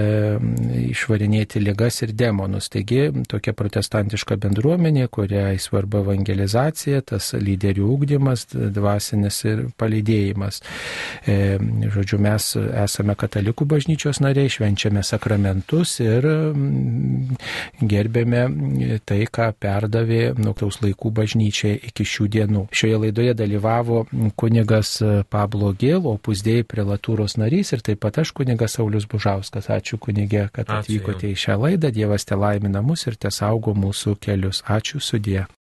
[0.91, 2.71] išvarinėti ligas ir demonus.
[2.73, 10.61] Taigi tokia protestantiška bendruomenė, kuriai svarba evangelizacija, tas lyderių ūkdymas, dvasinis ir palydėjimas.
[11.27, 11.59] E,
[11.95, 12.53] žodžiu, mes
[12.85, 17.37] esame katalikų bažnyčios nariai, švenčiame sakramentus ir mm,
[17.91, 22.67] gerbėme tai, ką perdavė nuktaus laikų bažnyčiai iki šių dienų.
[22.75, 24.05] Šioje laidoje dalyvavo
[24.41, 24.97] kunigas
[25.31, 26.67] Pablo Gėl, opus dėjai
[27.01, 29.69] kultūros narys ir taip pat aš kunigas Saulis Bužauskas.
[29.73, 31.39] Ačiū kunigė, kad Ačiū atvykote jums.
[31.39, 31.91] į šią laidą.
[31.91, 34.63] Dievas te laimina mus ir te saugo mūsų kelius.
[34.69, 35.47] Ačiū sudė.